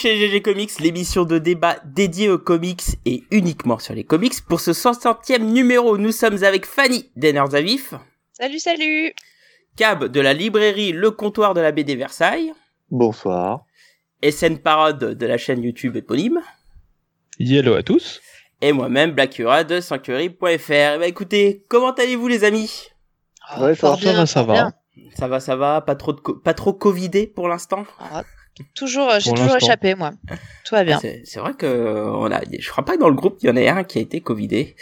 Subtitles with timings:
[0.00, 4.40] Chez GG Comics, l'émission de débat dédiée aux comics et uniquement sur les comics.
[4.48, 7.92] Pour ce 60e numéro, nous sommes avec Fanny Denerzavif.
[8.32, 9.12] Salut, salut
[9.76, 12.50] Cab de la librairie Le Comptoir de la BD Versailles.
[12.90, 13.64] Bonsoir.
[14.22, 16.40] SN Parade de la chaîne YouTube éponyme.
[17.38, 18.22] Hello à tous.
[18.62, 20.98] Et moi-même, Blackura de Sanctuary.fr.
[20.98, 22.88] Bah écoutez, comment allez-vous les amis?
[23.60, 24.72] Ouais, ça va, ça va, ça va.
[25.14, 27.84] Ça va, ça va, pas trop de co- pas trop covidé pour l'instant?
[27.98, 28.22] Ah,
[28.74, 30.12] Toujours, euh, j'ai toujours échappé, moi.
[30.64, 30.98] Tout va bien.
[31.00, 33.46] C'est c'est vrai que euh, on a, je crois pas que dans le groupe il
[33.46, 34.76] y en a un qui a été covidé.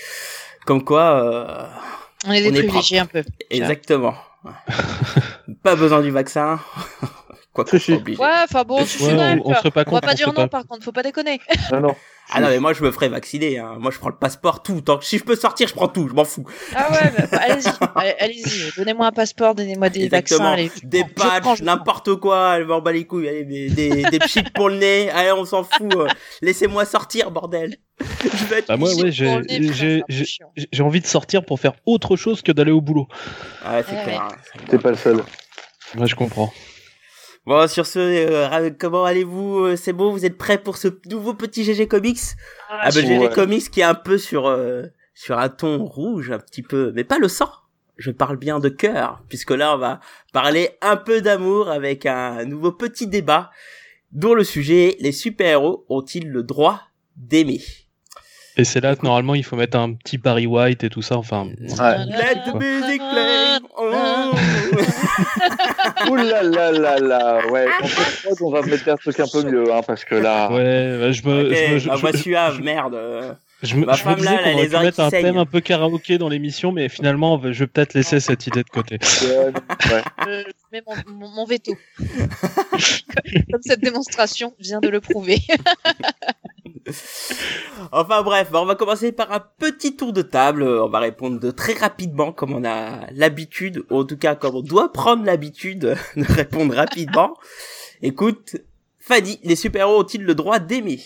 [0.66, 1.66] Comme quoi, euh,
[2.26, 3.22] On est des on est privilégiés un peu.
[3.50, 4.14] exactement.
[5.62, 6.60] pas besoin du vaccin.
[7.64, 8.20] Quoi soit obligé.
[8.20, 10.28] Ouais, enfin bon, tu Ouais, on- même on serait pas On va pas on dire
[10.28, 11.40] non, pas- par contre, faut pas déconner.
[11.72, 11.94] Non, non.
[12.30, 13.58] Ah non mais moi je me ferai vacciner.
[13.58, 13.76] Hein.
[13.78, 14.82] Moi je prends le passeport tout.
[14.82, 16.08] Tant que si je peux sortir, je prends tout.
[16.10, 16.44] Je m'en fous.
[16.76, 18.72] Ah ouais, bah, bah, allez-y, allez- allez-y.
[18.76, 20.50] Donnez-moi un passeport, donnez-moi des Exactement.
[20.50, 20.52] vaccins.
[20.52, 22.56] Allez, des patchs, n'importe quoi.
[22.58, 23.28] Elle m'en bat les couilles.
[23.30, 25.08] Allez, des, des, des chips pour le nez.
[25.10, 25.90] Allez, on s'en fout.
[25.96, 26.06] euh.
[26.42, 27.76] Laissez-moi sortir, bordel.
[27.98, 32.52] Je vais être Bah moi, ouais, j'ai envie de sortir pour faire autre chose que
[32.52, 33.08] d'aller au boulot.
[33.64, 34.28] Ah ouais, c'est Ouais, clair.
[34.68, 35.16] T'es pas le seul.
[35.96, 36.52] Ouais, je comprends.
[37.48, 41.32] Bon, sur ce, euh, comment allez-vous euh, C'est bon, vous êtes prêts pour ce nouveau
[41.32, 42.18] petit GG Comics?
[42.68, 43.20] Ah ben Ouais.
[43.20, 44.82] GG Comics qui est un peu sur euh,
[45.14, 47.50] sur un ton rouge, un petit peu, mais pas le sang.
[47.96, 50.00] Je parle bien de cœur, puisque là on va
[50.34, 53.50] parler un peu d'amour avec un nouveau petit débat
[54.12, 56.82] dont le sujet est les super-héros ont-ils le droit
[57.16, 57.62] d'aimer?
[58.58, 61.16] Et c'est là que normalement il faut mettre un petit Barry White et tout ça.
[61.16, 61.96] Enfin, Ouais.
[62.06, 63.58] Let the music play.
[63.76, 63.92] Oh.
[66.10, 67.46] Ouh là là là là.
[67.50, 67.66] Ouais.
[67.82, 70.50] En fait, on va mettre un truc un peu mieux, hein, parce que là.
[70.52, 72.98] ouais, bah, je me, Ok, je me, je, bah, je- celui-là, je- merde.
[73.62, 75.22] je me- je me disais qu'on aurait pu mettre un saignent.
[75.22, 78.68] thème un peu karaoké dans l'émission, mais finalement, je vais peut-être laisser cette idée de
[78.70, 78.98] côté.
[79.22, 79.52] Ouais,
[80.26, 80.42] je
[80.72, 81.74] mets mon, mon, mon veto.
[81.98, 85.38] Comme cette démonstration vient de le prouver.
[87.92, 90.62] Enfin bref, on va commencer par un petit tour de table.
[90.62, 94.62] On va répondre très rapidement comme on a l'habitude, ou en tout cas comme on
[94.62, 97.36] doit prendre l'habitude de répondre rapidement.
[98.02, 98.56] Écoute,
[98.98, 101.00] Fanny, les super-héros ont-ils le droit d'aimer?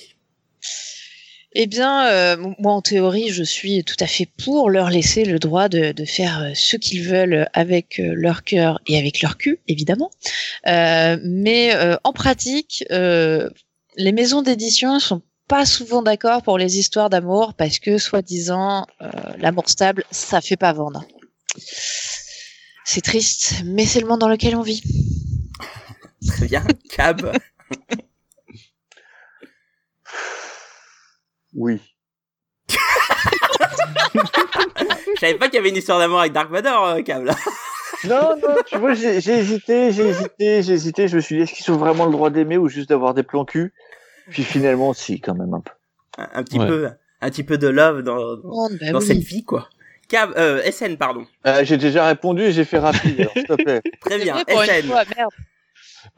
[1.54, 5.38] Eh bien, euh, moi, en théorie, je suis tout à fait pour leur laisser le
[5.38, 9.60] droit de, faire euh, ce qu'ils veulent avec euh, leur cœur et avec leur cul,
[9.68, 10.10] évidemment.
[10.64, 17.78] Mais en pratique, les maisons d'édition sont pas souvent d'accord pour les histoires d'amour parce
[17.78, 21.04] que, soi-disant, euh, l'amour stable, ça fait pas vendre.
[22.86, 24.82] C'est triste, mais c'est le monde dans lequel on vit.
[26.26, 26.64] Très bien,
[26.96, 27.36] Cab.
[31.52, 31.82] Oui.
[32.70, 32.76] Je
[35.20, 37.24] savais pas qu'il y avait une histoire d'amour avec Dark Vador, euh, Cab.
[37.24, 37.36] Là.
[38.04, 41.06] Non, non, tu vois, j'ai j'ai hésité, j'ai hésité, j'ai hésité.
[41.06, 43.22] Je me suis dit, est-ce qu'ils ont vraiment le droit d'aimer ou juste d'avoir des
[43.22, 43.72] plans cul?
[44.30, 45.72] Puis finalement, si, quand même un peu.
[46.18, 46.66] Un, un petit Ouais.
[46.66, 46.88] peu,
[47.20, 49.06] un petit peu de love dans, dans, Oh, bah dans oui.
[49.06, 49.68] cette vie, quoi.
[50.08, 51.24] Cab, euh, SN, pardon.
[51.46, 53.80] Euh, j'ai déjà répondu et j'ai fait rapide, alors s'il te plaît.
[54.00, 54.82] Très bien, SN.
[54.88, 55.30] fois, merde.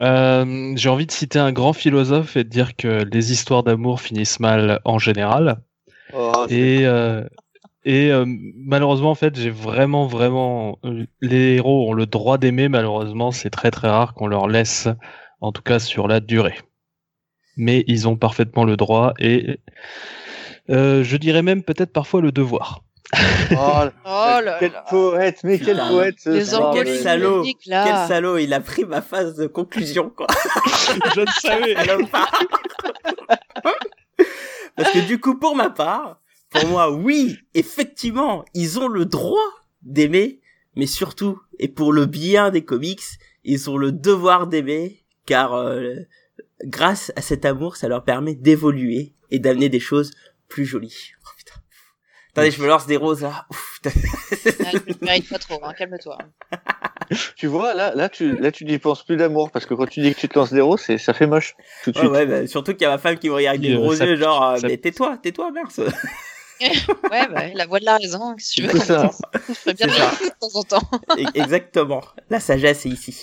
[0.01, 4.01] Euh, J'ai envie de citer un grand philosophe et de dire que les histoires d'amour
[4.01, 5.59] finissent mal en général.
[6.13, 7.23] Oh, Et, euh,
[7.85, 10.79] et euh, malheureusement, en fait, j'ai vraiment, vraiment.
[11.21, 14.87] Les héros ont le droit d'aimer, malheureusement, c'est très très rare qu'on leur laisse,
[15.39, 16.55] en tout cas sur la durée.
[17.57, 19.59] Mais ils ont parfaitement le droit et
[20.69, 22.81] euh, je dirais même peut-être parfois le devoir.
[23.51, 24.83] Oh, Oh là quel là.
[24.89, 25.89] poète, mais quel Putain.
[25.89, 27.45] poète ce Les soir, quel salaud.
[27.67, 27.83] là.
[27.85, 30.25] Quel salaud, il a pris ma phase de conclusion, quoi.
[31.15, 31.75] je le savais.
[31.75, 32.31] Salopard.
[34.75, 39.37] Parce que du coup, pour ma part, pour moi, oui, effectivement, ils ont le droit
[39.83, 40.41] d'aimer,
[40.75, 43.01] mais surtout, et pour le bien des comics,
[43.43, 45.93] ils ont le devoir d'aimer, car euh,
[46.63, 50.11] grâce à cet amour, ça leur permet d'évoluer et d'amener des choses
[50.47, 51.11] plus jolies.
[51.25, 51.53] Oh, putain.
[52.31, 53.45] Attendez, je me lance des roses là.
[53.49, 53.99] Ouf, putain.
[54.65, 56.17] Ah, pas trop, hein, calme-toi.
[57.35, 60.01] Tu vois, là, là, tu, là, tu n'y penses plus d'amour parce que quand tu
[60.01, 62.11] dis que tu te lances des roses, ça fait moche tout de Ouais, suite.
[62.13, 64.05] ouais, bah, surtout qu'il y a ma femme qui me regarde des Euh, gros ça-
[64.07, 65.69] yeux, genre, euh, ça- mais tais-toi, tais-toi, merde.
[67.11, 69.11] Ouais, bah, la voix de la raison, que tu veux ça.
[69.65, 70.11] Je bien de ça.
[70.39, 70.89] temps en temps.
[71.17, 72.01] E- Exactement.
[72.29, 73.15] La sagesse est ici.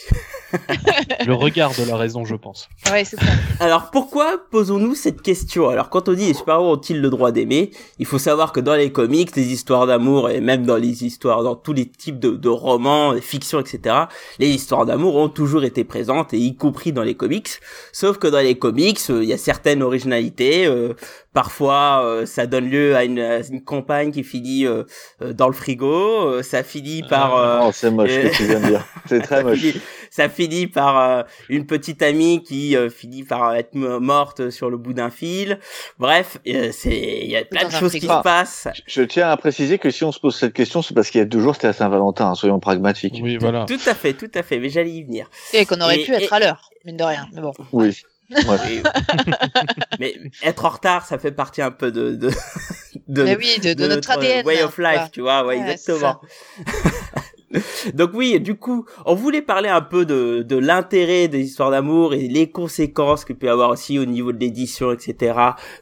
[1.27, 2.69] Le regard de la raison, je pense.
[2.91, 3.27] Ouais, c'est ça.
[3.61, 5.69] Alors pourquoi posons-nous cette question?
[5.69, 7.71] Alors quand on dit les super-héros ont-ils le droit d'aimer?
[7.99, 11.43] Il faut savoir que dans les comics, les histoires d'amour et même dans les histoires,
[11.43, 13.97] dans tous les types de, de romans, de fictions, etc.,
[14.39, 17.49] les histoires d'amour ont toujours été présentes et y compris dans les comics.
[17.93, 20.67] Sauf que dans les comics, euh, il y a certaines originalités.
[20.67, 20.93] euh,
[21.33, 23.19] parfois, euh, ça donne lieu à une,
[23.51, 24.85] une compagne qui finit euh,
[25.23, 26.29] euh, dans le frigo.
[26.29, 28.87] euh, ça finit par euh, Oh, c'est moche ce que tu viens de dire.
[29.07, 29.65] C'est très moche.
[30.11, 34.77] ça finit par euh, une petite amie qui euh, finit par être morte sur le
[34.77, 35.59] bout d'un fil.
[35.99, 38.69] Bref, c'est il y a plein de choses qui se passent.
[38.87, 41.23] Je, tiens à préciser que si on se pose cette question, c'est parce qu'il y
[41.23, 42.31] a deux jours c'était à Saint-Valentin.
[42.31, 43.19] Hein, soyons pragmatiques.
[43.23, 43.65] Oui, voilà.
[43.67, 44.59] Tout à fait, tout à fait.
[44.59, 45.29] Mais j'allais y venir.
[45.53, 47.27] Et qu'on aurait pu être à l'heure, mine de rien.
[47.33, 47.53] Mais bon.
[47.73, 48.03] Oui.
[50.01, 52.31] mais être en retard, ça fait partie un peu de de
[53.09, 56.21] de, oui, de, de, notre, ADN, way of life, tu vois, ouais, exactement.
[57.95, 62.15] Donc oui, du coup, on voulait parler un peu de, de l'intérêt des histoires d'amour
[62.15, 65.35] et les conséquences qu'il peut y avoir aussi au niveau de l'édition, etc.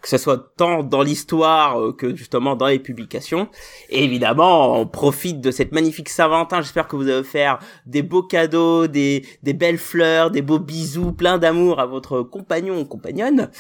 [0.03, 3.49] Que ce soit tant dans l'histoire euh, que justement dans les publications.
[3.89, 6.61] Et évidemment, on profite de cette magnifique Saint-Valentin.
[6.61, 11.13] J'espère que vous allez faire des beaux cadeaux, des, des belles fleurs, des beaux bisous,
[11.13, 13.51] plein d'amour à votre compagnon ou compagnonne.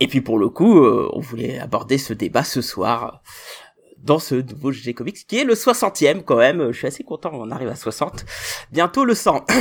[0.00, 3.22] Et puis pour le coup, euh, on voulait aborder ce débat ce soir
[4.02, 6.72] dans ce nouveau GG Comics qui est le 60e quand même.
[6.72, 8.24] Je suis assez content, on arrive à 60.
[8.72, 9.44] Bientôt le 100.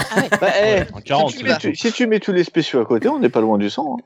[0.00, 0.28] Ah ouais.
[0.40, 3.68] Bah, eh, si, tu, mets tous les spéciaux à côté, on n'est pas loin du
[3.68, 3.96] 100.
[3.96, 4.02] Hein.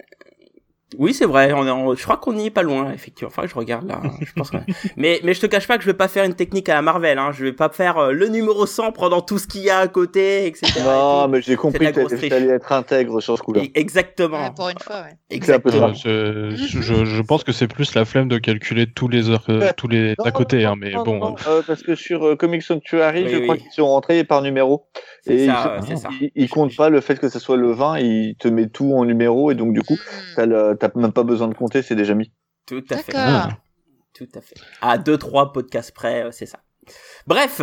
[0.99, 1.53] Oui, c'est vrai.
[1.53, 3.31] On est je crois qu'on n'y est pas loin, effectivement.
[3.35, 4.01] Enfin, je regarde là.
[4.21, 4.51] je pense
[4.97, 6.83] mais, mais je te cache pas que je vais pas faire une technique à la
[6.83, 7.19] Marvel.
[7.19, 7.31] Hein.
[7.33, 9.89] Je vais pas faire euh, le numéro 100 pendant tout ce qu'il y a à
[9.89, 10.81] côté, etc.
[10.85, 13.63] Non, mais j'ai compris que tu allais être intègre sur ce coup-là.
[13.75, 14.51] Exactement.
[14.53, 15.17] pour une fois, ouais.
[15.31, 15.95] Exactement.
[15.95, 19.89] je, je, pense que c'est plus la flemme de calculer tous les heures, euh, tous
[19.89, 21.35] les à côté, hein, mais bon.
[21.47, 21.63] Euh.
[21.67, 24.87] parce que sur Comic Sanctuary, je crois qu'ils sont rentrés par numéro.
[25.27, 26.09] Et ça, il, ça.
[26.35, 29.05] il, compte pas le fait que ce soit le 20, il te met tout en
[29.05, 30.77] numéro et donc du coup, hmm.
[30.83, 32.33] T'as même pas besoin de compter, c'est déjà mis.
[32.67, 33.13] Tout à fait.
[33.15, 33.51] Ah.
[34.15, 34.57] Tout à fait.
[34.81, 36.59] À deux trois podcasts près, euh, c'est ça.
[37.27, 37.63] Bref,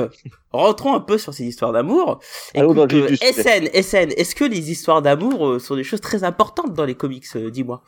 [0.51, 2.21] rentrons un peu sur ces histoires d'amour.
[2.53, 6.73] Écoute, euh, SN, SN, est-ce que les histoires d'amour euh, sont des choses très importantes
[6.73, 7.83] dans les comics Dis-moi?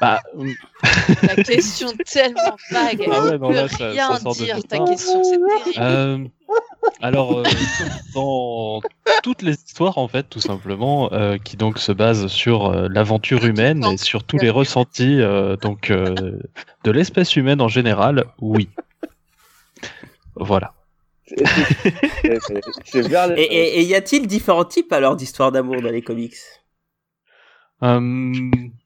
[0.00, 0.20] Bah,
[1.22, 3.08] la question tellement vague.
[3.10, 4.58] Ah ouais, non, là, ça, rien ça dire.
[4.64, 5.78] Ta question, c'est terrible.
[5.78, 6.18] Euh,
[7.00, 7.42] alors, euh,
[8.14, 8.80] dans
[9.22, 13.44] toutes les histoires, en fait, tout simplement, euh, qui donc se basent sur euh, l'aventure
[13.44, 15.18] humaine et sur tous les ressentis
[15.60, 18.68] donc de l'espèce humaine en général, oui.
[20.36, 20.72] Voilà.
[23.36, 26.36] et, y a-t-il différents types alors d'histoires d'amour dans les comics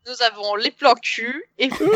[0.08, 1.92] nous avons les plans cul et vous,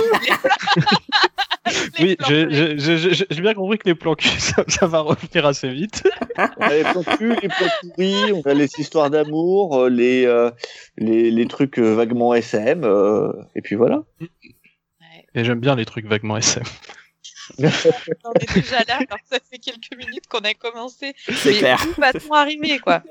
[2.00, 4.28] Oui, j'ai bien compris que les plans cul,
[4.68, 6.02] ça, va revenir assez vite.
[6.36, 10.26] On a les plans cul, les plans pourris, on a les histoires d'amour, euh, les,
[10.26, 10.50] euh,
[10.98, 12.84] les, les, trucs euh, vaguement SM,
[13.54, 14.02] et puis voilà.
[15.34, 16.64] Et j'aime bien les trucs vaguement SM.
[17.58, 21.14] on est déjà là, alors ça fait quelques minutes qu'on a commencé.
[21.28, 21.84] C'est clair.
[21.86, 23.02] Où va-t-on arriver, quoi?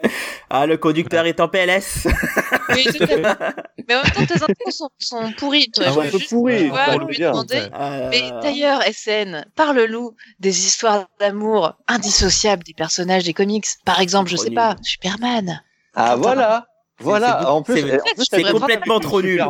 [0.50, 2.08] Ah, le conducteur est en PLS.
[2.70, 3.22] oui, tout à fait.
[3.88, 5.72] Mais en même temps, tes infos sont, sont pourries.
[5.72, 5.86] Toi.
[5.88, 6.70] Ah, un peu pourries.
[7.08, 7.68] lui demander.
[8.12, 13.66] Mais d'ailleurs, SN, parle-nous des histoires d'amour indissociables des personnages des comics.
[13.86, 15.62] Par exemple, je sais pas, Superman.
[15.96, 16.68] Ah, voilà.
[17.00, 17.84] Voilà, en plus,
[18.30, 19.44] c'est complètement trop nul.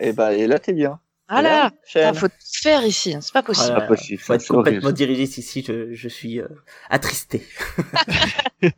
[0.00, 1.00] Et, bah, et là, t'es bien.
[1.30, 3.20] Voilà, il faut tout faire ici, hein.
[3.20, 3.74] c'est pas possible.
[3.74, 4.18] pas possible.
[4.18, 6.48] Faut être complètement dirigiste ici, je, je suis euh,
[6.88, 7.46] attristé.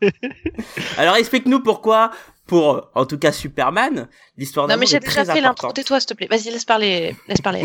[0.98, 2.10] Alors explique-nous pourquoi,
[2.46, 6.14] pour en tout cas Superman, l'histoire Non mais j'ai déjà fait l'intro, tais-toi s'il te
[6.14, 6.26] plaît.
[6.28, 7.64] Vas-y, laisse parler, laisse parler.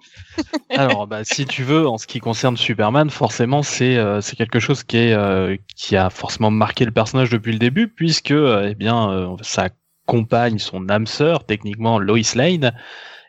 [0.76, 4.60] Alors bah si tu veux, en ce qui concerne Superman, forcément c'est euh, c'est quelque
[4.60, 8.74] chose qui est euh, qui a forcément marqué le personnage depuis le début, puisque eh
[8.74, 9.70] bien sa
[10.04, 12.72] compagne, son âme sœur, techniquement Lois Lane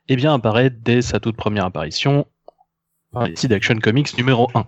[0.09, 2.25] eh bien apparaît dès sa toute première apparition
[3.13, 4.65] dans d'Action Comics numéro 1.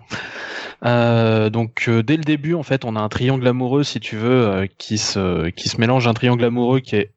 [0.84, 4.16] Euh, donc euh, dès le début, en fait, on a un triangle amoureux, si tu
[4.16, 7.12] veux, euh, qui se qui se mélange, un triangle amoureux qui est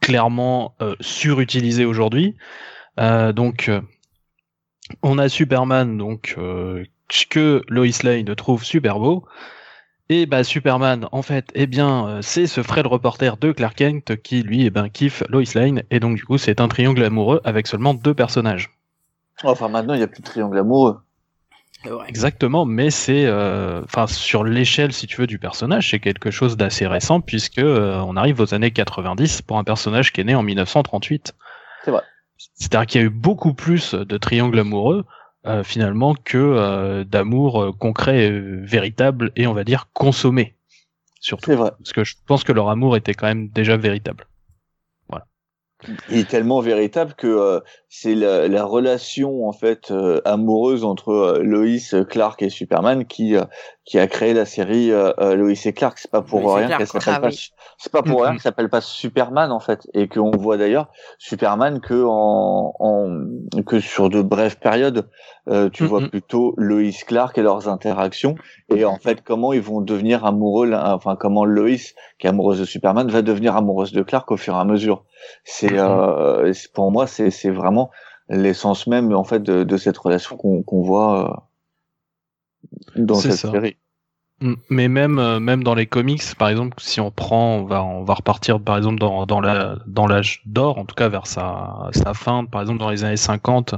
[0.00, 2.36] clairement surutilisé aujourd'hui.
[2.98, 3.70] donc
[5.02, 6.36] on a Superman, donc
[7.30, 9.26] que Lois Lane trouve super beau.
[10.08, 14.16] Et bah Superman, en fait, eh bien, euh, c'est ce frère reporter de Clark Kent
[14.22, 17.40] qui, lui, eh ben, kiffe Lois Lane, et donc du coup, c'est un triangle amoureux
[17.44, 18.70] avec seulement deux personnages.
[19.42, 21.00] Enfin, maintenant, il n'y a plus de triangle amoureux.
[22.08, 26.56] Exactement, mais c'est, euh, enfin, sur l'échelle, si tu veux, du personnage, c'est quelque chose
[26.56, 30.34] d'assez récent puisque euh, on arrive aux années 90 pour un personnage qui est né
[30.34, 31.34] en 1938.
[31.84, 32.02] C'est vrai.
[32.54, 35.04] C'est-à-dire qu'il y a eu beaucoup plus de triangles amoureux.
[35.46, 40.56] Euh, finalement que euh, d'amour euh, concret, véritable et on va dire consommé.
[41.20, 41.50] Surtout.
[41.50, 41.70] C'est vrai.
[41.78, 44.26] Parce que je pense que leur amour était quand même déjà véritable.
[45.08, 45.26] Voilà.
[46.10, 49.92] Il est tellement véritable que c'est la, la, relation en fait
[50.24, 53.36] amoureuse entre Loïs, Clark et Superman qui
[53.86, 55.98] qui a créé la série Lois et Clark.
[55.98, 57.30] C'est pas pour rien qu'elle s'appelle ah pas.
[57.78, 61.80] C'est pas pour rien qu'elle s'appelle pas Superman en fait et qu'on voit d'ailleurs Superman
[61.80, 65.08] que en, en que sur de brèves périodes.
[65.48, 68.34] Euh, tu Mm, vois plutôt Lois Clark et leurs interactions
[68.74, 71.76] et en fait comment ils vont devenir amoureux, enfin comment Lois
[72.18, 75.04] qui est amoureuse de Superman va devenir amoureuse de Clark au fur et à mesure.
[75.44, 77.90] C'est euh, pour moi c'est c'est vraiment
[78.28, 81.36] l'essence même en fait de, de cette relation qu'on qu'on voit euh,
[82.96, 83.50] dans C'est cette ça.
[83.52, 83.76] série.
[84.40, 84.54] Mm.
[84.68, 88.04] Mais même euh, même dans les comics, par exemple, si on prend, on va on
[88.04, 91.88] va repartir par exemple dans dans la dans l'âge d'or, en tout cas vers sa
[91.92, 93.74] sa fin, par exemple dans les années 50,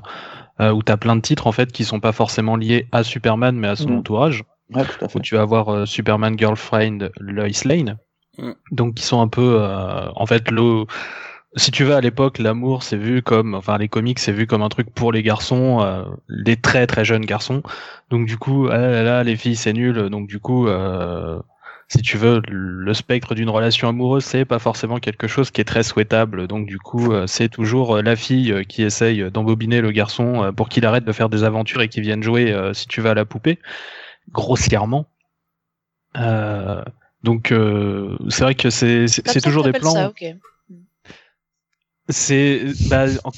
[0.61, 3.57] euh, où t'as plein de titres en fait qui sont pas forcément liés à Superman
[3.57, 3.99] mais à son Mhm.
[3.99, 4.42] entourage.
[4.75, 5.18] Ouais, tout à fait.
[5.18, 7.97] où tu vas avoir euh, Superman Girlfriend Lois Lane,
[8.37, 8.50] Mm.
[8.73, 10.85] donc qui sont un peu, euh, en fait, le,
[11.57, 14.62] si tu veux à l'époque, l'amour c'est vu comme, enfin les comics c'est vu comme
[14.62, 17.62] un truc pour les garçons, euh, les très très jeunes garçons.
[18.11, 20.11] Donc du coup, ah là, là, les filles c'est nul.
[20.11, 21.40] Donc du coup, euh,
[21.88, 25.64] si tu veux, le spectre d'une relation amoureuse c'est pas forcément quelque chose qui est
[25.64, 26.47] très souhaitable.
[26.49, 30.52] Donc du coup, euh, c'est toujours euh, la fille euh, qui essaye d'embobiner le garçon
[30.55, 33.12] pour qu'il arrête de faire des aventures et qu'il vienne jouer, euh, si tu vas
[33.12, 33.59] à la poupée,
[34.33, 35.07] grossièrement.
[36.17, 36.83] Euh,
[37.23, 39.07] donc euh, c'est vrai que c'est
[39.43, 39.93] toujours des plans.
[39.93, 40.12] ça.
[42.11, 43.31] C'est bah, en-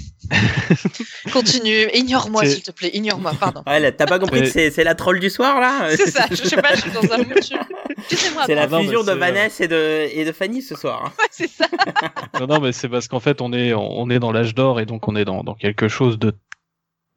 [1.33, 3.63] Continue, ignore-moi s'il te plaît, ignore-moi, pardon.
[3.67, 6.37] Ouais, t'as pas compris que c'est c'est la troll du soir là C'est ça, je
[6.37, 7.35] sais pas, je suis dans un mood.
[7.43, 7.55] je-
[7.99, 11.03] Excusez-moi, C'est la non, mais fusion de Vanessa et de, et de Fanny ce soir.
[11.07, 11.13] hein.
[11.19, 11.67] Ouais, c'est ça.
[12.41, 14.87] non, non, mais c'est parce qu'en fait, on est, on est dans l'âge d'or et
[14.87, 16.33] donc on est dans, dans quelque chose de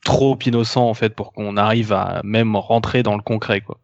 [0.04, 3.80] trop innocent en fait pour qu'on arrive à même rentrer dans le concret, quoi.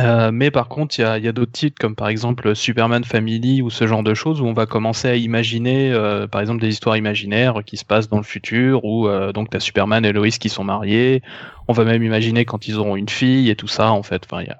[0.00, 3.04] Euh, mais par contre, il y a, y a d'autres titres comme par exemple Superman
[3.04, 6.60] Family ou ce genre de choses où on va commencer à imaginer, euh, par exemple,
[6.60, 10.12] des histoires imaginaires qui se passent dans le futur où euh, donc t'as Superman et
[10.12, 11.22] Lois qui sont mariés.
[11.68, 14.24] On va même imaginer quand ils auront une fille et tout ça en fait.
[14.26, 14.58] Enfin, il y a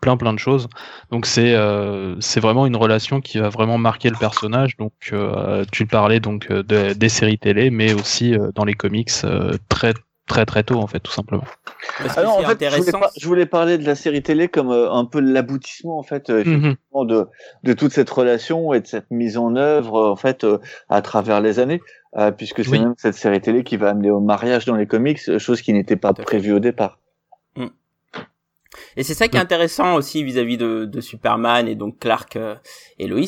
[0.00, 0.68] plein plein de choses.
[1.10, 4.76] Donc c'est euh, c'est vraiment une relation qui va vraiment marquer le personnage.
[4.78, 9.10] Donc euh, tu parlais donc de- des séries télé, mais aussi dans les comics
[9.68, 9.94] très
[10.28, 11.44] très très tôt en fait tout simplement.
[11.98, 13.00] Parce que Alors, c'est en fait, je voulais, intéressant.
[13.00, 16.30] par- je voulais parler de la série télé comme euh, un peu l'aboutissement en fait
[16.30, 16.76] euh, Mhm.
[17.06, 17.26] de,
[17.64, 20.58] de toute cette relation et de cette mise en œuvre euh, en fait euh,
[20.88, 21.80] à travers les années,
[22.16, 22.80] euh, puisque c'est Oui.
[22.80, 25.96] même cette série télé qui va amener au mariage dans les comics, chose qui n'était
[25.96, 26.98] pas prévue au départ.
[28.96, 32.54] Et c'est ça qui est intéressant aussi vis-à-vis de, de Superman et donc Clark euh,
[32.98, 33.20] et Lois.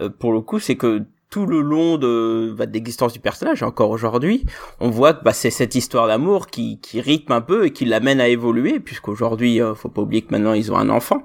[0.00, 3.62] Euh, pour le coup, c'est que tout le long de, bah, de l'existence du personnage,
[3.62, 4.44] encore aujourd'hui,
[4.80, 7.84] on voit que bah, c'est cette histoire d'amour qui, qui rythme un peu et qui
[7.84, 11.22] l'amène à évoluer, puisqu'aujourd'hui, euh, faut pas oublier que maintenant ils ont un enfant.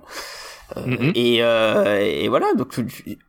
[0.77, 1.11] Euh, Mhm.
[1.15, 2.69] et, euh, et voilà, donc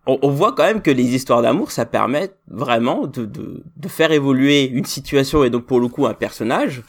[0.07, 3.89] on, on voit quand même que les histoires d'amour, ça permet vraiment de, de, de
[3.89, 6.83] faire évoluer une situation et donc pour le coup un personnage.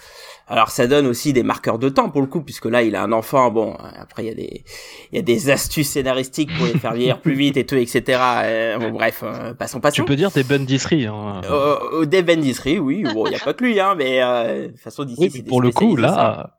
[0.48, 3.04] Alors ça donne aussi des marqueurs de temps pour le coup, puisque là il a
[3.04, 3.50] un enfant.
[3.50, 4.64] Bon, après il y a des
[5.12, 8.20] il y a des astuces scénaristiques pour les faire vieillir plus vite et tout, etc.
[8.44, 9.96] Euh, bon, bref, euh, passons, passons.
[9.96, 11.08] Tu peux dire des Bendisseries.
[11.08, 11.42] Hein.
[11.50, 13.04] Euh, des Bendisseries, oui.
[13.14, 15.32] Bon, il y a pas que lui, hein, mais euh, de toute façon d'ici.
[15.34, 16.58] oui, pour le coup là,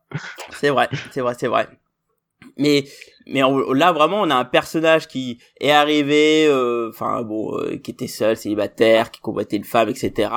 [0.51, 1.67] C'est vrai, c'est vrai, c'est vrai.
[2.57, 2.85] Mais
[3.27, 7.77] mais on- là vraiment on a un personnage qui est arrivé, euh, enfin bon, euh,
[7.77, 10.29] qui était seul, célibataire, qui convoitait une femme, etc.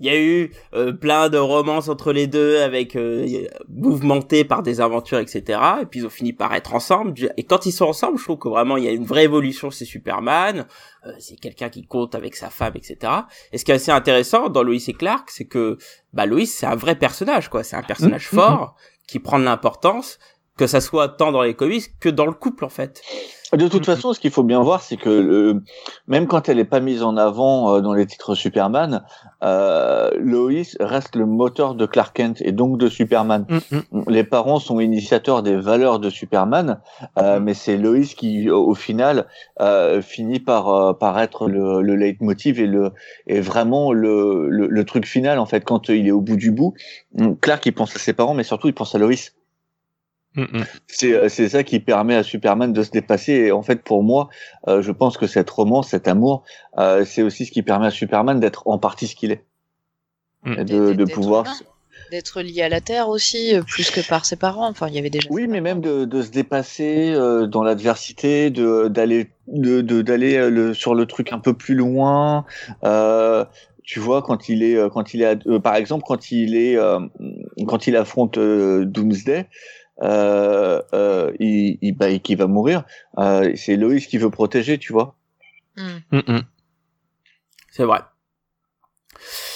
[0.00, 3.26] Il y a eu euh, plein de romances entre les deux, avec euh,
[3.68, 5.60] mouvementés par des aventures, etc.
[5.82, 7.14] Et puis ils ont fini par être ensemble.
[7.36, 9.70] Et quand ils sont ensemble, je trouve que vraiment il y a une vraie évolution
[9.70, 10.66] chez Superman.
[11.06, 13.12] Euh, c'est quelqu'un qui compte avec sa femme, etc.
[13.52, 15.76] Et ce qui est assez intéressant dans Lois et Clark, c'est que
[16.12, 17.64] bah Lois c'est un vrai personnage, quoi.
[17.64, 18.38] C'est un personnage Mhm.
[18.38, 18.76] fort
[19.08, 20.18] qui prend de l'importance
[20.62, 23.02] que ça soit tant dans les comics que dans le couple en fait.
[23.52, 25.62] De toute façon, ce qu'il faut bien voir, c'est que le-
[26.06, 29.02] même quand elle n'est pas mise en avant euh, dans les titres Superman,
[29.42, 33.44] euh, Lois reste le moteur de Clark Kent et donc de Superman.
[33.48, 33.58] mm,
[33.90, 36.80] mm, Les parents sont initiateurs des valeurs de Superman,
[37.18, 37.44] euh, Mhm.
[37.44, 39.26] mais c'est Lois qui, au, au final,
[39.60, 42.92] euh, finit par euh, par être le, le leitmotiv et le
[43.26, 46.52] et vraiment le, le le truc final en fait quand il est au bout du
[46.52, 46.72] bout.
[47.42, 49.10] Clark il pense à ses parents, mais surtout il pense à Lois.
[50.36, 50.64] Mm, mm.
[50.86, 53.32] C'est euh, c'est ça qui permet à Superman de se dépasser.
[53.32, 54.28] Et en fait, pour moi,
[54.68, 56.44] euh, je pense que cette romance, cet amour,
[56.78, 59.44] euh, c'est aussi ce qui permet à Superman d'être en partie ce qu'il est.
[60.44, 60.52] Mm.
[60.58, 61.46] Et de, pouvoir.
[62.10, 64.68] D'être lié à la Terre aussi, plus que par ses parents.
[64.68, 65.28] Enfin, il y avait déjà.
[65.30, 70.74] Oui, mais même de, de se dépasser euh, dans l'adversité, de d'aller de d'aller le,
[70.74, 72.44] sur le truc un peu plus loin.
[72.84, 73.44] Euh,
[73.82, 77.00] tu vois quand il est quand il est euh, par exemple quand il est euh,
[77.66, 79.48] quand il affronte euh, Doomsday.
[80.02, 82.84] Euh, euh, il, il, bah, qui va mourir,
[83.18, 85.14] euh, c'est Lois qui veut protéger, tu vois.
[85.76, 85.98] Hmm.
[86.10, 86.40] Mm, mm.
[87.70, 88.00] C'est vrai.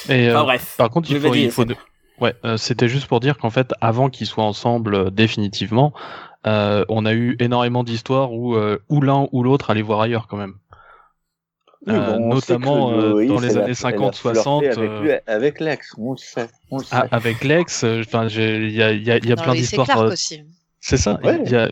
[0.09, 0.75] Et, Enfin euh, bref.
[0.79, 1.71] Par contre, il faut, il faut Seb.
[1.71, 1.77] de-
[2.21, 5.93] ouais, euh, c'était juste pour dire qu'en fait, avant qu'ils soient ensemble euh, définitivement,
[6.47, 10.29] euh, on a eu énormément d'histoires où euh, ou l'un ou l'autre allait voir ailleurs
[10.29, 10.55] quand même.
[11.89, 14.77] Euh, notamment euh, dans les années 50-60.
[14.77, 16.49] Avec, avec Lex, on le sait.
[16.71, 20.13] On le ah, avec Lex, enfin, il y a, y a, y a plein d'histoires.
[20.81, 21.21] C'est ça.
[21.23, 21.71] Il y a,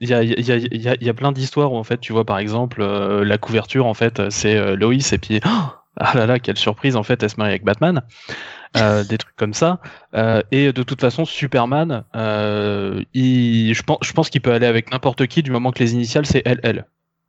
[0.00, 2.14] il y, a, y, a, y, a, y a plein d'histoires où en fait tu
[2.14, 5.40] vois par exemple la couverture en fait c'est Loïs et puis
[6.00, 8.02] ah là là quelle surprise en fait elle se marie avec Batman
[8.76, 9.80] euh, des trucs comme ça
[10.14, 14.66] euh, et de toute façon Superman euh, il, je pense je pense qu'il peut aller
[14.66, 16.86] avec n'importe qui du moment que les initiales c'est LL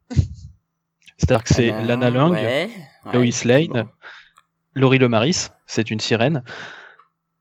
[1.19, 2.69] c'est-à-dire que c'est Ah, Lana Lang ouais,
[3.13, 3.87] Lois Lane bon.
[4.73, 6.43] Laurie Lemaris c'est une sirène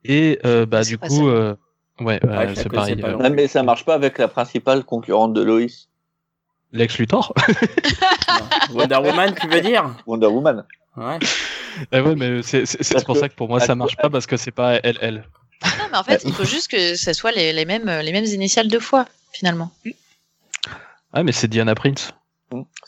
[0.05, 1.55] et euh, bah du coup euh,
[1.99, 4.27] ouais, euh, la c'est pareil pas euh, non Non, mais ça marche pas avec la
[4.27, 5.65] principale concurrente de Lois,
[6.71, 7.33] Lex Luthor.
[8.73, 9.95] Wonder Woman, tu veux dire?
[10.05, 10.63] Wonder Woman.
[10.95, 11.17] Ouais.
[11.91, 12.63] Eh ouais mais c'est
[13.05, 15.23] pour que- ça que pour moi ça marche que- pas parce que c'est pas LL
[15.63, 18.25] Non, mais en fait, il faut juste que ce soit les, les mêmes, les mêmes
[18.25, 19.71] initiales deux fois, finalement.
[21.13, 22.11] ah mais c'est Diana Prince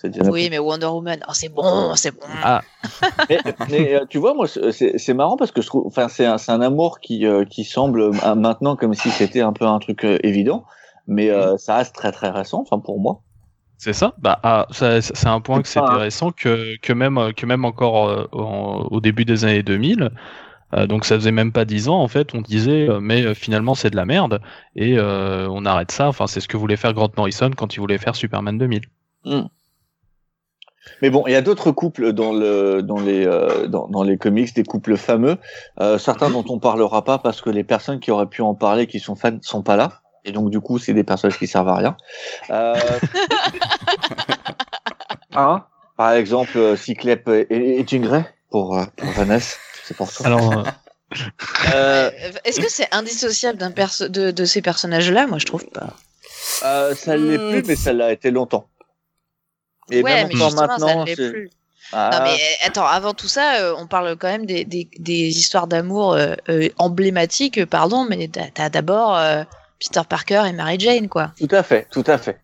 [0.03, 2.25] Diana Oui, mais Wonder Woman, oh, c'est bon, c'est bon.
[2.44, 2.62] ah
[3.30, 3.39] mais,
[3.70, 7.00] mais, euh, tu vois, moi, c'est marrant parce que je trouve, enfin, c'est un, amour
[7.00, 10.65] qui, euh, qui semble euh, maintenant comme si c'était un peu un truc euh, évident,
[11.08, 13.22] mais euh, ça reste très très récent, enfin pour moi.
[13.77, 14.13] C'est ça?
[14.20, 18.27] Bah, ah, c'est un point que c'est intéressant que, que même que même encore euh,
[18.32, 20.12] en- au début des années 2000.
[20.74, 22.36] euh, donc ça faisait même pas dix ans en fait.
[22.36, 24.39] On disait euh, mais euh, finalement c'est de la merde
[24.75, 26.08] et euh, on arrête ça.
[26.08, 28.82] Enfin c'est ce que voulait faire Grant Morrison quand il voulait faire Superman 2000.
[31.01, 34.18] Mais bon, il y a d'autres couples dans le dans les euh, dans, dans les
[34.18, 35.38] comics, des couples fameux,
[35.80, 38.88] euh, certains dont on parlera pas parce que les personnes qui auraient pu en parler,
[38.88, 40.01] qui sont fans, sont pas là.
[40.25, 41.98] Et donc du coup, c'est des personnages qui servent à rien.
[42.50, 42.75] Euh...
[45.36, 45.66] hein?
[45.98, 50.25] Par exemple, Cyclope et, et Jean Grey pour pour Vanessa, c'est pour toi.
[50.25, 50.72] Alors euh, Euh,
[51.75, 52.10] Euh,
[52.46, 55.28] Est-ce que c'est indissociable d'un perso de, de ces personnages-là?
[55.28, 55.94] Moi, je trouve pas.
[56.64, 57.51] euh, ça l'est Hmm.
[57.51, 58.68] plus, mais ça l'a été longtemps.
[59.89, 61.50] Et ouais, même mais encore ça maintenant, c'est- plus.
[61.94, 64.87] Ah, Non, mais euh, attends, avant tout ça, euh, on parle quand même des, des,
[64.98, 69.20] des histoires d'amour euh, euh, emblématiques, pardon, mais t'as t'as d'abord
[69.79, 71.31] Peter Parker et Mary Jane, quoi.
[71.37, 72.39] tout à fait, tout à fait.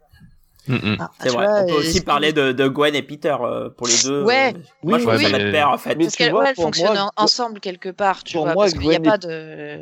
[0.71, 0.97] Mm.
[0.99, 1.45] Ah, C'est vrai.
[1.45, 4.23] vois, On peut euh, aussi parler de, de Gwen et Peter euh, pour les deux.
[4.23, 4.53] Ouais.
[4.55, 5.51] Euh, Moi, je Oui, ça oui.
[5.51, 5.95] pair en fait.
[5.95, 8.89] Mais Parce qu'elles ouais, fonctionnent moi, ensemble quelque part, tu pour vois, moi, parce qu'il
[8.89, 9.79] n'y a pas de,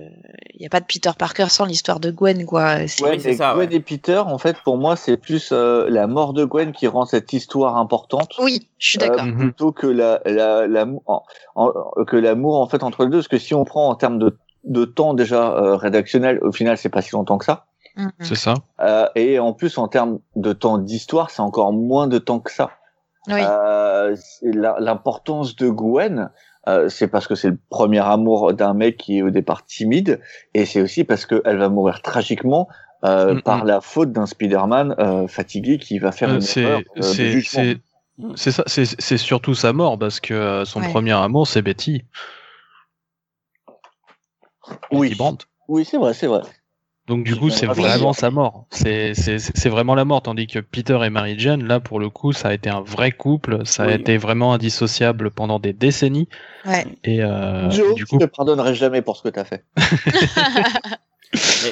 [0.53, 2.87] il y a pas de Peter Parker sans l'histoire de Gwen, quoi.
[2.87, 3.75] C'est- Ouais, Oui, c'est mais ça, Gwen ouais.
[3.75, 7.05] et Peter, en fait, pour moi, c'est plus euh, la mort de Gwen qui rend
[7.05, 8.31] cette histoire importante.
[8.39, 9.25] Oui, je suis euh, d'accord.
[9.25, 9.37] Mhm.
[9.37, 11.23] plutôt que la, la, l'amour en-
[11.55, 11.71] en-
[12.05, 14.37] que l'amour en fait entre les deux parce que si on prend en termes de,
[14.65, 17.65] de temps déjà euh, rédactionnel au final c'est pas si longtemps que ça
[17.97, 18.11] Mhm.
[18.19, 18.55] C'est ça.
[18.81, 22.51] Euh, et en plus en termes de temps d'histoire c'est encore moins de temps que
[22.51, 22.71] ça
[23.27, 23.41] Oui.
[23.41, 26.29] Euh, l'importance de Gwen
[26.67, 30.19] euh, c'est parce que c'est le premier amour d'un mec qui est au départ timide
[30.53, 32.67] et c'est aussi parce qu'elle va mourir tragiquement
[33.03, 36.79] euh, Mm, par la faute d'un Spider-Man euh, fatigué qui va faire une c'est erreur
[36.79, 37.77] euh, de c'est
[38.35, 39.17] c'est ça.
[39.17, 40.89] Surtout sa mort parce que euh, son Ouais.
[40.89, 42.03] premier amour c'est Betty.
[44.91, 45.09] Oui.
[45.09, 45.45] Betty Brandt.
[45.67, 46.41] Oui, c'est vrai, c'est vrai.
[47.07, 48.65] Donc du coup, c'est vraiment sa mort.
[48.71, 52.09] C'est c'est c'est vraiment la mort, tandis que Peter et Mary Jane, là pour le
[52.09, 53.93] coup, ça a été un vrai couple, ça a Oui.
[53.93, 56.27] été vraiment indissociable pendant des décennies.
[56.65, 56.85] Ouais.
[57.03, 59.63] Et euh, Joe, du je coup, te pardonnerai jamais pour ce que t'as fait.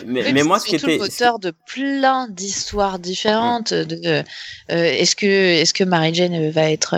[0.06, 0.88] Mais, mais, Oui, mais c'est moi, ce qui était.
[0.88, 3.74] le moteur de plein d'histoires différentes.
[3.74, 4.24] De, euh,
[4.68, 6.96] est-ce que est-ce que Mary Jane va être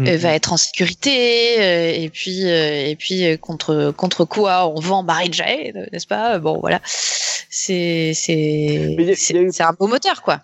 [0.00, 4.24] euh, Mm, euh, va être en sécurité euh, et puis euh, et puis contre contre
[4.24, 6.38] quoi on vend Jane, euh, n'est-ce pas?
[6.38, 10.40] Bon voilà, c'est c'est c'est un beau moteur quoi.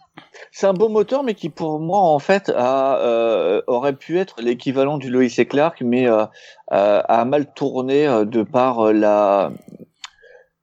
[0.53, 4.41] C'est un beau moteur, mais qui pour moi en fait a, euh, aurait pu être
[4.41, 6.27] l'équivalent du Lois et Clark, mais euh,
[6.69, 9.53] a mal tourné de par la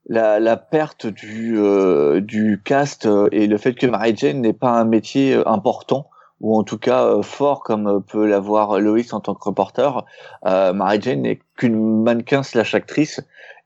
[0.06, 4.72] la, la perte du euh, du cast et le fait que Mary Jane n'est pas
[4.72, 6.10] un métier important
[6.44, 10.06] ou en tout cas euh, fort comme euh, peut l'avoir Lois en tant que reporter.
[10.46, 13.22] Euh, Mary Jane n'est qu'une mannequin slash actrice.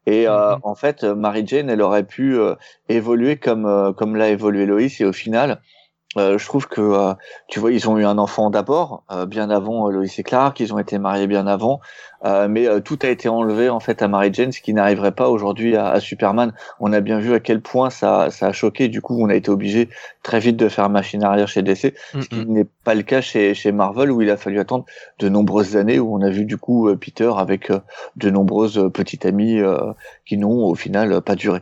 [0.06, 0.60] Et euh, Mhm.
[0.64, 2.56] en fait, Mary Jane, elle aurait pu euh,
[2.88, 4.88] évoluer comme euh, comme l'a évolué Lois.
[5.02, 5.60] Et au final,
[6.16, 7.14] je trouve que euh,
[7.48, 10.60] tu vois, ils ont eu un enfant d'abord, euh, bien avant euh, Lois et Clark.
[10.60, 11.82] Ils ont été mariés bien avant,
[12.26, 15.12] euh, mais euh, tout a été enlevé en fait à Mary Jane, ce qui n'arriverait
[15.12, 16.54] pas aujourd'hui à, à Superman.
[16.80, 18.88] On a bien vu à quel point ça ça a choqué.
[18.88, 19.90] Du coup, on a été obligé
[20.24, 22.54] très vite de faire machine arrière chez DC, mm, ce qui mm.
[22.54, 24.86] n'est pas le cas chez chez Marvel où il a fallu attendre
[25.20, 27.80] de nombreuses années où on a vu du coup euh, Peter avec euh,
[28.16, 29.94] de nombreuses euh, petites amies euh,
[30.26, 31.60] qui n'ont au final euh, pas duré.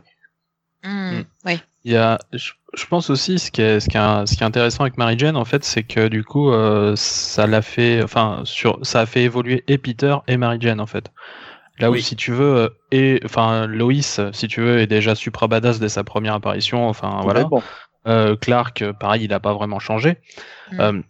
[0.84, 1.24] Hmm, Mm.
[1.44, 1.62] Oui.
[1.84, 4.42] Il y a, je, je pense aussi ce qui est ce qui est, ce qui
[4.42, 8.02] est intéressant avec Mary Jane en fait, c'est que du coup euh, ça l'a fait,
[8.02, 11.10] enfin sur, ça a fait évoluer et Peter et Mary Jane en fait.
[11.78, 15.46] Là où si tu veux euh, et enfin Lois si tu veux est déjà supra
[15.46, 17.48] badass dès sa première apparition, enfin voilà.
[18.06, 20.18] Euh, Clark, euh, pareil, il a pas vraiment changé.
[20.70, 21.00] Mm.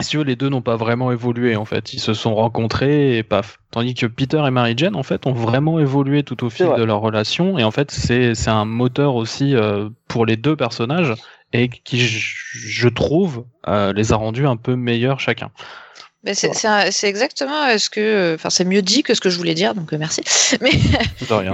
[0.00, 1.94] Si les deux n'ont pas vraiment évolué en fait.
[1.94, 3.58] Ils se sont rencontrés et paf.
[3.70, 6.82] Tandis que Peter et Mary Jane en fait ont vraiment évolué tout au fil de
[6.82, 11.14] leur relation et en fait c'est c'est un moteur aussi euh, pour les deux personnages
[11.52, 15.50] et qui je, trouve euh, les a rendus un peu meilleurs chacun.
[16.26, 19.74] Mais c'est exactement ce que enfin c'est mieux dit que ce que je voulais dire
[19.74, 20.22] donc merci.
[20.60, 20.72] Mais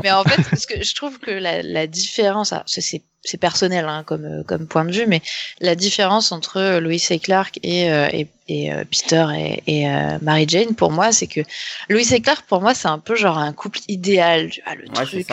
[0.02, 4.02] mais en fait parce que je trouve que la, la différence c'est c'est personnel hein,
[4.04, 5.22] comme euh, comme point de vue, mais
[5.60, 9.88] la différence entre euh, Lois et Clark et, euh, et, et Peter et, et
[10.20, 11.40] Mary Jane pour moi, c'est que
[11.88, 14.88] Lois et Clark pour moi c'est un peu genre un couple idéal, tu vois, le
[14.88, 15.28] truc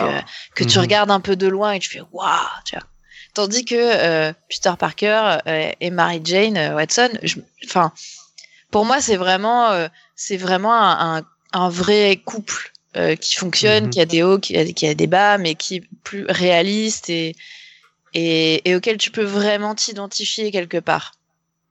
[0.54, 0.82] que tu mhm.
[0.82, 2.30] regardes un peu de loin et tu fais waouh,
[2.64, 2.86] tu vois.
[3.34, 5.38] Tandis que Peter Parker
[5.80, 7.10] et Mary Jane Watson,
[7.64, 7.92] enfin
[8.70, 12.72] pour moi c'est vraiment c'est vraiment un, un, vrai couple
[13.20, 13.90] qui fonctionne, mhm.
[13.90, 17.10] qui a des hauts, qui a, qui a des bas, mais qui est plus réaliste
[17.10, 17.36] et
[18.14, 21.12] et, et auquel tu peux vraiment t'identifier quelque part.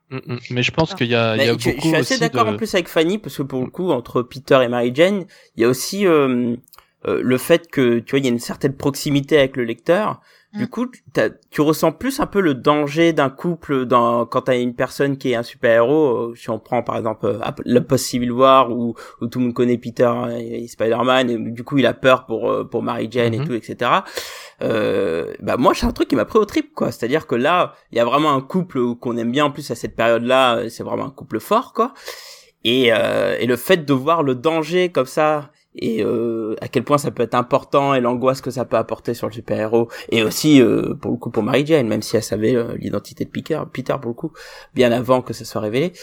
[0.09, 0.39] Mm, mm.
[0.51, 1.81] Mais je pense qu'il y a, il y a je, beaucoup.
[1.81, 4.59] Je suis assez d'accord en plus avec Fanny parce que pour le coup, entre Peter
[4.63, 6.55] et Mary Jane, il y a aussi euh,
[7.07, 10.21] euh, le fait que tu vois, il y a une certaine proximité avec le lecteur.
[10.53, 10.67] Du mm.
[10.67, 10.87] coup,
[11.51, 15.31] tu ressens plus un peu le danger d'un couple dans quand t'as une personne qui
[15.31, 16.31] est un super héros.
[16.31, 19.45] Euh, si on prend par exemple euh, le post Civil War où, où tout le
[19.45, 23.07] monde connaît Peter et, Spider-Man et du coup il a peur pour euh, pour Mary
[23.11, 23.45] Jane et mm-hmm.
[23.45, 23.91] tout, etc.
[24.63, 26.91] Euh, bah moi c'est un truc qui m'a pris au trip quoi.
[26.91, 29.75] C'est-à-dire que là il y a vraiment un couple qu'on aime bien en plus à
[29.75, 30.67] cette période-là.
[30.69, 31.93] C'est vraiment un couple fort quoi.
[32.63, 36.83] Et, euh, et le fait de voir le danger comme ça et euh, à quel
[36.83, 40.23] point ça peut être important et l'angoisse que ça peut apporter sur le super-héros et
[40.23, 43.29] aussi euh, pour le coup pour Mary Jane même si elle savait euh, l'identité de
[43.29, 44.31] Peter Peter pour le coup
[44.73, 45.93] bien avant que ça soit révélé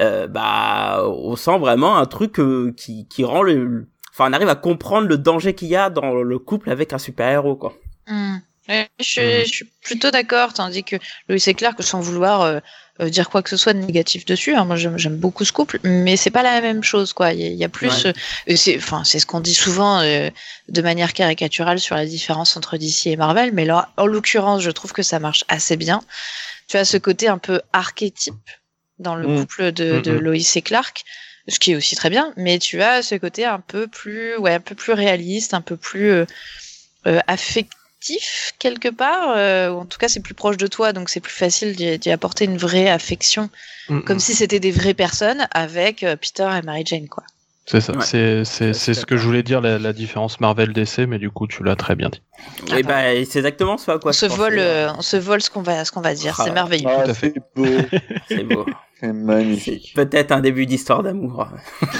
[0.00, 2.40] euh, bah on sent vraiment un truc
[2.76, 6.14] qui qui rend le enfin on arrive à comprendre le danger qu'il y a dans
[6.14, 7.74] le couple avec un super-héros quoi.
[8.08, 8.36] Mmh.
[8.68, 9.44] Je, suis, mmh.
[9.44, 10.96] je, suis, plutôt d'accord, tandis que
[11.28, 12.60] Louis et Clark, sans vouloir euh,
[13.00, 14.54] dire quoi que ce soit de négatif dessus.
[14.54, 14.64] Hein.
[14.64, 17.32] Moi, j'aime beaucoup ce couple, mais c'est pas la même chose, quoi.
[17.32, 18.12] Il y, a plus, euh,
[18.54, 20.28] c'est, enfin, c'est ce qu'on dit souvent euh,
[20.68, 24.70] de manière caricaturale sur la différence entre DC et Marvel, mais là, en l'occurrence, je
[24.70, 26.02] trouve que ça marche assez bien.
[26.68, 28.34] Tu as ce côté un peu archétype
[28.98, 29.40] dans le mm.
[29.40, 31.04] couple de, de Lois et Clark,
[31.48, 34.54] ce qui est aussi très bien, mais tu as ce côté un peu plus, ouais,
[34.54, 36.26] un peu plus réaliste, un peu plus euh,
[37.26, 37.78] affectif
[38.58, 41.32] quelque part, euh, ou en tout cas c'est plus proche de toi, donc c'est plus
[41.32, 43.50] facile d'y apporter une vraie affection,
[44.06, 47.24] comme si c'était des vraies personnes avec euh, Peter et Mary Jane, quoi.
[47.64, 51.62] C'est ça, c'est ce que je voulais dire, la, différence Marvel-DC, mais du coup tu
[51.62, 52.20] l'as très bien dit.
[52.76, 54.10] Et bah, c'est exactement ça, quoi.
[54.10, 56.50] On se, vole, euh, on se vole ce qu'on va, ce qu'on va dire, c'est
[56.50, 56.54] ah.
[56.54, 56.88] merveilleux.
[56.90, 57.34] Ah, Tout à fait.
[57.54, 57.66] beau.
[58.28, 58.66] c'est beau.
[58.98, 59.92] C'est magnifique.
[59.94, 61.48] Peut-être un début d'histoire d'amour.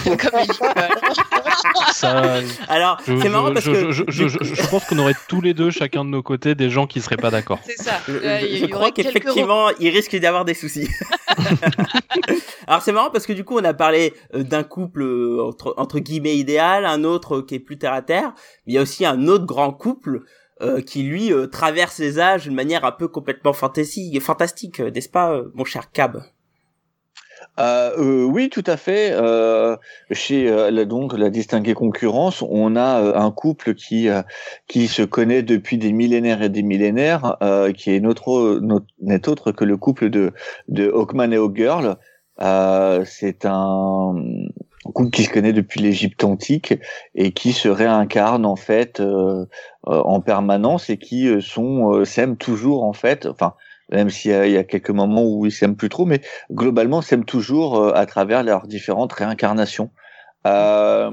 [2.69, 6.23] Alors, c'est marrant parce que je, pense qu'on aurait tous les deux, chacun de nos
[6.23, 7.61] côtés, des gens qui seraient pas d'accord.
[7.65, 8.01] C'est ça.
[8.07, 10.89] je, crois qu'effectivement, il risque d'y avoir des soucis.
[12.67, 15.75] Alors c'est marrant parce que du coup, on a parlé euh, d'un couple euh, entre,
[15.77, 18.33] entre guillemets idéal, un autre qui est plus terre à terre,
[18.67, 20.23] mais il y a aussi un autre grand couple
[20.61, 25.41] euh, qui lui traverse les âges d'une manière un peu complètement fantasy, fantastique, n'est-ce pas,
[25.55, 26.23] mon cher Cab?
[27.59, 29.11] Euh, euh, oui, tout à fait.
[29.13, 29.77] Euh,
[30.11, 34.09] chez euh, la, donc la distinguée concurrence, on a euh, un couple qui
[34.69, 37.37] qui se connaît depuis des millénaires et des millénaires,
[37.77, 38.61] qui est notre
[39.01, 40.33] n'est autre que le couple de
[40.69, 41.97] de Hawkman et Hawkgirl.
[43.05, 44.15] C'est un
[44.95, 46.75] couple qui se connaît depuis l'Égypte antique
[47.15, 49.03] et qui se réincarne en fait
[49.85, 53.27] en permanence et qui sont s'aiment toujours en fait.
[53.27, 53.55] Enfin
[53.91, 57.77] même s'il y, a quelques moments où ils s'aiment plus trop, mais globalement s'aiment toujours
[57.77, 59.91] euh, à travers leurs différentes réincarnations.
[60.47, 61.11] Euh,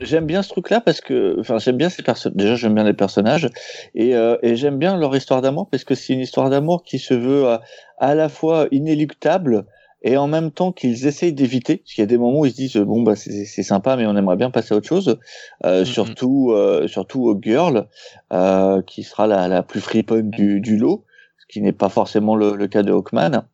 [0.00, 2.32] j'aime bien ce truc-là parce que, enfin, j'aime bien ces personnes.
[2.34, 3.50] Déjà, j'aime bien les personnages
[3.94, 6.98] et, euh, et j'aime bien leur histoire d'amour parce que c'est une histoire d'amour qui
[6.98, 7.62] se veut à,
[7.98, 9.66] à, la fois inéluctable
[10.02, 11.78] et en même temps qu'ils essayent d'éviter.
[11.78, 14.06] Parce qu'il y a des moments où ils se disent bon bah c'est sympa, mais
[14.06, 15.18] on aimerait bien passer à autre chose.
[15.64, 15.84] Euh.
[15.84, 17.88] Surtout, euh, surtout au girl
[18.32, 21.04] euh, qui sera la, la plus friponne du, du lot
[21.52, 23.44] qui n'est pas forcément le, cas de Hawkman.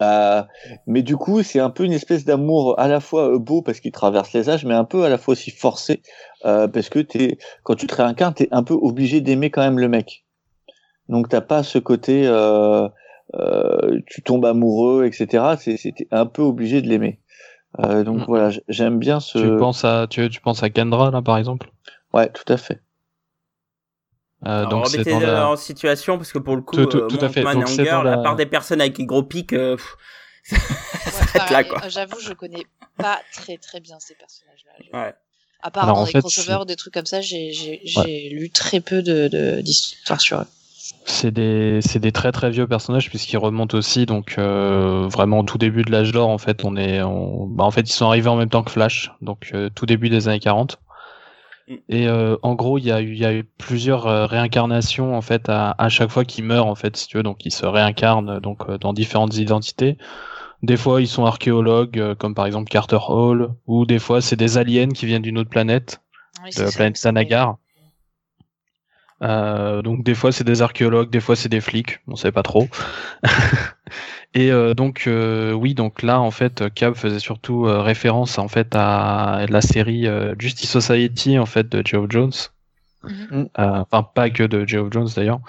[0.00, 0.42] Euh,
[0.86, 3.80] mais du coup, c'est un peu une espèce d'amour à la fois euh, beau parce
[3.80, 6.00] qu'il traverse les âges, mais un peu à la fois aussi forcé
[6.46, 9.78] euh, parce que t'es, quand tu te réincarnes, t'es un peu obligé d'aimer quand même
[9.78, 10.24] le mec.
[11.10, 12.88] Donc t'as pas ce côté, euh,
[14.06, 15.56] tu tombes amoureux, etc.
[15.58, 17.18] C'est, c'était un peu obligé de l'aimer.
[17.78, 18.24] Donc mm.
[18.26, 19.38] voilà, j'aime bien ce.
[19.38, 21.70] Tu penses à, tu, tu penses à Kendra là par exemple?
[22.14, 22.80] Ouais, tout à fait.
[24.46, 25.48] Euh, donc c'est dans la...
[25.48, 27.42] en situation parce que pour le coup, tout, tout, tout à fait.
[27.42, 28.18] Donc, Girl, la...
[28.18, 29.76] part des personnes avec des gros pics, euh,
[30.44, 30.56] ça
[31.44, 31.88] ouais, là quoi.
[31.88, 32.64] J'avoue, je connais
[32.96, 34.98] pas très très bien ces personnages-là.
[34.98, 35.14] Ouais.
[35.62, 38.28] À part Alors, dans des crossovers, des trucs comme ça, j'ai ouais.
[38.32, 40.46] lu très peu de d'histoires sur eux.
[41.04, 45.42] c'est des c'est des très très vieux personnages puisqu'ils remontent aussi donc euh, vraiment au
[45.42, 48.28] tout début de l'âge d'or en fait on est bah, en fait ils sont arrivés
[48.28, 50.89] en même temps que Flash donc euh, tout début des années 40 mm.
[51.88, 55.20] Et euh, en gros il y a eu il y a eu plusieurs réincarnations en
[55.20, 57.22] fait à, à chaque fois qu'ils meurent en fait si tu veux.
[57.22, 59.96] Donc ils se réincarnent donc dans différentes identités.
[60.62, 64.58] Des fois ils sont archéologues comme par exemple Carter Hall ou des fois c'est des
[64.58, 66.00] aliens qui viennent d'une autre planète
[66.56, 67.56] de la planète Sanagar.
[69.22, 72.42] Euh, donc des fois c'est des archéologues, des fois c'est des flics, on sait pas
[72.42, 72.68] trop.
[74.34, 78.68] et euh, donc euh, oui, donc là en fait Cab faisait surtout référence en fait
[78.74, 80.06] à la série
[80.38, 82.32] Justice Society en fait de Geoff Jones.
[83.02, 83.48] Mhm.
[83.56, 85.40] enfin pas que de Geoff Jones d'ailleurs.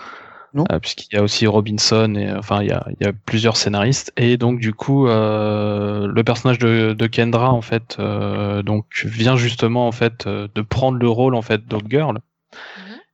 [0.81, 4.13] puisqu'il y a aussi Robinson et enfin il y a, il y a plusieurs scénaristes
[4.15, 9.91] et donc du coup le personnage de, de, Kendra en fait donc vient justement en
[9.91, 12.19] fait de prendre le rôle en fait Dog Girl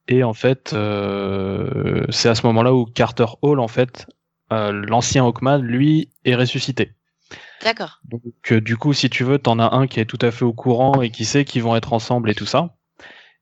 [0.08, 4.08] et en fait, euh, c'est à ce moment-là où Carter Hall, en fait,
[4.52, 6.92] euh, l'ancien Hawkman, lui, est ressuscité.
[7.64, 8.00] D'accord.
[8.06, 10.46] Donc euh, du coup, si tu veux, t'en as un qui est tout à fait
[10.46, 12.76] au courant et qui sait qu'ils vont être ensemble et tout ça.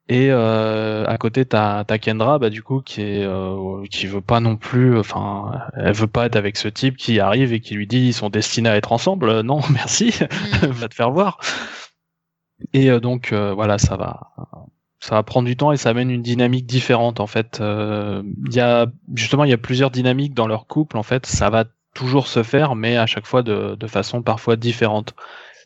[0.07, 3.27] Et à côté, t'as as Kendra, bah du coup, qui est
[3.89, 7.53] qui veut pas non plus, enfin, elle veut pas être avec ce type qui arrive
[7.53, 9.41] et qui lui dit ils sont destinés à être ensemble.
[9.41, 10.13] non, merci,
[10.61, 10.67] mm.
[10.67, 11.39] va te faire voir.
[12.73, 14.31] Et donc voilà, ça va
[15.05, 17.59] ça va prendre du temps et ça amène une dynamique différente en fait.
[17.61, 21.27] Euh, y a justement il y a plusieurs dynamiques dans leur couple en fait.
[21.27, 25.13] Ça va toujours se faire, mais à chaque fois de, de façon parfois différente.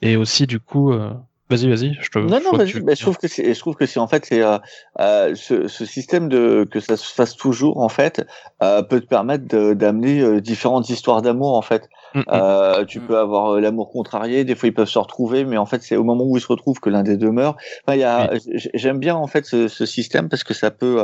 [0.01, 1.13] Et aussi du coup, euh,
[1.49, 1.97] Vas-y, vas-y.
[1.99, 2.19] Je te.
[2.19, 2.69] Non, non, vas-y.
[2.69, 4.59] je trouve que c'est, je trouve que c'est en fait, c'est euh,
[4.99, 8.23] euh, ce, ce, système de que ça se fasse toujours en fait
[8.61, 11.89] euh, peut te permettre d'amener euh, différentes histoires d'amour en fait.
[12.13, 12.23] Mm, mm.
[12.31, 13.07] Euh, tu mm.
[13.07, 14.43] peux avoir euh, l'amour contrarié.
[14.43, 16.47] Des fois, ils peuvent se retrouver, mais en fait, c'est au moment où ils se
[16.47, 17.57] retrouvent que l'un des deux meurt.
[17.83, 18.29] Enfin, il y a,
[18.75, 21.01] j'aime bien en fait ce, ce, système parce que ça peut,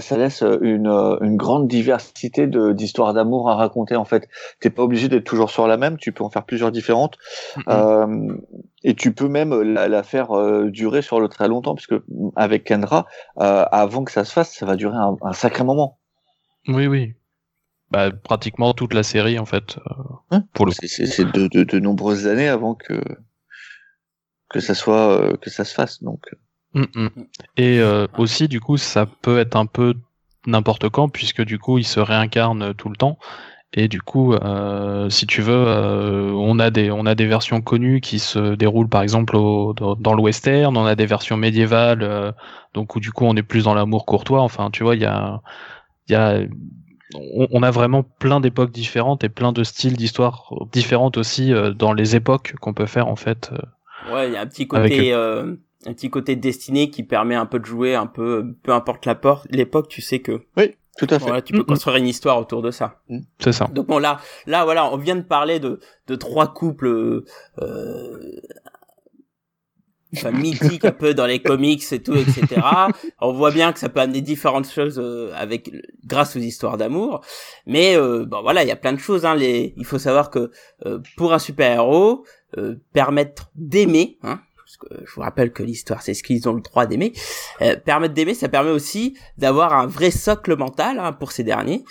[0.00, 0.86] ça laisse une,
[1.20, 3.96] une grande diversité de d'histoires d'amour à raconter.
[3.96, 4.28] En fait,
[4.60, 5.98] t'es pas obligé d'être toujours sur la même.
[5.98, 7.18] Tu peux en faire plusieurs différentes.
[8.84, 11.94] Et tu peux même la, faire euh, durer sur le très longtemps, puisque
[12.36, 13.06] avec Kendra,
[13.40, 15.98] euh, avant que ça se fasse, ça va durer un, sacré moment.
[16.68, 17.14] Oui, oui.
[17.90, 19.78] Bah, pratiquement toute la série, en fait.
[20.32, 23.00] Euh, pour le c'est de, de, de, nombreuses années avant que
[24.50, 26.20] que ça soit que ça se fasse, donc.
[26.74, 27.08] Mm, mm.
[27.56, 27.80] Et
[28.18, 29.94] aussi, du coup, ça peut être un peu
[30.46, 33.18] n'importe quand, puisque du coup, il se réincarne tout le temps.
[33.76, 37.60] Et du coup, euh, si tu veux, euh, on a des on a des versions
[37.60, 42.04] connues qui se déroulent par exemple au, dans, le western, on a des versions médiévales,
[42.04, 42.30] euh,
[42.72, 44.42] donc où du coup on est plus dans l'amour courtois.
[44.42, 45.42] Enfin, tu vois, il y a
[46.08, 46.38] il y a
[47.14, 51.92] on, a vraiment plein d'époques différentes et plein de styles d'histoires différentes aussi euh, dans
[51.92, 53.50] les époques qu'on peut faire en fait.
[53.52, 57.44] Euh, ouais, il y a un petit côté un petit côté destiné qui permet un
[57.44, 59.08] peu de jouer un peu peu importe
[59.50, 61.42] l'époque, tu sais que oui tout à fait.
[61.42, 63.00] tu peux construire une histoire autour de ça.
[63.08, 63.20] Mm.
[63.38, 63.66] C'est ça.
[63.66, 67.24] Donc bon là, là voilà, on vient de parler de de trois couples
[67.60, 68.40] euh,
[70.16, 72.60] enfin, mythiques un peu dans les comics et tout, etc.
[73.20, 75.70] on voit bien que ça peut amener différentes choses euh, avec
[76.04, 77.20] grâce aux histoires d'amour.
[77.66, 79.24] Mais euh, bon voilà, il y a plein de choses.
[79.24, 80.50] Hein, les, il faut savoir que
[80.86, 82.24] euh, pour un super héros,
[82.58, 84.40] euh, permettre d'aimer, hein,
[84.90, 87.12] je vous rappelle que l'histoire c'est ce qu'ils ont le droit d'aimer,
[87.62, 91.84] euh, permettre d'aimer, ça permet aussi d'avoir un vrai socle mental hein, pour ces derniers,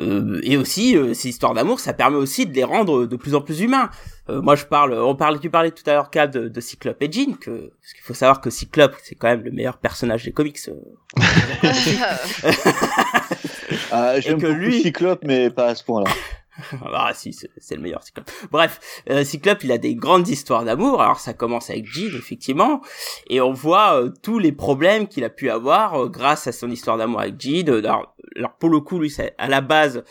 [0.00, 3.34] euh, et aussi euh, ces histoires d'amour, ça permet aussi de les rendre de plus
[3.34, 3.90] en plus humains.
[4.28, 7.00] Euh, moi je parle, on parlait, tu parlais tout à l'heure cas de, de Cyclope
[7.00, 10.24] et Jean, que parce qu'il faut savoir que Cyclope c'est quand même le meilleur personnage
[10.24, 10.58] des comics.
[13.92, 14.82] ah, J'aime que lui...
[14.82, 16.10] Cyclope, mais pas à ce point-là.
[16.92, 18.30] ah si, c'est le meilleur Cyclope.
[18.50, 21.02] Bref, euh, Cyclope, il a des grandes histoires d'amour.
[21.02, 22.80] Alors ça commence avec Jean, effectivement,
[23.28, 26.70] et on voit euh, tous les problèmes qu'il a pu avoir euh, grâce à son
[26.70, 27.68] histoire d'amour avec Jean.
[27.68, 30.04] Alors, alors, pour le coup, lui, à la base,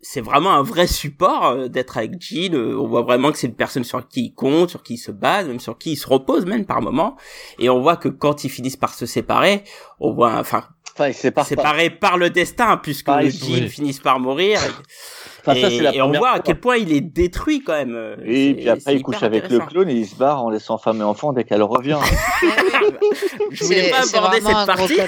[0.00, 2.54] c'est vraiment un vrai support d'être avec Jean.
[2.54, 5.10] on voit vraiment que c'est une personne sur qui il compte, sur qui il se
[5.10, 7.16] base, même sur qui il se repose même par moment.
[7.58, 9.64] Et on voit que quand ils finissent par se séparer,
[9.98, 10.64] on voit, enfin,
[10.96, 14.68] enfin séparés par le destin, puisque Jean finissent par mourir et,
[15.46, 18.16] on voit à quel point il est détruit quand même.
[18.24, 21.00] Et puis après, il couche avec le clone et il se barre en laissant femme
[21.00, 21.98] et enfant dès qu'elle revient.
[23.50, 24.94] je voulais pas aborder cette partie.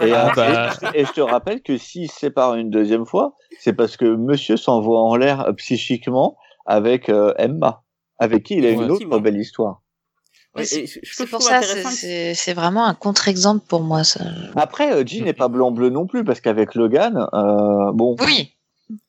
[0.00, 0.70] Et, ah, bah.
[0.94, 4.56] et, je te rappelle que s'il se sépare une deuxième fois, c'est parce que monsieur
[4.56, 7.82] s'envoie en l'air psychiquement avec euh, Emma,
[8.18, 9.82] avec qui il a une autre belle histoire.
[10.62, 14.04] c'est pour ça, c'est vraiment un contre-exemple pour moi.
[14.04, 14.20] Ça.
[14.56, 18.16] Après, euh, Jean n'est pas blanc-bleu non plus, parce qu'avec Logan, euh, bon.
[18.20, 18.53] Oui,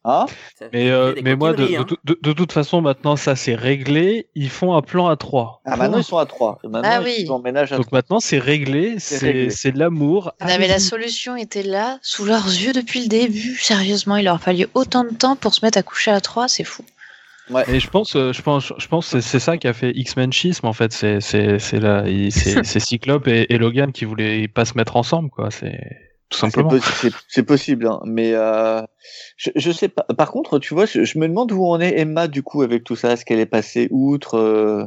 [0.06, 0.26] Hein
[0.58, 1.86] Ça Mais, euh, mais moi, de, de, hein.
[2.06, 4.28] de, de toute façon, maintenant, ça c'est réglé.
[4.36, 5.62] Ils font un plan à trois.
[5.66, 6.60] Ah, maintenant ils sont à 3.
[6.64, 7.16] Maintenant Ah oui.
[7.20, 7.98] ils emménagent à Donc trois.
[8.00, 8.96] maintenant, c'est réglé.
[9.00, 10.32] C'est c'est l'amour.
[10.42, 13.58] Non, mais la solution était là, sous leurs yeux depuis le début.
[13.58, 16.64] Sérieusement, il leur fallu autant de temps pour se mettre à coucher à trois, c'est
[16.64, 16.84] fou.
[17.68, 20.34] Et je pense, euh, je pense, je pense, que c'est ça qui a fait X-Men
[20.34, 20.92] schisme en fait.
[20.92, 24.76] C'est c'est c'est là, il- c'est c'est Cyclope et, et Logan qui voulaient pas se
[24.76, 25.52] mettre ensemble quoi.
[25.52, 25.80] C'est
[26.36, 26.70] tout C'est simplement.
[26.70, 28.00] possi- C'est c'est possible, hein.
[28.06, 28.82] mais euh,
[29.38, 30.04] je, je sais pas.
[30.18, 32.84] Par contre, tu vois, je, je me demande où en est Emma du coup avec
[32.84, 33.12] tout ça.
[33.14, 34.86] Est-ce qu'elle est passée outre euh,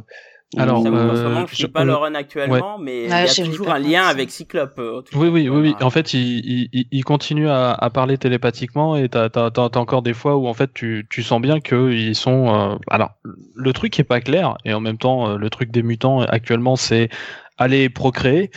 [0.57, 2.77] Alors, ou- Ça, euh, en ce moment, je je- sais pas euh, le run actuellement,
[2.79, 4.79] mais il y a toujours un lien avec Cyclope.
[4.79, 5.75] euh, Oui, oui, oui, oui.
[5.81, 10.01] En fait, il, il, il- il continue à, à parler télépathiquement et t'as, t'as encore
[10.01, 12.53] des fois où en fait tu, tu sens bien qu'ils sont.
[12.53, 13.11] euh, Alors,
[13.55, 17.09] le truc est pas clair et en même temps, le truc des mutants actuellement, c'est
[17.57, 18.51] aller procréer.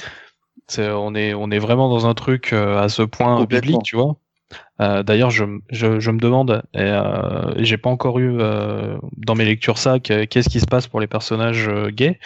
[0.78, 4.16] On est, on est vraiment dans un truc euh, à ce point biblique, tu vois.
[4.80, 9.34] Euh, D'ailleurs, je, je, je me demande, et, euh, j'ai pas encore eu euh, dans
[9.34, 12.18] mes lectures ça, que- qu'est-ce qui se passe pour les personnages gays,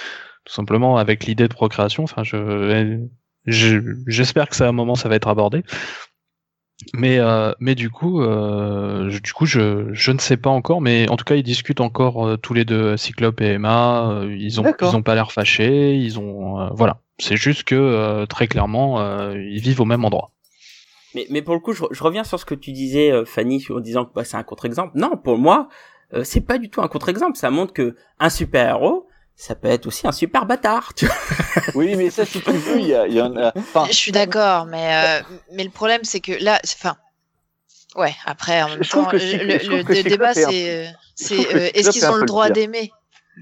[0.44, 2.02] tout simplement avec l'idée de procréation.
[2.04, 2.98] Enfin, je,
[3.46, 5.62] je- j'espère que ça à un moment ça va être abordé.
[6.94, 7.18] Mais
[7.58, 11.24] mais du coup, je- du coup, je, je ne sais pas encore, mais en tout
[11.24, 14.20] cas, ils discutent encore tous les deux, Cyclope et Emma.
[14.28, 15.96] ils ont ils ont pas l'air fâchés.
[15.96, 17.00] Ils ont voilà.
[17.18, 20.32] C'est juste que euh, très clairement, euh, ils vivent au même endroit.
[21.14, 23.64] Mais, mais pour le coup, je, je reviens sur ce que tu disais, euh, Fanny,
[23.70, 24.92] en disant que bah, c'est un contre-exemple.
[24.96, 25.68] Non, pour moi,
[26.12, 27.36] euh, c'est pas du tout un contre-exemple.
[27.38, 30.92] Ça montre que un super-héros, ça peut être aussi un super bâtard.
[30.94, 31.14] Tu vois
[31.74, 33.52] Oui, mais ça, si tu veux, il y, a- il y en a.
[33.56, 36.96] Enfin, Je suis d'accord, mais, euh, mais le problème, c'est que là, c'est- enfin,
[37.96, 39.46] ouais, après, en même Je trouve temps, que le,
[39.78, 40.90] le- le débat, un- c'est, euh,
[41.54, 42.92] euh, est-ce qu'ils ont le droit d'aimer?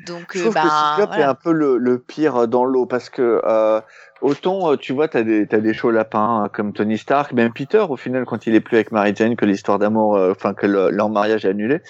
[0.07, 2.87] Donc, je euh, trouve que ben, Cyclope est un peu le, le pire dans l'eau
[2.87, 3.81] parce que euh,
[4.23, 7.53] autant euh, tu vois, t'as des t'as des chauds lapins hein, comme Tony Stark, même
[7.53, 10.53] Peter au final quand il est plus avec Mary Jane que l'histoire d'amour, euh, enfin
[10.55, 11.81] que le- leur mariage est annulé.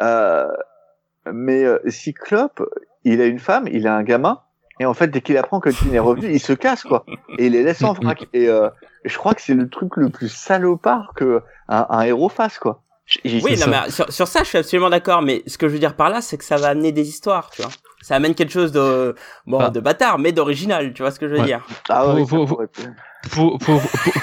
[0.00, 0.48] Euh,
[1.32, 2.62] mais euh, Cyclope,
[3.04, 4.40] il a une femme, il a un gamin.
[4.80, 7.04] Et en fait, dès qu'il apprend que Jean est revenu, il se casse, quoi.
[7.38, 8.26] Et il les laisse en vrac.
[8.32, 8.68] Et euh,
[9.04, 12.82] je crois que c'est le truc le plus salopard que un, un héros fasse, quoi.
[13.24, 15.22] Oui, non, mais sur, sur ça, je suis absolument d'accord.
[15.22, 17.50] Mais ce que je veux dire par là, c'est que ça va amener des histoires,
[17.50, 17.70] tu vois.
[18.00, 19.14] Ça amène quelque chose de
[19.46, 19.70] bon, Bah.
[19.70, 20.92] de bâtard, mais d'original.
[20.94, 21.46] Tu vois ce que je veux Ouais.
[21.46, 22.46] dire Ah ouais, pour,
[23.30, 23.82] pour, pour,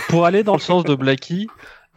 [0.09, 1.47] pour aller dans le sens de Blackie,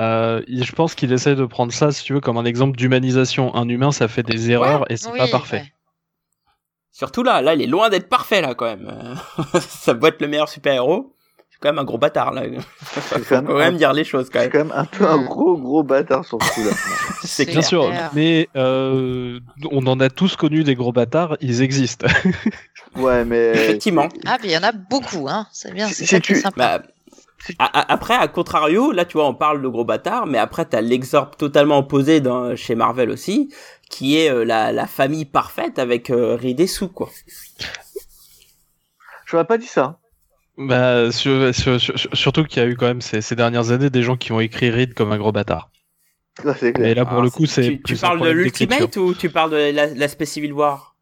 [0.00, 3.54] euh, je pense qu'il essaie de prendre ça, si tu veux, comme un exemple d'humanisation.
[3.54, 5.56] Un humain, ça fait des erreurs et c'est Oui, pas parfait.
[5.58, 5.72] ouais.
[6.90, 9.16] Surtout là, là, il est loin d'être parfait là quand même.
[9.60, 11.14] Ça doit être le meilleur super-héros.
[11.62, 12.42] C'est quand même un gros bâtard là.
[12.80, 14.68] Faut quand même quand même dire les choses quand C'est même.
[14.68, 16.72] quand même un peu un gros gros bâtard sur ce coup-là.
[17.22, 19.38] C'est Bien sûr, mais euh,
[19.70, 22.06] on en a tous connu des gros bâtards, ils existent.
[22.96, 24.08] Ouais, mais Effectivement.
[24.26, 25.46] Ah, puis il y en a beaucoup, hein.
[25.52, 26.80] C'est bien, c'est tu- sympa.
[26.80, 30.82] Bah, après, à contrario, là, tu vois, on parle de gros bâtard, mais après, t'as
[30.82, 33.50] l'exorbe totalement opposé dans, chez Marvel aussi,
[33.88, 37.08] qui est euh, la, la famille parfaite avec euh, Sue, quoi.
[39.24, 39.98] j'aurais pas dit ça.
[40.58, 43.90] Bah, sur- sur- sur- surtout qu'il y a eu quand même ces, ces dernières années
[43.90, 45.70] des gens qui ont écrit Reed comme un gros bâtard.
[46.42, 46.88] Ça c'est clair.
[46.88, 49.50] Mais là, pour Alors, le coup, c'est Tu, tu parles de l'Ultimate ou tu parles
[49.50, 50.96] de la- l'aspect Civil War?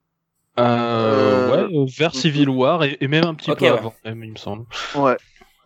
[0.58, 3.70] Euh, Euh, ouais, euh, vers Civil War et, et même un petit peu ouais.
[3.70, 4.64] avant, même, il me semble.
[4.96, 5.16] Ouais.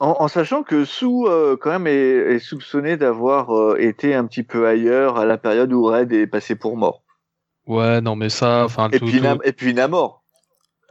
[0.01, 4.27] En, en sachant que Sue, euh, quand même, est, est soupçonné d'avoir euh, été un
[4.27, 7.03] petit peu ailleurs à la période où Red est passé pour mort.
[7.66, 10.24] Ouais, non, mais ça, enfin, Et tout- puis, tout- Nam- et puis Namor.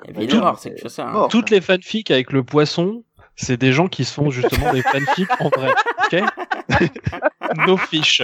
[0.07, 1.07] Évidemment, Tout- c'est que ça.
[1.07, 1.27] hein.
[1.29, 3.03] toutes les fanfics avec le poisson,
[3.35, 5.73] c'est des gens qui sont justement des fanfics en vrai.
[6.05, 6.21] Ok
[7.67, 8.23] Nos fiches.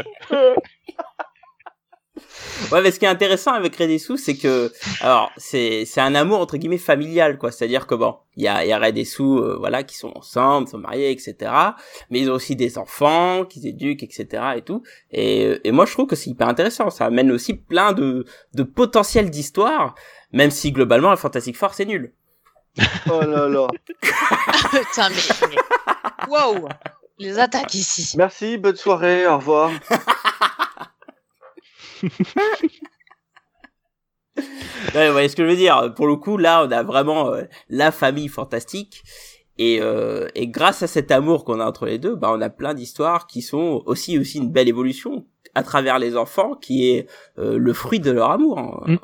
[2.72, 6.02] Ouais, mais ce qui est intéressant avec Red et Sue, c'est que, alors, c'est, c'est
[6.02, 7.52] un amour, entre guillemets, familial, quoi.
[7.52, 9.96] C'est-à-dire que bon, il y a, il y a Red et Sue, euh, voilà, qui
[9.98, 11.36] sont ensemble, sont mariés, etc.
[12.10, 14.28] Mais ils ont aussi des enfants, qu'ils éduquent, etc.
[14.58, 14.84] et tout.
[15.12, 16.90] Et, et moi, je trouve que c'est hyper intéressant.
[16.90, 19.96] Ça amène aussi plein de, de potentiel d'histoire,
[20.32, 22.14] même si globalement, la Fantastic Four, c'est nul.
[23.12, 23.68] Oh là là.
[24.72, 25.48] Putain, mais.
[25.50, 25.56] mais-
[26.30, 26.70] Wow!
[27.18, 28.16] Les attaques ici.
[28.18, 29.72] Merci, bonne soirée, au revoir.
[34.36, 35.94] Vous voyez ce que je veux dire.
[35.96, 39.04] Pour le coup, là, on a vraiment euh, la famille fantastique.
[39.58, 42.50] Et, euh, et grâce à cet amour qu'on a entre les deux, bah, on a
[42.50, 45.26] plein d'histoires qui sont aussi aussi une belle évolution
[45.56, 48.60] à travers les enfants, qui est euh, le fruit de leur amour.
[48.60, 48.82] hein.
[48.94, 48.98] Mm.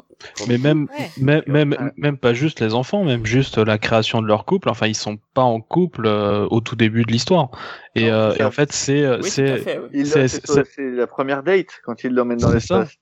[0.47, 1.09] Mais même, Ouais.
[1.19, 1.91] même, même, Ouais.
[1.97, 4.69] même pas juste les enfants, même juste la création de leur couple.
[4.69, 7.49] Enfin, ils sont pas en couple euh, au tout début de l'histoire.
[7.95, 9.65] Et, Non, euh, et en fait, c'est, Oui, c'est.
[9.93, 12.95] Il- C'est- C'est c'est- c'est la première date quand il l'emmène dans l'espace.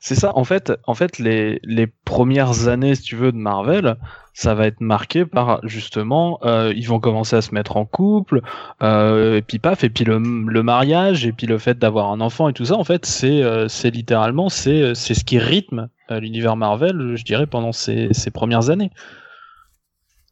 [0.00, 0.32] C'est ça.
[0.36, 3.96] En fait, en fait, les, les premières années, si tu veux, de Marvel,
[4.32, 8.42] ça va être marqué par justement, euh, ils vont commencer à se mettre en couple,
[8.82, 12.20] euh, et puis paf, et puis le, le mariage, et puis le fait d'avoir un
[12.20, 12.76] enfant et tout ça.
[12.76, 17.72] En fait, c'est euh, littéralement c'est c'est ce qui rythme l'univers Marvel, je dirais, pendant
[17.72, 18.90] ces, ces premières années.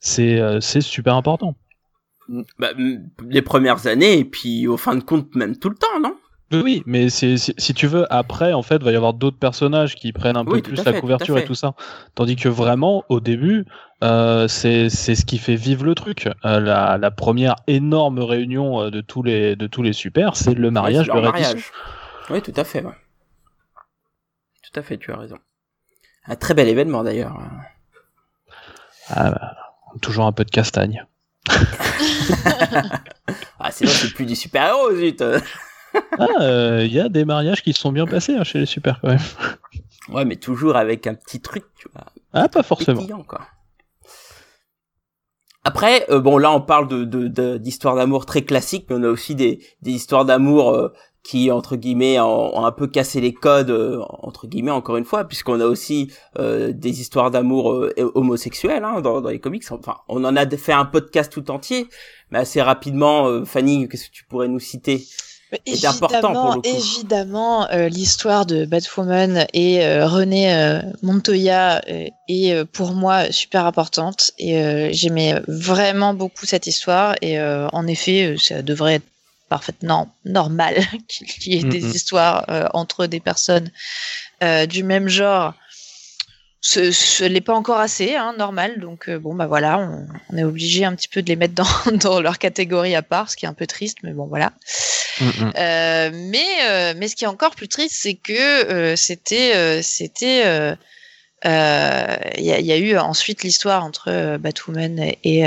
[0.01, 1.55] C'est c'est super important.
[2.59, 2.71] Bah,
[3.29, 6.12] les premières années, et puis au fin de compte, même tout le temps, non?
[6.61, 9.95] Oui, mais c'est si, si tu veux, après, en fait, va y avoir d'autres personnages
[9.95, 11.75] qui prennent un peu Oui, plus la tout couverture et tout ça.
[12.15, 13.65] Tandis que vraiment, au début,
[14.03, 16.29] euh, c'est c'est ce qui fait vivre le truc.
[16.45, 20.55] Euh, la, la première énorme réunion euh, de tous les de tous les super, c'est
[20.55, 21.73] le mariage de c'est mariage.
[22.31, 22.83] Oui, tout à fait.
[22.85, 22.93] ouais.
[24.73, 25.39] Tout à fait, tu as raison.
[26.27, 27.37] Un très bel événement d'ailleurs.
[29.09, 29.57] Ah, bah,
[30.01, 31.05] toujours un peu de castagne.
[33.65, 35.23] Ah, sinon c'est plus du super-héros, zut.
[36.19, 38.67] Ah, euh, il y a des mariages qui se sont bien passés hein, chez les
[38.67, 39.19] super quand même.
[40.09, 42.05] Ouais, mais toujours avec un petit truc, tu vois.
[42.33, 43.23] Ah, pas forcément.
[43.23, 43.41] quoi.
[45.65, 49.03] Après, euh, bon, là, on parle de de- de- d'histoires d'amour très classiques, mais on
[49.05, 53.21] a aussi des, des histoires d'amour euh, qui, entre guillemets, ont, ont un peu cassé
[53.21, 57.73] les codes, euh, entre guillemets, encore une fois, puisqu'on a aussi euh, des histoires d'amour
[57.73, 59.63] euh, homosexuelles hein, dans, dans les comics.
[59.71, 61.87] Enfin, on en a fait un podcast tout entier,
[62.31, 65.05] mais assez rapidement, euh, Fanny, qu'est-ce que tu pourrais nous citer?
[65.53, 66.67] Mais C'était important pour le coup.
[66.67, 71.83] Évidemment, euh, l'histoire de Batwoman et euh, René euh, Montoya
[72.29, 78.63] est pour moi super importante et j'aimais vraiment beaucoup cette histoire et en effet, ça
[78.63, 79.07] devrait être
[79.51, 80.77] parfaitement normal
[81.09, 81.91] qu'il y ait des Mhm.
[81.95, 83.71] histoires entre des personnes
[84.71, 85.53] du même genre.
[86.65, 88.79] Ce, ce n'est pas encore assez, hein, normal.
[88.79, 91.55] Donc euh, bon, bah voilà, on, on est obligé un petit peu de les mettre
[91.55, 94.53] dans, dans leur catégorie à part, ce qui est un peu triste, mais bon voilà.
[95.21, 95.53] Mm, mm.
[95.59, 100.77] Euh, mais euh, mais ce qui est encore plus triste, c'est que c'était c'était
[101.45, 105.43] il y, a, il y a eu ensuite l'histoire entre Batwoman et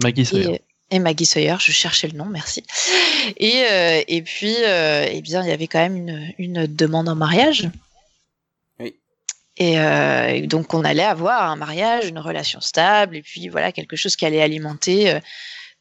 [0.00, 0.60] Maggie Sawyer.
[0.90, 1.56] et, et Maggie Sawyer.
[1.58, 2.62] Je cherchais le nom, merci.
[3.38, 3.64] Et
[4.06, 7.68] et puis eh bien il y avait quand même une une demande en mariage.
[9.56, 13.70] Et, euh, et donc on allait avoir un mariage, une relation stable, et puis voilà
[13.72, 15.20] quelque chose qui allait alimenter euh,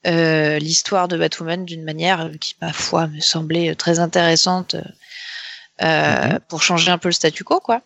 [0.05, 4.75] euh, l'histoire de Batwoman d'une manière euh, qui, ma foi, me semblait euh, très intéressante
[4.75, 4.81] euh,
[6.33, 6.39] Mhm.
[6.49, 7.81] pour changer un peu le statu quo, quoi.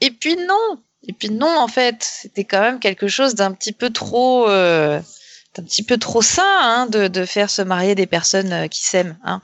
[0.00, 0.78] Et puis non,
[1.08, 5.00] et puis non, en fait, c'était quand même quelque chose d'un petit peu trop, euh,
[5.54, 8.82] d'un petit peu trop sain hein, de, de faire se marier des personnes euh, qui
[8.82, 9.16] s'aiment.
[9.24, 9.40] Hein.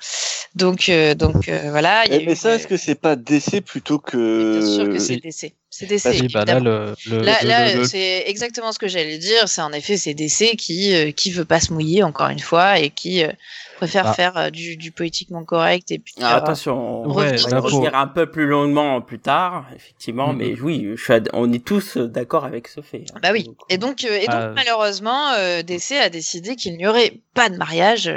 [0.54, 2.04] Donc, euh, donc euh, voilà.
[2.06, 4.58] il y a mais eu, ça, euh, est-ce que c'est pas DC plutôt que.
[4.58, 5.16] Bien sûr que Euh, c'est.
[5.16, 5.54] DC.
[5.86, 6.60] C'est bah là, évidemment.
[6.64, 9.48] le, le, Là, le- là, le- c'est exactement ce que j'allais dire.
[9.48, 12.78] C'est en effet, c'est DC qui euh, qui veut pas se mouiller encore une fois
[12.78, 13.30] et qui euh,
[13.76, 14.12] préfère Ah.
[14.14, 16.14] faire euh, du, du politiquement correct et puis.
[16.20, 20.36] Ah, attention, on, Ouais, pour- reviendra un peu plus longuement plus tard, effectivement, Mhm.
[20.38, 23.04] mais oui, je suis ad- on est tous d'accord avec ce fait.
[23.14, 23.48] hein, Bah oui.
[23.68, 24.52] Et donc, euh, et donc Ah.
[24.54, 28.10] malheureusement, euh, DC a décidé qu'il n'y aurait pas de mariage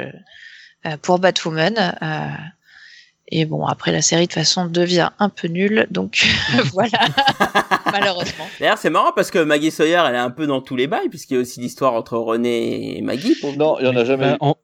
[1.02, 1.96] pour Batwoman.
[3.32, 6.24] Euh, et bon, après la série de toute façon devient un peu nulle, donc
[6.72, 6.98] voilà,
[7.90, 8.44] malheureusement.
[8.60, 11.08] D'ailleurs, c'est marrant parce que Maggie Sawyer, elle est un peu dans tous les bails,
[11.08, 13.34] puisqu'il y a aussi l'histoire entre René et Maggie.
[13.40, 14.36] Pour Non, il y en a jamais eu.
[14.40, 14.56] en-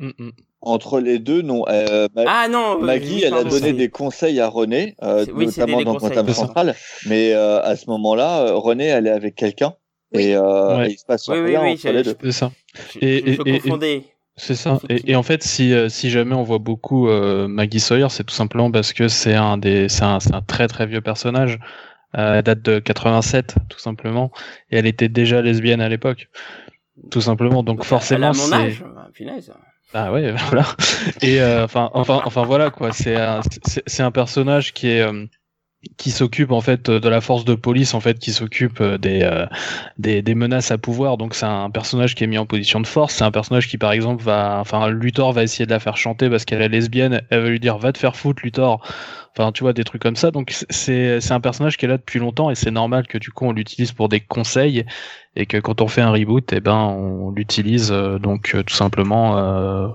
[0.00, 0.30] Mm, mm.
[0.60, 1.64] Entre les deux, non.
[1.68, 5.46] Euh, Ma- Ah non, euh, Maggie, elle a donné des conseils à René, euh, oui,
[5.46, 6.32] notamment dans pardon.
[6.32, 6.76] Central.
[7.06, 9.74] Mais euh, à ce moment-là, euh, René, elle est avec quelqu'un.
[10.12, 10.22] Oui.
[10.22, 10.88] Et, euh, Ouais.
[10.88, 12.14] et il se passe Oui, oui, rien oui, entre les deux.
[12.22, 12.52] C'est ça.
[12.94, 14.04] Je, Et- je- je et- et- confondais.
[14.38, 14.78] C'est ça.
[14.88, 18.24] Et, et en fait, si, euh, si jamais on voit beaucoup euh, Maggie Sawyer, c'est
[18.24, 21.58] tout simplement parce que c'est un des, c'est un, c'est un très très vieux personnage.
[22.16, 24.30] Euh, elle date de 87, tout simplement.
[24.70, 26.28] Et elle était déjà lesbienne à l'époque.
[27.10, 27.62] Tout simplement.
[27.62, 28.54] Donc forcément, Elle a mon c'est.
[28.54, 28.84] âge,
[29.52, 29.58] ah.
[29.94, 30.66] Ah ouais, voilà.
[31.22, 32.92] Et euh, enfin, enfin, enfin voilà quoi.
[32.92, 35.26] C'est un, c'est, c'est un personnage qui est euh,
[35.96, 39.22] qui s'occupe en fait de la force de police en fait qui s'occupe euh, des,
[39.22, 39.46] euh,
[39.96, 41.16] des des menaces à pouvoir.
[41.18, 43.14] Donc c'est un personnage qui est mis en position de force.
[43.14, 46.28] C'est un personnage qui par exemple va, enfin Luthor va essayer de la faire chanter
[46.30, 47.22] parce qu'elle est lesbienne.
[47.30, 48.82] Elle va lui dire va te faire foutre Luthor.
[49.36, 50.32] Enfin tu vois des trucs comme ça.
[50.32, 53.30] Donc c'est c'est un personnage qui est là depuis longtemps et c'est normal que du
[53.30, 54.84] coup on l'utilise pour des conseils
[55.36, 58.74] et que quand on fait un reboot, eh ben on l'utilise euh, donc euh, tout
[58.74, 59.88] simplement euh,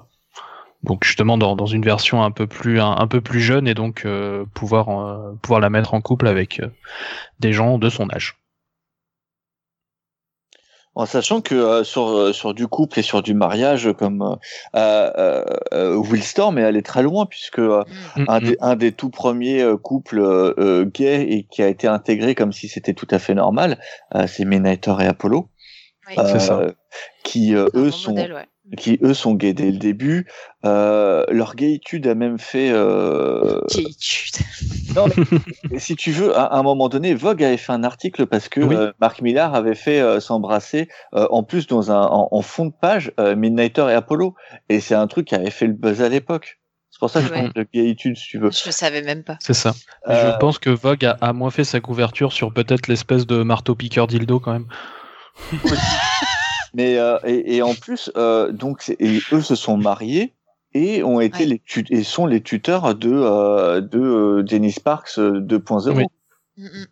[0.84, 3.74] donc justement dans, dans une version un peu plus un, un peu plus jeune et
[3.74, 6.68] donc euh, pouvoir euh, pouvoir la mettre en couple avec euh,
[7.40, 8.36] des gens de son âge.
[10.96, 14.36] En sachant que euh, sur sur du couple et sur du mariage, comme euh,
[14.76, 17.84] euh, euh, Will Storm est allé très loin puisque euh,
[18.16, 18.26] Mm.
[18.28, 20.22] un, des, un des tout premiers euh, couples
[20.94, 23.80] gays et qui a été intégré comme si c'était tout à fait normal,
[24.14, 25.50] euh, c'est Minator et Apollo,
[26.10, 26.16] Oui.
[26.28, 26.62] C'est ça.
[27.34, 28.76] Qui euh, eux bon sont modèle, ouais.
[28.78, 30.28] qui eux sont gays dès le début.
[30.66, 33.60] Euh, leur gayitude a même fait euh.
[34.96, 35.06] Non,
[35.70, 38.62] mais, si tu veux, à, un moment donné, Vogue avait fait un article parce que
[38.62, 38.76] Oui.
[38.76, 42.68] euh, Marc Millar avait fait euh, s'embrasser euh, en plus dans un en, en fond
[42.68, 44.36] de page euh, Midnighter et Apollo
[44.70, 46.60] et c'est un truc qui avait fait le buzz à l'époque.
[46.92, 47.50] C'est pour ça que je Ouais.
[47.56, 48.52] le gaïtude si tu veux.
[48.52, 49.38] Je savais même pas.
[49.40, 49.74] C'est ça.
[50.08, 53.42] Euh, Je pense que Vogue a, a moins fait sa couverture sur peut-être l'espèce de
[53.42, 54.68] marteau piqueur dildo quand même.
[56.74, 60.34] Mais euh, et, et en plus, euh, donc et eux se sont mariés
[60.74, 61.46] et ont été Ouais.
[61.46, 65.92] les tu- et sont les tuteurs de euh, de euh, Dennis Parks euh, 2.0.
[65.96, 66.06] Oui.
[66.58, 66.86] Mm, mm.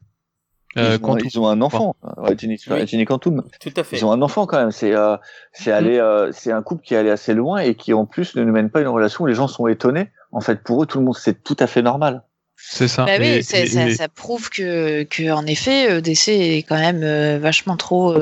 [0.78, 1.28] Ils, ont, Quantum.
[1.30, 2.88] ils ont un enfant, ouais, Jenny, Oui.
[2.88, 3.44] Jenny Quantum.
[3.60, 3.98] Tout à fait.
[3.98, 4.72] Ils ont un enfant quand même.
[4.72, 5.18] C'est euh,
[5.52, 8.44] c'est euh, c'est un couple qui est allé assez loin et qui en plus ne
[8.46, 10.10] nous mène pas une relation où les gens sont étonnés.
[10.32, 12.24] En fait, pour eux, tout le monde c'est tout à fait normal.
[12.56, 13.04] C'est ça.
[13.06, 13.58] Bah Et- oui, et- ça,
[13.88, 18.14] et- ça prouve que, que en effet, euh, DC est quand même euh, vachement trop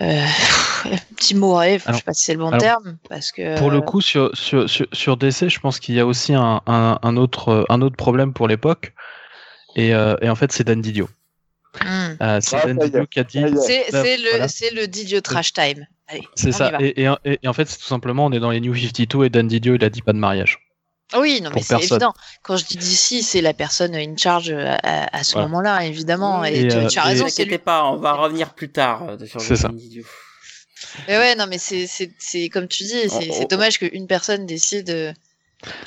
[0.00, 0.22] euh,
[0.86, 1.76] euh, timoré.
[1.76, 3.80] Enfin, je Alors- sais pas si c'est le bon alors, terme, parce que Pour le
[3.80, 7.16] coup, sur, sur, sur, sur DC, je pense qu'il y a aussi un, un, un
[7.16, 8.92] autre, un autre problème pour l'époque.
[9.74, 11.08] Et, euh, et en fait, c'est Dan Didio.
[11.84, 12.14] Hmm.
[12.22, 13.38] Euh, c'est Ah, Dan Didio qui a dit.
[13.38, 13.54] est.
[13.90, 14.48] c'est le voilà.
[14.48, 15.86] c'est le Didio trash time.
[16.36, 16.72] C'est ça.
[16.80, 19.28] et, et, et en fait, c'est tout simplement, on est dans les New 52 et
[19.30, 20.58] Dan Didio, il a dit pas de mariage.
[21.16, 22.12] Oui, non, mais c'est évident.
[22.42, 26.44] Quand je dis d'ici, c'est la personne in charge à, à- à ce moment-là, évidemment.
[26.44, 28.70] Et, Et, tu, euh, tu as et- raison, Ne inquiétez pas, on va revenir plus
[28.70, 29.70] tard euh, sur C'est le ça.
[31.08, 33.48] Mais ouais, non, mais c'est c'est c'est comme tu dis, c'est Oh, c'est oh.
[33.48, 35.12] dommage qu'une personne décide euh,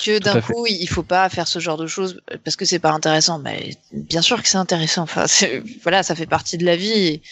[0.04, 2.90] que d'un coup il faut pas faire ce genre de choses parce que c'est pas
[2.90, 3.38] intéressant.
[3.38, 5.02] Mais bien sûr que c'est intéressant.
[5.02, 5.26] Enfin,
[5.82, 7.22] voilà, ça fait partie de la vie et,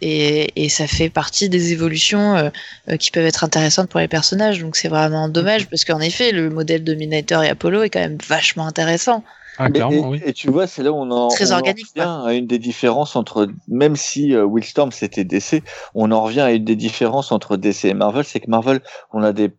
[0.00, 2.50] et, et ça fait partie des évolutions euh,
[2.88, 4.60] euh, qui peuvent être intéressantes pour les personnages.
[4.60, 8.00] Donc c'est vraiment dommage parce qu'en effet, le modèle de Minator et Apollo est quand
[8.00, 9.24] même vachement intéressant.
[9.58, 10.20] Ah, et, oui.
[10.24, 11.82] et tu vois, c'est là où on en, Très on en revient
[12.26, 15.62] à une des différences entre, même si euh, Willstorm c'était DC,
[15.94, 18.80] on en revient à une des différences entre DC et Marvel, c'est que Marvel,
[19.12, 19.52] on a des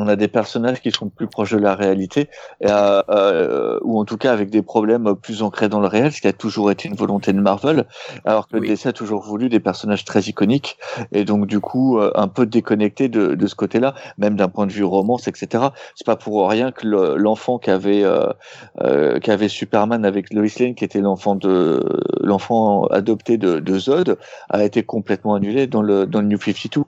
[0.00, 2.28] on a des personnages qui sont plus proches de la réalité,
[2.64, 6.20] euh, euh, ou en tout cas avec des problèmes plus ancrés dans le réel, ce
[6.20, 7.86] qui a toujours été une volonté de Marvel,
[8.24, 8.68] alors que Oui.
[8.68, 10.78] DC a toujours voulu des personnages très iconiques,
[11.12, 14.66] et donc du coup euh, un peu déconnectés de, de ce côté-là, même d'un point
[14.66, 15.74] de vue romance, etc.
[15.94, 18.26] C'est pas pour rien que le- l'enfant qu'avait euh,
[18.82, 21.84] euh, qu'avait Superman avec Lois Lane, qui était l'enfant de
[22.20, 24.18] l'enfant adopté de, de Zod,
[24.50, 26.84] a été complètement annulé dans le dans le New 52.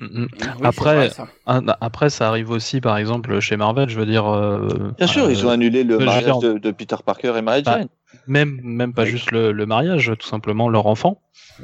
[0.00, 0.26] Oui,
[0.62, 1.26] Après, vrai, ça.
[1.46, 4.26] Ah, Après, ça arrive aussi, par exemple, chez Marvel, je veux dire.
[4.26, 7.42] euh, Bien sûr, euh, ils ont annulé le mariage dire- de, de Peter Parker et
[7.42, 7.88] Mary Bah, Jane.
[8.26, 11.20] Même, même pas juste le, le mariage, tout simplement leur enfant.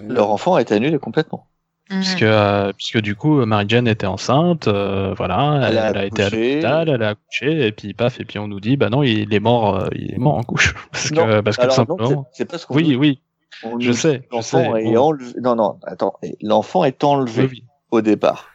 [0.08, 1.46] Leur enfant a été annulé complètement.
[1.90, 2.00] Mhm.
[2.00, 5.96] Puisque, euh, puisque du coup, Mary Jane était enceinte, euh, voilà, elle, Elle a elle
[5.98, 8.76] a été à l'hôpital, elle a accouché, et puis paf, et puis on nous dit,
[8.76, 10.74] bah non, il est mort, euh, il est mort en couche.
[10.92, 12.26] Parce Non, que, parce que tout simplement.
[12.32, 12.96] c'est- pas ce qu'on Oui, dit.
[12.96, 13.20] oui,
[13.62, 14.82] On je sais, L'enfant sais.
[14.82, 15.00] est Bon.
[15.08, 15.32] enlevé.
[15.42, 16.14] Non, non, attends.
[16.42, 17.64] L'enfant est enlevé Oui, oui.
[17.94, 18.46] Au départ.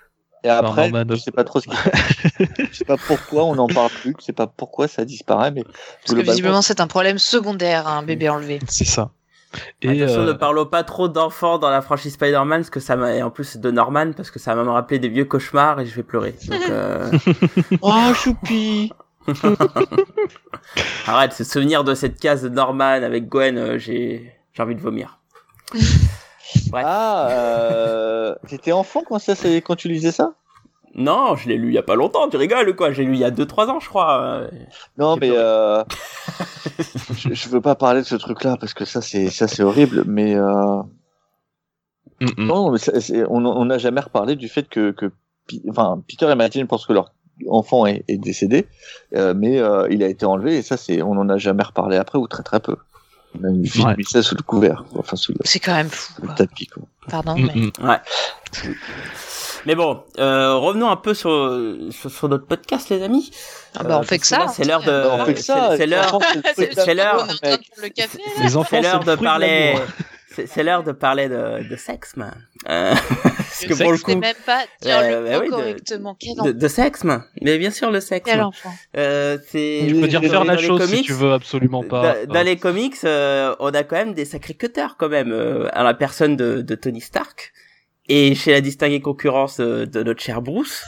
[0.44, 1.76] Et après, je sais pas trop ce qui.
[2.72, 4.16] je sais pas pourquoi on n'en parle plus.
[4.20, 7.88] Je sais pas pourquoi ça disparaît, mais Parce que globalement, visiblement c'est un problème secondaire,
[7.88, 8.60] un bébé enlevé.
[8.68, 9.12] C'est ça.
[9.82, 12.96] Et, Attention, euh, ne parlons pas trop d'enfants dans la franchise Spider-Man, parce que ça
[12.96, 15.80] m'a, et en plus de Norman, parce que ça va me rappeler des vieux cauchemars
[15.80, 16.36] et je vais pleurer.
[16.48, 17.12] Donc, euh,
[17.82, 18.94] Oh, choupi
[21.08, 24.82] arrête, ce souvenir de cette case de Norman avec Gwen, euh, j'ai, j'ai envie de
[24.82, 25.20] vomir.
[26.68, 26.84] Bref.
[26.88, 28.36] Ah, euh...
[28.47, 30.34] t'étais enfant quand ça, c'est quand tu lisais ça?
[30.95, 32.91] Non, je l'ai lu il y a pas longtemps, tu rigoles ou quoi?
[32.91, 34.22] J'ai lu il y a 2-3 ans, je crois.
[34.24, 34.49] euh.
[34.97, 35.84] Non, J'ai mais euh...
[37.16, 40.03] je, je veux pas parler de ce truc-là parce que ça, c'est ça, c'est horrible.
[40.07, 40.82] Mais euh...
[42.22, 42.45] mm, mm.
[42.45, 42.91] non, mais ça-
[43.30, 44.93] on n'a jamais reparlé du fait que,
[45.70, 47.14] enfin, Peter et Martin pensent que leur
[47.47, 48.68] enfant est, est décédé,
[49.16, 51.95] euh, mais euh, il a été enlevé et ça, c'est on en a jamais reparlé
[51.97, 52.76] après ou très très peu.
[53.38, 53.96] On a mis Ouais.
[53.98, 55.02] mis ça sous le couvert, quoi.
[55.02, 56.14] enfin sous le, C'est quand même fou.
[56.16, 56.36] sous le quoi.
[56.36, 56.68] tapis.
[56.68, 56.84] Quoi.
[57.10, 58.00] Pardon, Mm, mais mm.
[59.66, 61.30] Mais bon, euh, revenons un peu sur,
[61.92, 63.30] sur, sur notre podcast, les amis.
[63.76, 64.40] Ah bah, on Euh, fait que ça.
[64.40, 64.88] là, C'est l'heure de.
[65.04, 65.70] Bah, on fait que ça.
[65.72, 66.18] c'est- C'est l'heure.
[66.56, 67.28] c'est l'heure,
[68.70, 69.76] C'est l'heure de parler.
[70.36, 72.34] C'est c'est l'heure de parler de, de sexe, man.
[72.70, 75.52] Euh, parce que pour le sais coup, même pas dire Euh, le bah oui, de-
[75.52, 76.18] correctement.
[76.22, 77.24] De, enfant de sexe, man.
[77.42, 78.30] Mais bien sûr, le sexe.
[78.30, 79.86] Quel enfant Euh, c'est.
[79.88, 82.26] Tu peux dire faire la chose si tu veux absolument pas.
[82.26, 85.68] Dans, dans les comics, euh, on a quand même des sacrés cutters quand même, euh,
[85.74, 87.52] à la personne de, de Tony Stark
[88.08, 90.84] et chez la distinguée concurrence euh, de notre cher Bruce.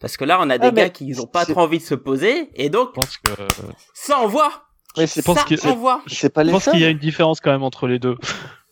[0.00, 1.94] Parce que là, on a des Ah, gars qui n'ont pas trop envie de se
[1.94, 3.32] poser et donc Je pense que,
[3.94, 4.66] ça envoie.
[4.96, 5.22] C'est Je
[6.50, 8.16] pense qu'il y a une différence quand même entre les deux.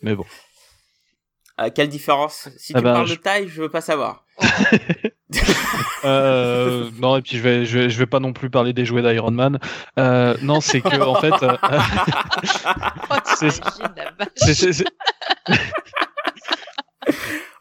[0.03, 0.25] Mais bon.
[1.61, 2.49] Euh, quelle différence?
[2.59, 4.25] Si Ah tu bah, parles je- de taille, je veux pas savoir.
[6.05, 8.85] Euh, non, et puis je vais, je vais, je vais pas non plus parler des
[8.85, 9.61] jouets d'Iron Man.
[10.01, 11.57] Euh, non, c'est que en fait, euh,
[13.11, 14.85] Oh, C'est- c'est- c'est- c'est-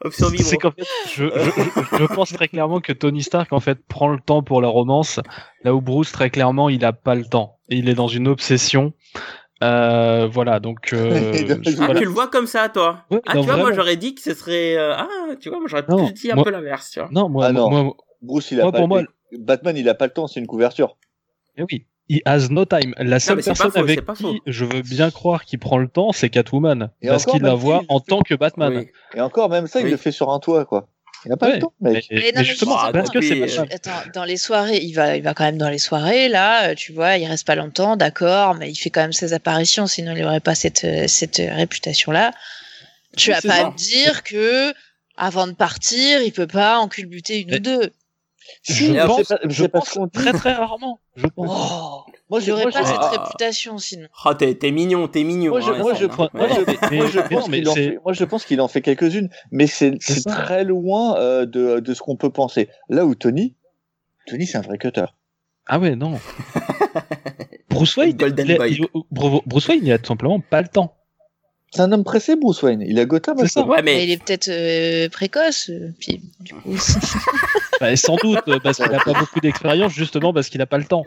[0.03, 0.57] Option C'est vivre.
[0.59, 0.83] qu'en fait,
[1.13, 4.59] je, je, je pense très clairement que Tony Stark en fait prend le temps pour
[4.61, 5.19] la romance,
[5.63, 7.59] là où Bruce très clairement il a pas le temps.
[7.69, 8.93] Il est dans une obsession.
[9.63, 11.99] Euh, voilà, donc euh, je- Ah, voilà.
[11.99, 14.21] tu le vois comme ça, toi Ouais, Ah, non, tu vois, moi j'aurais dit que
[14.21, 14.75] ce serait.
[14.77, 15.07] euh, Ah,
[15.39, 17.09] tu vois, moi j'aurais Non, dit un moi- peu l'inverse, tu vois.
[17.11, 17.69] Non, moi, Ah, non.
[17.69, 19.03] moi, Bruce, il a Moi, pas pour moi-
[19.37, 20.97] Batman, il a pas le temps, c'est une couverture.
[21.57, 22.93] eh oui, he has no time.
[22.97, 24.35] La seule mais c'est pas personne faux, c'est avec pas qui faux.
[24.45, 27.49] je veux bien croire qu'il prend le temps, c'est Catwoman, Et parce encore, qu'il la
[27.51, 28.73] même voit en le fait- tant que Batman.
[28.77, 28.87] Oui.
[29.15, 29.91] Et encore, même ça, il Oui.
[29.91, 30.87] le fait sur un toit, quoi.
[31.25, 32.07] Il a pas Ouais, le temps, Mais, mec.
[32.09, 33.59] Mais non, mais mais justement, justement, parce que c'est.
[33.73, 36.75] Attends, dans les soirées, il va, il va quand même dans les soirées, là, euh,
[36.75, 40.15] tu vois, il reste pas longtemps, d'accord, mais il fait quand même ses apparitions, sinon
[40.15, 42.31] il aurait pas cette, euh, cette réputation-là.
[43.17, 43.69] Tu vas pas ça.
[43.69, 44.73] me dire que,
[45.17, 47.91] avant de partir, il peut pas en culbuter une Mais- ou deux.
[48.63, 50.99] Je Si, pense, pas- je pense très très rarement.
[51.15, 51.49] Je pense.
[51.51, 53.09] Oh, Moi, il je, aurait moi, pas cette Ah.
[53.23, 54.07] réputation, sinon.
[54.25, 55.51] Ah, t'es t'es mignon, t'es mignon.
[55.51, 56.47] Moi, je- hein, moi, Sam, je prends- Ouais.
[56.47, 58.67] Non, non, mais- moi, je mais pense qu'il en fait, moi, je pense qu'il en
[58.67, 60.31] fait quelques-unes, mais c'est C'est c'est ça.
[60.35, 62.69] très loin euh, de, de ce qu'on peut penser.
[62.89, 63.55] Là où Tony,
[64.27, 65.05] Tony, c'est un vrai cutter.
[65.67, 66.19] Ah ouais, non.
[67.69, 68.67] Bruce Wayne, il a-
[69.45, 70.95] Bruce Wayne, il a tout simplement pas le temps.
[71.73, 72.83] C'est un homme pressé, Bruce Wayne.
[72.85, 73.37] Il a Gotham.
[73.39, 73.65] C'est ça.
[73.65, 76.75] Ouais, Mais mais il est peut-être euh, précoce, euh, puis du coup.
[77.79, 80.77] Bah, sans doute, euh, parce qu'il a pas beaucoup d'expérience, justement parce qu'il a pas
[80.77, 81.03] le temps.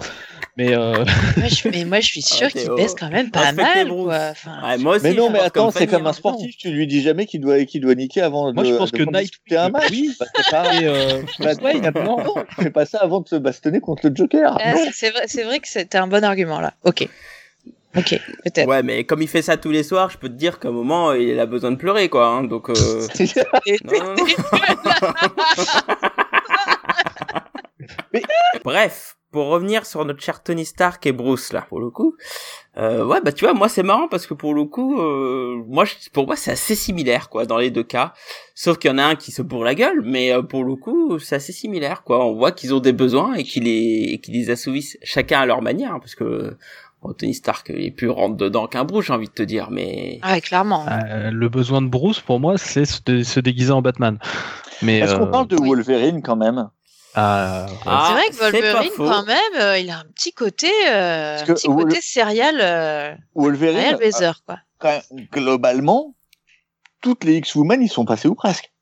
[0.57, 1.05] Mais euh,
[1.37, 2.75] moi, je, mais moi, je suis sûre Ah, qu'il Théo.
[2.77, 4.05] baisse quand même pas Respectez mal, Bruce.
[4.07, 4.19] quoi.
[4.33, 5.05] Enfin, Ouais, moi aussi.
[5.05, 6.57] Mais non, mais attends, c'est comme un sportif.
[6.57, 8.69] Tu lui dis jamais qu'il doit, qu'il doit niquer avant moi, de.
[8.71, 9.89] je pense de que disputer un match.
[9.93, 12.17] oui, Bah, c'est pas- et euh, Bah, non.
[12.59, 14.59] fait pas ça avant de se bastonner contre le Joker.
[14.61, 16.75] ah, c'est- c'est vrai, c'est vrai que c'était un bon argument, là.
[16.83, 17.09] Ok.
[17.97, 18.67] Ok, peut-être.
[18.69, 20.73] Ouais, mais comme il fait ça tous les soirs, je peux te dire qu'à un
[20.73, 22.27] moment, il a besoin de pleurer, quoi.
[22.27, 22.75] hein, donc, euh...
[23.85, 24.25] non, non, non.
[28.13, 28.23] Mais-
[28.65, 32.17] Bref, pour revenir sur notre cher Tony Stark et Bruce, là, pour le coup.
[32.77, 35.85] Euh, ouais, bah tu vois, moi c'est marrant parce que pour le coup, euh, moi,
[35.85, 38.15] je- pour moi c'est assez similaire, quoi, dans les deux cas.
[38.55, 40.77] Sauf qu'il y en a un qui se bourre la gueule, mais euh, pour le
[40.77, 42.25] coup, c'est assez similaire, quoi.
[42.25, 45.47] On voit qu'ils ont des besoins et qu'ils les, et qu'ils les assouvissent chacun à
[45.47, 46.57] leur manière, hein, parce que
[47.05, 49.71] bon, Tony Stark il est plus rentre dedans qu'un Bruce, j'ai envie de te dire,
[49.71, 50.87] mais Ah, ouais, clairement.
[50.89, 54.19] Euh, le besoin de Bruce, pour moi, c'est se, dé- se déguiser en Batman.
[54.83, 55.57] Mais Est-ce qu'on euh, parle de.
[55.57, 56.69] Wolverine quand même?
[57.15, 61.43] Ah, Ah, c'est vrai que Wolverine, quand même, euh, il a un petit côté, euh,
[61.43, 64.59] un petit Wol- côté serial, euh, Wolverine, serial euh, baiser, quoi.
[64.79, 66.15] quand même, globalement,
[67.03, 68.73] toutes les X-Women, ils sont passés ou presque.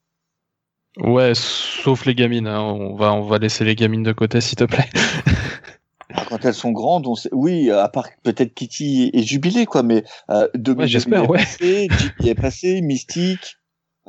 [0.97, 2.47] ouais, sauf les gamines.
[2.47, 2.61] hein.
[2.61, 4.89] On va, on va laisser les gamines de côté, s'il te plaît.
[6.14, 7.28] Ah, Quand elles sont grandes, on sait...
[7.32, 11.38] oui, à part peut-être Kitty et Jubilé, quoi, mais euh, Domino Ouais, j'espère, est ouais.
[11.38, 13.56] passé, Jimmy est passé, Mystique,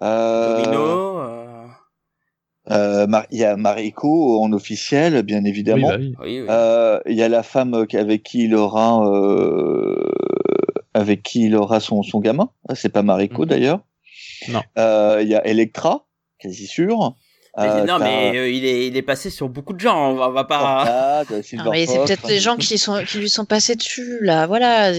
[0.02, 1.68] euh, Domino, euh,
[2.72, 5.90] euh, Mar- il y a Mariko en officiel, bien Oui, évidemment.
[5.90, 6.14] bah oui.
[6.20, 6.48] oui, oui.
[6.50, 10.12] Euh, Il y a la femme avec qui il aura, euh,
[10.94, 12.50] avec qui il aura son, son gamin.
[12.70, 13.50] Ah, C'est pas Mariko Mhm.
[13.50, 13.80] d'ailleurs.
[14.50, 14.62] Non.
[14.78, 16.06] Euh, Il y a Electra,
[16.40, 17.16] quasi sûr.
[17.60, 20.12] Euh, non, mais euh, il est, il est passé sur beaucoup de gens.
[20.12, 21.24] On va, on va pas.
[21.58, 24.48] Non, mais c'est peut-être les gens qui, sont, qui lui sont passés dessus, là.
[24.48, 24.92] Voilà.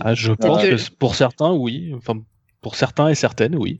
[0.00, 1.92] Ah, je pense que- que pour certains, oui.
[1.96, 2.14] Enfin,
[2.60, 3.78] pour certains et certaines, oui.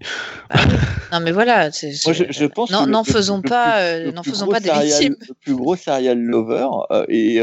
[1.13, 1.71] Non, mais voilà.
[1.73, 4.87] c'est- Moi, je, je pense Non, n'en faisons pas, euh, n'en faisons pas des serial-
[4.87, 5.17] victimes.
[5.29, 7.41] Le plus gros serial lover, euh, et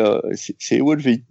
[0.57, 1.23] c'est- Wolverine.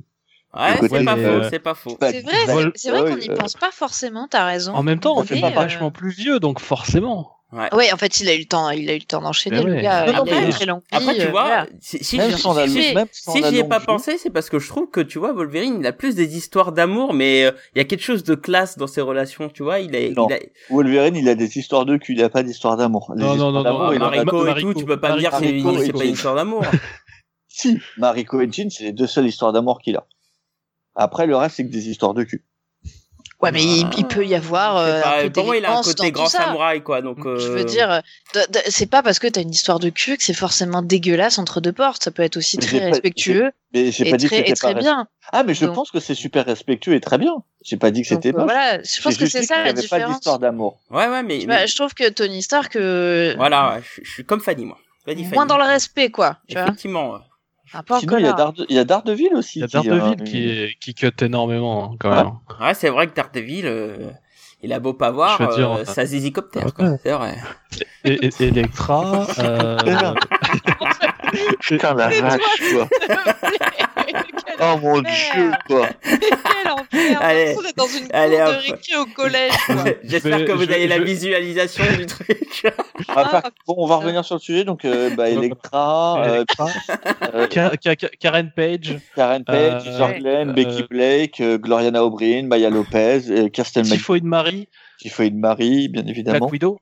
[0.54, 1.96] Ouais, c'est pas faux, euh, c'est pas faux.
[1.98, 4.74] Bah, C'est vrai, bah, vrai qu'on n'y pense pas forcément, t'as raison.
[4.74, 7.30] En même temps, On il fait est pas vachement plus vieux, donc forcément.
[7.52, 7.68] Ouais.
[7.74, 9.74] Oui, en fait, il a eu le temps, il a eu le temps d'enchaîner, le
[9.74, 9.82] ouais.
[9.82, 10.06] gars.
[10.06, 11.66] Non, non, il a très longue vie, Après, tu vois, voilà.
[11.80, 12.38] si, si, Même j'y-
[13.12, 15.86] si- si ai pas pensé, c'est parce que je trouve que, tu vois, Wolverine, il
[15.86, 18.86] a plus des histoires d'amour, mais euh, il y a quelque chose de classe dans
[18.86, 19.80] ses relations, tu vois.
[19.80, 20.28] Il a, il Non.
[20.30, 20.36] a
[20.70, 23.12] Wolverine, il a des histoires de cul, il a pas d'histoire d'amour.
[23.16, 25.92] Non, non, non, non, il Mariko et tout, tu peux pas me dire que c'est
[25.92, 26.04] pas Jean.
[26.04, 26.64] une histoire d'amour.
[27.54, 30.06] Si, Mariko et Jean, c'est les deux seules histoires d'amour qu'il a.
[30.94, 32.46] Après, le reste, c'est que des histoires de cul.
[33.42, 35.76] Ouais, mais il, il peut y avoir euh, pas- un peu Pour moi, il a
[35.76, 37.02] un côté grand samouraï, quoi.
[37.02, 38.00] Donc, Je veux dire, euh,
[38.34, 41.60] de- c'est pas parce que t'as une histoire de cul que c'est forcément dégueulasse entre
[41.60, 42.04] deux portes.
[42.04, 44.38] Ça peut être aussi Mais très pas- respectueux Mais j'ai et pas dit très, et
[44.46, 45.08] c'était très pas bien.
[45.32, 47.34] Ah, mais je Donc- pense que c'est super respectueux et très bien.
[47.64, 48.44] J'ai pas dit que c'était moche.
[48.44, 50.14] voilà, je pense que c'est ça y la avait pas différence.
[50.14, 50.78] d'histoire d'amour.
[50.90, 51.44] Ouais, ouais, mais.
[51.44, 54.78] Vois, je trouve que Tony Stark, euh, Voilà, ouais, je, je suis comme Fanny, moi.
[55.06, 55.46] Moins Fanny.
[55.48, 56.38] dans le respect, quoi.
[56.48, 57.14] Tu vois Effectivement.
[57.14, 57.18] ouais.
[57.82, 59.60] Peu Sinon, il y a Darde- il y a Daredevil aussi.
[59.60, 62.24] Il y a qui, euh, Daredevil qui, est- qui cut énormément, hein, quand Ah.
[62.24, 62.32] même.
[62.60, 64.10] Ouais, c'est vrai que Daredevil, euh,
[64.62, 66.72] il a beau pas voir, dire, euh, euh, ça zizicoptère, ouais.
[66.72, 66.90] quoi.
[67.02, 67.36] C'est vrai.
[68.04, 70.14] Et, et- Electra, euh.
[71.60, 72.40] Putain, la vache,
[72.74, 72.88] quoi.
[74.06, 75.88] Quel Oh mon dieu, quoi.
[76.02, 77.54] Quel enfer Allez.
[77.58, 79.84] On est dans une cour Allez, de récré au collège, quoi.
[80.04, 82.66] J'espère que vous je- avez la visualisation du truc.
[83.08, 84.64] Ah, bon, on va revenir sur le sujet.
[84.64, 86.44] Donc, euh, bah, Electra, euh,
[87.34, 92.04] euh, Ka- Ka- Ka- Karen Page, Karen Page, Euh, Jorglen, euh, Becky Blake, euh, Gloriana
[92.04, 94.68] O'Brien, Maya Lopez, euh, Kirsten McGee, Typhoid Marie,
[95.00, 96.38] Typhoïde Marie, bien évidemment.
[96.40, 96.78] Black Widow.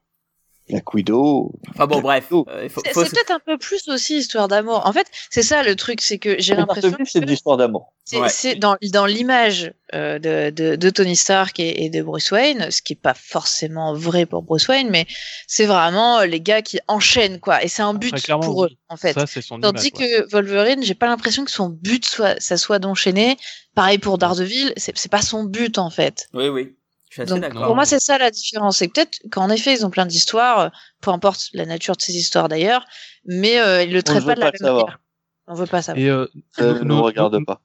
[0.71, 1.53] Black Widow.
[1.71, 2.29] Enfin bon, bref.
[2.33, 4.83] Euh, C'est faut- c'est peut-être un peu plus aussi histoire d'amour.
[4.87, 7.93] En fait, c'est ça le truc, c'est que j'ai l'impression que c'est de l'histoire d'amour.
[8.05, 8.29] c'est Ouais.
[8.29, 12.71] c'est dans, dans l'image euh, de, de, de Tony Stark et, et de Bruce Wayne,
[12.71, 15.07] ce qui est pas forcément vrai pour Bruce Wayne, mais
[15.47, 18.65] c'est vraiment euh, les gars qui enchaînent quoi, et c'est un but Très clairement, pour
[18.65, 19.13] eux en fait.
[19.13, 20.23] Ça, c'est son Tandis image, ouais.
[20.25, 23.37] que Wolverine, j'ai pas l'impression que son but soit ça soit d'enchaîner.
[23.75, 26.29] Pareil pour Daredevil, c'est c'est pas son but en fait.
[26.35, 26.75] Oui, oui.
[27.11, 27.67] Je suis assez Donc d'accord.
[27.67, 28.79] pour moi c'est ça la différence.
[28.79, 30.69] C'est peut-être qu'en effet ils ont plein d'histoires, euh,
[31.03, 32.85] peu importe la nature de ces histoires d'ailleurs,
[33.27, 34.85] mais euh, ils le traitent pas de la pas même savoir.
[34.87, 35.01] manière.
[35.49, 36.03] On veut pas savoir.
[36.05, 37.61] Et euh, Ça ne no- nous no- regarde pas.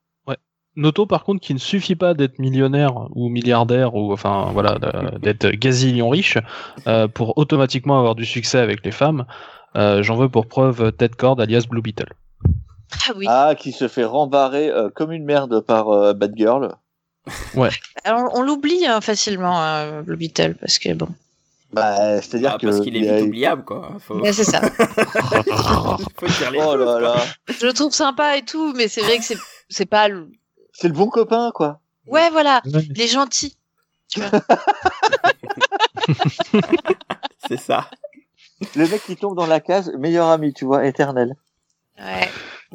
[0.77, 4.77] Noto par contre qu'il ne suffit pas d'être millionnaire ou milliardaire ou enfin voilà
[5.21, 6.37] d'être gazillion riche
[6.85, 9.25] euh, pour automatiquement avoir du succès avec les femmes.
[9.77, 12.11] Euh, J'en veux pour preuve Ted Cord alias Blue Beetle.
[13.07, 13.25] Ah oui.
[13.29, 16.13] Ah, qui se fait rembarrer euh, comme une merde par euh,
[17.53, 17.71] Batgirl.
[18.03, 21.07] Alors, on l'oublie hein, facilement euh, Blue Beetle parce que bon.
[21.73, 22.67] Bah, c'est-à-dire Ah, que.
[22.67, 23.97] parce qu'il est vite oubliable, quoi.
[23.99, 24.61] Faut, Ouais, c'est ça.
[24.71, 26.99] faut dire les Oh choses, là quoi.
[27.01, 27.15] là.
[27.59, 29.37] Je le trouve sympa et tout, mais c'est vrai que c'est
[29.69, 30.29] c'est pas le...
[30.73, 31.79] C'est le bon copain, quoi.
[32.07, 33.57] Ouais voilà, il est gentil.
[34.07, 34.29] Tu vois.
[37.47, 37.89] C'est ça.
[38.75, 41.35] Le mec qui tombe dans la case, meilleur ami, tu vois, éternel.
[41.99, 42.29] Ouais.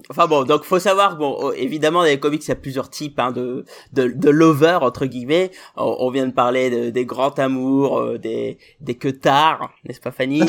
[0.09, 2.88] Enfin bon, donc faut savoir, bon, oh, évidemment, dans les comics, il y a plusieurs
[2.91, 5.51] types hein, de, de, de lovers, entre guillemets.
[5.76, 10.11] On, on vient de parler de- des grands amours, euh, des, des queutards, n'est-ce pas
[10.12, 10.41] Fanny?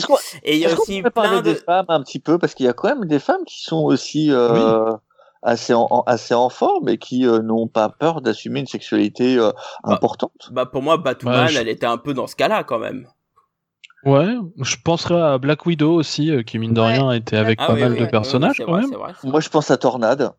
[0.44, 1.42] Et il y a est-ce qu'on aussi plein de...
[1.42, 2.38] des femmes un petit peu?
[2.38, 4.92] Parce qu'il y a quand même des femmes qui sont aussi euh,
[5.42, 9.38] assez, en, en- assez en forme et qui euh, n'ont pas peur d'assumer une sexualité
[9.38, 9.52] euh,
[9.84, 10.50] Bah, importante.
[10.52, 13.08] Bah pour moi, Batwoman, je- elle était un peu dans ce cas-là, quand même.
[14.04, 16.94] Ouais, je penserais à Black Widow aussi, euh, qui mine de Ouais.
[16.94, 18.92] rien était avec Ah pas oui, mal oui, de oui, personnages quand vrai, même.
[18.94, 19.14] vrai.
[19.24, 20.32] Moi, je pense à Tornade.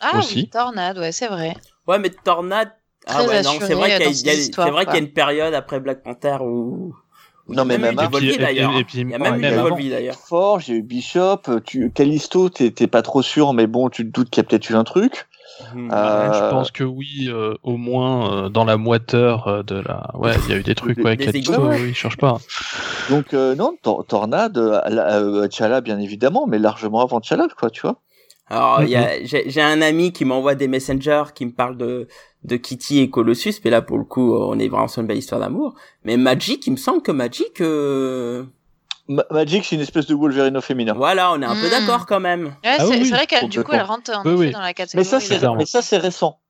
[0.00, 0.36] Ah Aussi.
[0.36, 1.54] oui, Tornade, ouais, c'est vrai.
[1.86, 2.72] Ouais, mais Tornade...
[3.06, 6.38] Ah ouais, non, c'est vrai qu'il y a, y y une période après Black Panther
[6.40, 6.94] où...
[7.46, 8.72] où Non, mais même même d'ailleurs.
[8.94, 10.16] Il y a même même d'ailleurs.
[10.16, 11.90] Fort, j'ai eu Bishop, tu...
[11.92, 14.74] Callisto, t'es pas trop sûr, mais bon, tu te doutes qu'il y a peut-être eu
[14.74, 15.26] un truc.
[15.60, 15.90] Hmm.
[15.92, 20.10] Euh, Je pense que oui, euh, au moins euh, dans la moiteur euh, de la.
[20.14, 21.80] Ouais, il y a eu des trucs ouais, Des Callisto, égouts.
[21.82, 22.38] oui, il change pas.
[23.08, 27.70] Donc, euh, non, Tor- Tornade, euh, la- T'Challa, bien évidemment, mais largement avant T'Challa, quoi,
[27.70, 28.00] tu vois.
[28.48, 29.02] Alors, il y Mhm.
[29.02, 32.08] a, j'ai, j'ai un ami qui m'envoie des messengers qui me parle de,
[32.44, 35.18] de Kitty et Colossus, mais là, pour le coup, on est vraiment sur une belle
[35.18, 35.74] histoire d'amour.
[36.04, 38.44] Mais Magic, il me semble que Magic, euh,
[39.08, 40.94] Ma- Magic, c'est une espèce de Wolverine au féminin.
[40.94, 41.70] voilà, on est un peu Mhm.
[41.70, 42.46] d'accord quand même.
[42.46, 43.94] Ouais, Ah c'est oui, vrai qu'elle du coup elle complètement.
[43.94, 44.50] rentre en Oui, effet oui.
[44.52, 45.04] dans la Mais catégorie.
[45.04, 45.56] ça, c'est clairement.
[45.56, 46.40] mais ça, c'est récent.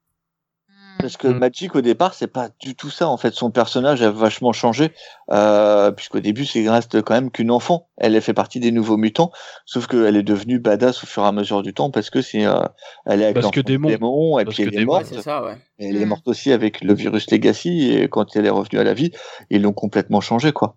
[0.69, 0.73] Hmm.
[1.01, 1.27] Parce que.
[1.27, 3.09] Magic, au départ, c'est pas du tout ça.
[3.09, 4.93] En fait, son personnage a vachement changé.
[5.33, 7.89] Euh, puisqu'au début, c'est reste quand même qu'une enfant.
[7.97, 9.33] Elle fait partie des nouveaux mutants.
[9.67, 12.47] Sauf qu'elle est devenue badass au fur et à mesure du temps parce que c'est,
[12.47, 12.61] euh,
[13.05, 13.89] elle est avec Parce que démon.
[13.89, 14.79] démon, et Parce puis que elle est.
[14.81, 15.07] Ouais, morte.
[15.07, 15.57] c'est ça, ouais.
[15.81, 17.91] Et elle est morte aussi avec le virus Legacy.
[17.93, 19.11] Et quand elle est revenue à la vie,
[19.51, 20.77] ils l'ont complètement changé, quoi.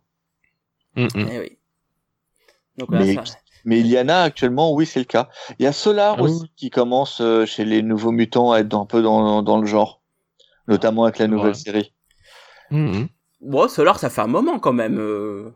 [0.96, 1.10] Mm, mm.
[1.32, 1.58] Eh oui.
[2.78, 3.24] Donc, voilà, Mais- ça.
[3.66, 5.28] Mais Iliana, actuellement, oui, c'est le cas.
[5.60, 6.30] Il y a Solar Ah oui.
[6.32, 9.66] aussi qui commence euh, chez les nouveaux mutants à être un peu dans, dans le
[9.68, 10.02] genre.
[10.70, 11.60] Notamment avec la nouvelle vrai.
[11.60, 11.94] série.
[12.72, 13.08] Mm, mm.
[13.42, 15.00] Bon, Solar, ça fait un moment quand même.
[15.00, 15.50] euh.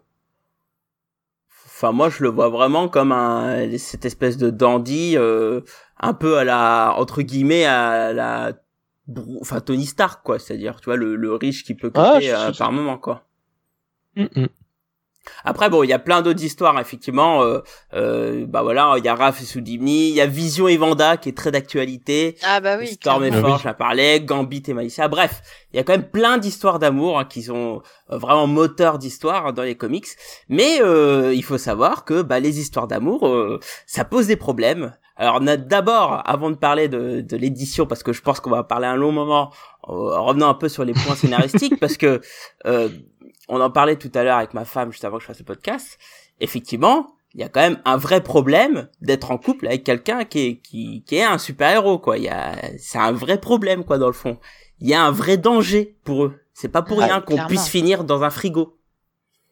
[1.67, 5.61] Enfin, moi, je le vois vraiment comme un cette espèce de dandy, euh,
[5.99, 8.53] un peu à la entre guillemets à la,
[9.39, 12.51] enfin Tony Stark quoi, c'est-à-dire tu vois le, le riche qui peut Ah, coûter euh,
[12.53, 13.23] je- par moment quoi.
[14.15, 14.47] Mm, mm.
[15.43, 17.43] Après bon, il y a plein d'autres histoires effectivement.
[17.43, 17.59] Euh,
[17.93, 21.17] euh, bah voilà, il y a Raph et Soudimni, il y a Vision et Vanda
[21.17, 22.37] qui est très d'actualité.
[22.43, 22.87] Ah bah oui.
[22.87, 25.07] Storm et Forge, j'en parlais, Gambit et Malicia.
[25.07, 25.41] Bref,
[25.73, 29.47] il y a quand même plein d'histoires d'amour hein, qui sont euh, vraiment moteurs d'histoire
[29.47, 30.07] hein, dans les comics.
[30.49, 34.93] Mais euh, il faut savoir que bah, les histoires d'amour, euh, ça pose des problèmes.
[35.17, 38.87] Alors d'abord, avant de parler de, de l'édition, parce que je pense qu'on va parler
[38.87, 39.51] un long moment,
[39.87, 42.21] euh, en revenant un peu sur les points scénaristiques, parce que
[42.65, 42.89] euh,
[43.51, 45.45] on en parlait tout à l'heure avec ma femme juste avant que je fasse le
[45.45, 45.99] podcast.
[46.39, 50.39] Effectivement, il y a quand même un vrai problème d'être en couple avec quelqu'un qui
[50.39, 52.17] est qui, qui est un super héros quoi.
[52.17, 54.37] Il y a c'est un vrai problème quoi dans le fond.
[54.79, 56.39] Il y a un vrai danger pour eux.
[56.53, 58.77] C'est pas pour Ouais, rien qu'on puisse finir dans un frigo.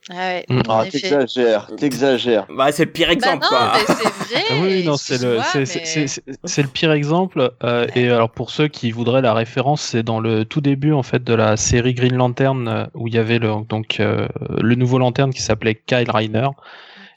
[0.09, 0.61] Ah ouais, Mm.
[0.67, 2.47] en Ah, t'exagères, t'exagères.
[2.49, 3.71] Bah c'est le pire Bah exemple non, quoi.
[3.75, 4.43] mais c'est vrai.
[4.49, 7.51] Ah oui, non, c'est le, mais- pire exemple.
[7.63, 11.03] euh, et alors pour ceux qui voudraient la référence, c'est dans le tout début en
[11.03, 14.27] fait de la série Green Lantern euh, où il y avait le donc euh,
[14.61, 16.49] le nouveau lanterne qui s'appelait Kyle Reiner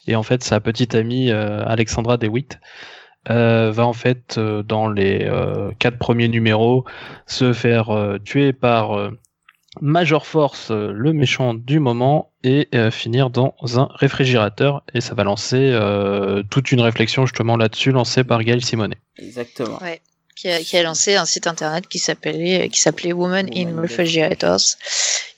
[0.07, 2.59] et en fait sa petite amie euh, Alexandra DeWitt
[3.29, 6.83] euh, va en fait euh, dans les euh, quatre premiers numéros
[7.25, 9.11] se faire euh, tuer par euh,
[9.81, 14.83] Major Force, euh, le méchant du moment, et euh, finir dans un réfrigérateur.
[14.93, 18.97] Et ça va lancer euh, toute une réflexion justement là-dessus, lancée par Gail Simonet.
[19.17, 19.79] Exactement.
[19.81, 20.01] Ouais.
[20.43, 24.59] Qui a, qui a lancé un site internet qui s'appelait qui s'appelait Women in Refrigerators.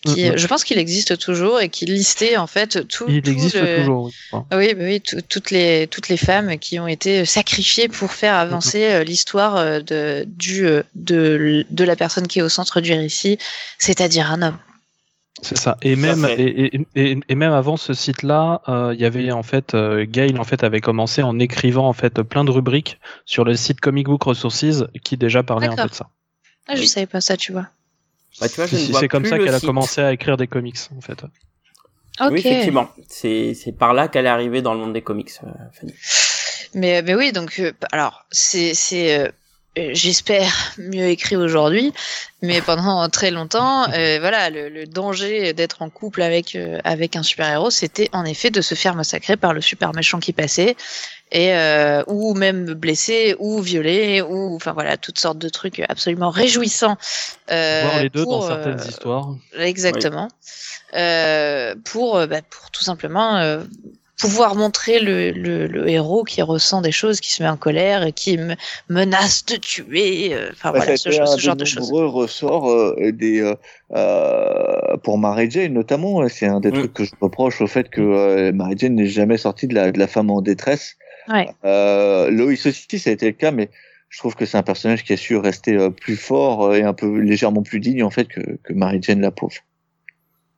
[0.03, 0.37] Qui, Mhm.
[0.37, 3.05] Je pense qu'il existe toujours et qui listait en fait tout.
[3.07, 4.05] Il tout existe le- toujours.
[4.05, 4.45] oui, je crois.
[4.53, 8.33] Oui, bah oui, tout- toutes les toutes les femmes qui ont été sacrifiées pour faire
[8.35, 12.81] avancer euh, l'histoire euh, de du euh, de de la personne qui est au centre
[12.81, 13.37] du récit,
[13.77, 14.57] c'est-à-dire un homme.
[15.41, 15.77] C'est ça.
[15.81, 16.41] Et même fait.
[16.41, 20.05] et, et, et, et même avant ce site-là, euh, il y avait en fait euh,
[20.07, 23.81] Gail en fait avait commencé en écrivant en fait plein de rubriques sur le site
[23.81, 26.09] Comic Book Resources qui déjà parlait un peu de ça.
[26.67, 26.87] Ah, je Oui.
[26.87, 27.67] savais pas ça, tu vois.
[28.39, 30.13] Bah, tu vois, je C'est ne vois c'est comme ça le qu'elle a commencé à
[30.13, 31.23] écrire des comics en fait.
[32.21, 32.31] Ok.
[32.31, 32.89] Oui, effectivement.
[33.09, 35.93] C'est, c'est par là qu'elle est arrivée dans le monde des comics, euh, Fanny.
[36.73, 39.31] Mais, mais oui, donc, euh, alors, c'est, c'est,
[39.75, 41.93] j'espère mieux écrit aujourd'hui,
[42.41, 47.15] mais pendant très longtemps, euh, voilà, le, le danger d'être en couple avec euh, avec
[47.15, 50.33] un super héros, c'était en effet de se faire massacrer par le super méchant qui
[50.33, 50.75] passait,
[51.31, 56.29] et euh, ou même blessé, ou violé, ou enfin voilà, toutes sortes de trucs absolument
[56.29, 56.97] réjouissants.
[57.51, 59.35] Euh, Voir les deux pour, dans certaines euh, histoires.
[59.57, 60.29] Exactement.
[60.95, 63.63] Euh, pour, euh, bah, pour tout simplement euh,
[64.19, 68.03] pouvoir montrer le, le, le héros qui ressent des choses, qui se met en colère,
[68.05, 68.55] et qui me
[68.89, 70.33] menace de tuer.
[70.33, 71.89] euh, Enfin Bah, voilà, ce, genre de choses.
[71.91, 73.55] nombreux ressorts euh, des euh,
[73.93, 76.27] euh, pour Mary Jane notamment.
[76.29, 76.73] C'est un des Mm.
[76.79, 79.91] trucs que je reproche au fait que euh, Mary Jane n'est jamais sortie de la,
[79.91, 80.95] de la femme en détresse.
[81.27, 81.49] Ouais.
[81.65, 83.69] Euh, Lois aussi, ça a été le cas, mais
[84.09, 86.93] je trouve que c'est un personnage qui a su rester euh, plus fort et un
[86.93, 89.55] peu légèrement plus digne en fait que, que Mary Jane la pauvre.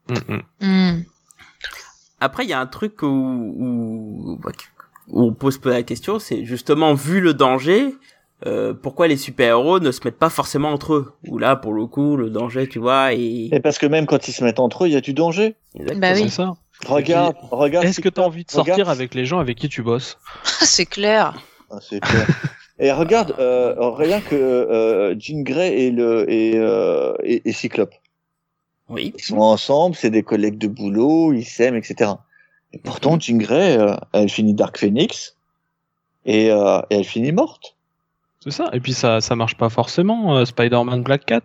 [0.10, 0.42] Mm, mm.
[2.20, 4.40] Après, il y a un truc où, où,
[5.10, 7.94] où on pose peu la question, c'est justement, vu le danger,
[8.46, 11.14] euh, pourquoi les super-héros ne se mettent pas forcément entre eux?
[11.28, 13.50] Ou là, pour le coup, le danger, tu vois, et...
[13.52, 15.56] Et parce que même quand ils se mettent entre eux, il y a du danger.
[15.76, 16.02] Exactement.
[16.02, 16.24] Bah oui.
[16.24, 16.54] C'est ça.
[16.86, 17.86] Regarde, regarde.
[17.86, 20.20] Est-ce que tu as envie de sortir regarde- avec les gens avec qui tu bosses?
[20.44, 21.34] C'est clair.
[21.72, 22.26] Ah, c'est clair.
[22.80, 27.94] Et regarde, euh, rien que euh, Jean Grey et le et, euh, et, et Cyclope.
[28.90, 29.14] Oui.
[29.18, 32.12] Ils sont ensemble, c'est des collègues de boulot, ils s'aiment, etc.
[32.74, 35.36] Et pourtant, Jean Grey, euh, elle finit Dark Phoenix
[36.26, 37.76] et, euh, et elle finit morte.
[38.44, 38.70] C'est ça.
[38.74, 40.38] Et puis ça ça marche pas forcément.
[40.38, 41.42] euh, Spider-Man Black Cat.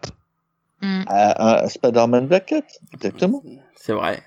[0.81, 1.03] Hmm.
[1.07, 2.63] À, à Spider-Man Black Cat,
[2.95, 3.43] exactement.
[3.77, 4.23] C'est vrai.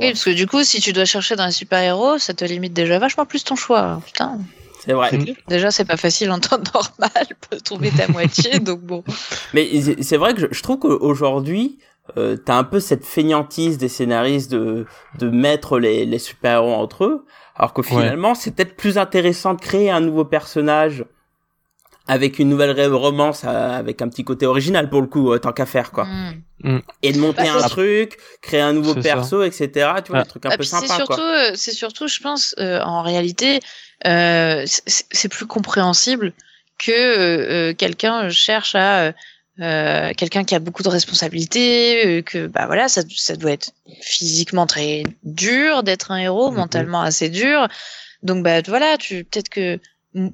[0.00, 2.72] Oui, parce que du coup, si tu dois chercher dans un super-héros, ça te limite
[2.72, 4.00] déjà vachement plus ton choix.
[4.04, 4.38] Putain,
[4.84, 5.16] C'est vrai.
[5.16, 5.34] Mm.
[5.48, 9.04] déjà, c'est pas facile en temps normal de trouver ta moitié, donc bon.
[9.54, 11.78] Mais c'est c'est vrai que je, je trouve qu'aujourd'hui,
[12.16, 14.86] euh, t'as un peu cette feignantise des scénaristes de,
[15.18, 17.24] de mettre les, les super-héros entre eux,
[17.56, 21.04] alors que finalement, c'est peut-être plus intéressant de créer un nouveau personnage
[22.08, 25.52] avec une nouvelle romance, euh, avec un petit côté original pour le coup, euh, tant
[25.52, 26.04] qu'à faire, quoi.
[26.62, 26.78] Hmm.
[27.02, 29.68] Et de monter Bah, un truc, créer un nouveau perso, etc.
[30.04, 30.22] Tu vois, Ah.
[30.22, 33.60] des trucs un Ah, peu sympas, surtout, euh, c'est surtout, je pense, euh, en réalité,
[34.06, 36.32] euh, c'est plus compréhensible
[36.78, 39.12] que quelqu'un cherche à
[39.60, 43.72] euh, quelqu'un qui a beaucoup de responsabilités, euh, que bah voilà, ça, ça doit être
[44.02, 46.56] physiquement très dur d'être un héros, Mhm.
[46.56, 47.68] mentalement assez dur.
[48.22, 49.78] Donc bah voilà, tu peut-être que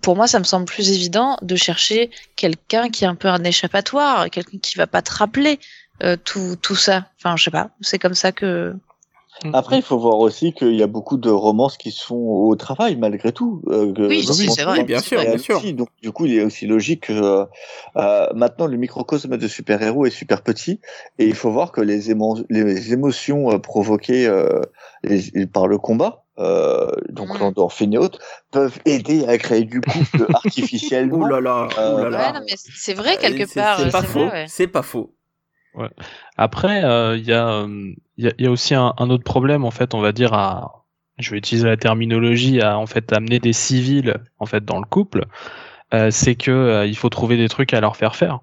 [0.01, 3.43] pour moi, ça me semble plus évident de chercher quelqu'un qui est un peu un
[3.45, 5.59] échappatoire, quelqu'un qui va pas te rappeler
[6.03, 7.07] euh, tout tout ça.
[7.19, 8.75] Enfin, je sais pas, c'est comme ça que
[9.55, 12.97] Après, il faut voir aussi qu'il y a beaucoup de romances qui sont au travail
[12.97, 13.63] malgré tout.
[13.69, 15.57] euh, Oui, c'est vrai, bien sûr, bien sûr.
[15.57, 17.45] aussi, donc, du coup, il est aussi logique que euh,
[17.97, 20.81] euh, maintenant le microcosme de super-héros est super petit
[21.19, 24.61] et il faut voir que les, émo- les émotions euh, provoquées euh,
[25.03, 27.39] les- par le combat, euh, donc Mm.
[27.41, 28.21] l'endorphine et autres,
[28.53, 31.19] peuvent aider à créer du couple artificiellement.
[31.19, 33.79] Ouh là là, Euh, là Ouais, c'est vrai quelque c'est- part.
[33.81, 34.45] C'est pas faux, ouais.
[34.49, 35.15] c'est pas faux.
[36.37, 39.11] Après, euh, il y, a, euh, il y, a, il y a aussi un, un
[39.11, 40.85] autre problème, en fait, on va dire, à,
[41.19, 44.87] je vais utiliser la terminologie, à en fait amener des civils en fait dans le
[44.87, 45.25] couple,
[45.95, 48.41] euh, c'est que euh, il faut trouver des trucs à leur faire faire.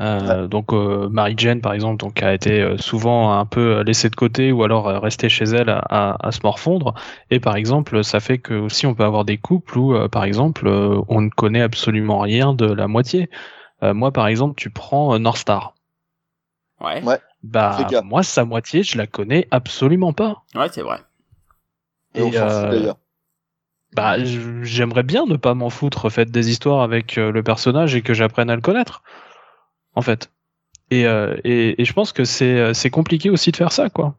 [0.00, 4.10] Euh, Donc euh, Mary Jane, par exemple, donc a été euh, souvent un peu laissée
[4.10, 6.94] de côté ou alors euh, rester chez elle à, à, à se morfondre.
[7.30, 10.24] Et par exemple, ça fait que aussi on peut avoir des couples où, euh, par
[10.24, 13.30] exemple, euh, on ne connaît absolument rien de la moitié.
[13.82, 15.71] Euh, moi, par exemple, tu prends euh, North Star.
[16.82, 17.18] Ouais, Ouais.
[17.42, 20.42] Bah, moi, sa moitié, je la connais absolument pas.
[20.54, 20.98] ouais, c'est vrai.
[22.14, 22.96] Et euh, d'ailleurs.
[23.94, 24.16] Bah,
[24.62, 28.14] j'aimerais bien ne pas m'en foutre, faites des histoires avec euh, le personnage et que
[28.14, 29.02] j'apprenne à le connaître,
[29.94, 30.30] en fait.
[30.90, 34.14] Et, euh, et, et je pense que c'est c'est compliqué aussi de faire ça, quoi.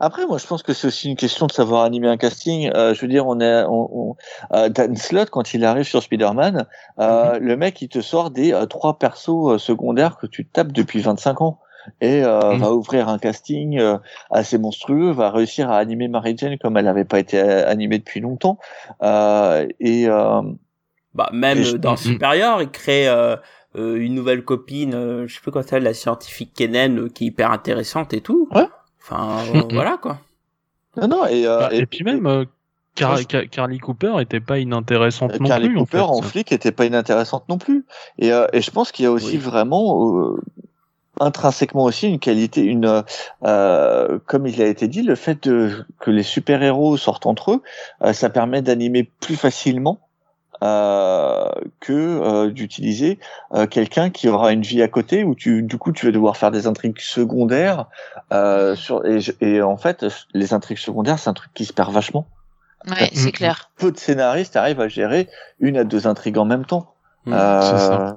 [0.00, 2.70] Après, moi, je pense que c'est aussi une question de savoir animer un casting.
[2.74, 4.16] Euh, je veux dire, on est, on, on-
[4.54, 6.66] euh, Dan Slott, quand il arrive sur Spider-Man,
[6.98, 10.72] euh, le mec, il te sort des euh, trois persos euh, secondaires que tu tapes
[10.72, 11.60] depuis 25 ans
[12.00, 12.58] et euh, Mhm.
[12.58, 13.98] va ouvrir un casting euh,
[14.30, 18.20] assez monstrueux, va réussir à animer Mary Jane comme elle n'avait pas été animée depuis
[18.20, 18.58] longtemps.
[19.02, 20.40] Euh, et, euh,
[21.14, 21.96] Bah même Et je- dans.
[21.96, 23.08] Supérieur, il crée
[23.74, 27.26] une nouvelle copine, euh, je sais plus quoi ça, la scientifique Kennen, euh, qui est
[27.28, 28.48] hyper intéressante et tout.
[28.52, 28.66] Ouais.
[29.02, 30.18] Enfin euh, voilà quoi.
[30.96, 32.44] Non, non, et, euh, Bah, et, puis même, euh,
[32.96, 35.76] Car- Moi, je- Car- Carly Cooper était pas inintéressante non Carly plus.
[35.78, 37.86] Cooper en flic était pas inintéressante non plus.
[38.18, 39.36] Et, euh, et je pense qu'il y a aussi Oui.
[39.36, 40.40] vraiment euh,
[41.20, 43.04] intrinsèquement aussi une qualité, une
[43.44, 47.52] euh, comme il a été dit, le fait de, que les super héros sortent entre
[47.52, 47.62] eux,
[48.02, 50.00] euh, ça permet d'animer plus facilement.
[50.62, 51.48] Euh,
[51.80, 53.18] que euh, d'utiliser
[53.54, 56.36] euh, quelqu'un qui aura une vie à côté où tu du coup tu vas devoir
[56.36, 57.86] faire des intrigues secondaires
[58.30, 60.04] euh, sur et, en fait
[60.34, 62.26] les intrigues secondaires c'est un truc qui se perd vachement
[62.86, 63.70] Ouais, c'est clair.
[63.78, 65.28] peu de scénaristes arrivent à gérer
[65.60, 66.94] une à deux intrigues en même temps.
[67.26, 68.16] Mm, Euh, c'est ça.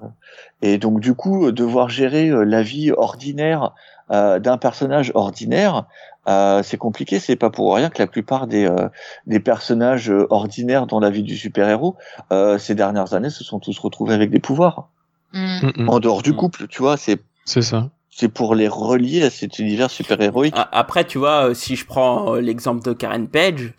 [0.61, 3.73] Et donc du coup, devoir gérer euh, la vie ordinaire
[4.11, 5.85] euh, d'un personnage ordinaire,
[6.27, 7.19] euh, c'est compliqué.
[7.19, 8.87] C'est pas pour rien que la plupart des euh,
[9.27, 11.95] des personnages euh, ordinaires dans la vie du super héros
[12.31, 14.89] euh, ces dernières années se sont tous retrouvés avec des pouvoirs
[15.33, 15.89] Mm.
[15.89, 16.35] En dehors du Mm.
[16.35, 16.67] couple.
[16.67, 17.89] Tu vois, c'est C'est ça.
[18.11, 20.53] c'est pour les relier à cet univers super héroïque.
[20.55, 23.73] A- Après, tu vois, euh, si je prends l'exemple de Karen Page,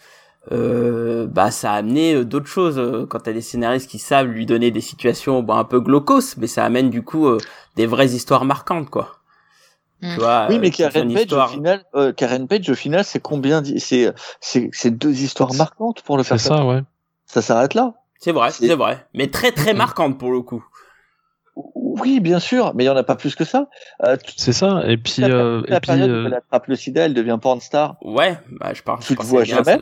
[0.53, 3.07] euh, bah ça a amené d'autres choses.
[3.09, 6.47] Quand t'as des scénaristes qui savent lui donner des situations bon, un peu glaucos, mais
[6.49, 7.39] ça amène du coup euh,
[7.77, 9.13] des vraies histoires marquantes, quoi.
[10.07, 10.15] Mm.
[10.15, 13.05] Tu vois, Oui, euh, mais Karen Page, histoire- au final, euh, Karen Page, au final,
[13.05, 16.59] c'est combien C'est c'est c'est deux histoires marquantes pour le C'est personnage.
[16.61, 16.81] ça, ouais.
[17.27, 17.95] Ça s'arrête là.
[18.19, 20.65] C'est vrai, c'est- c'est vrai, mais très très marquante pour le coup.
[21.75, 23.69] Oui, bien sûr, mais il y en a pas plus que ça.
[24.05, 24.83] Euh, C'est ça.
[24.89, 27.15] Et puis, la, euh, la et puis, période euh, où elle attrape le sida, elle
[27.15, 27.97] devient porn star.
[28.03, 28.99] Ouais, bah je parle.
[29.01, 29.79] Tu je le vois jamais.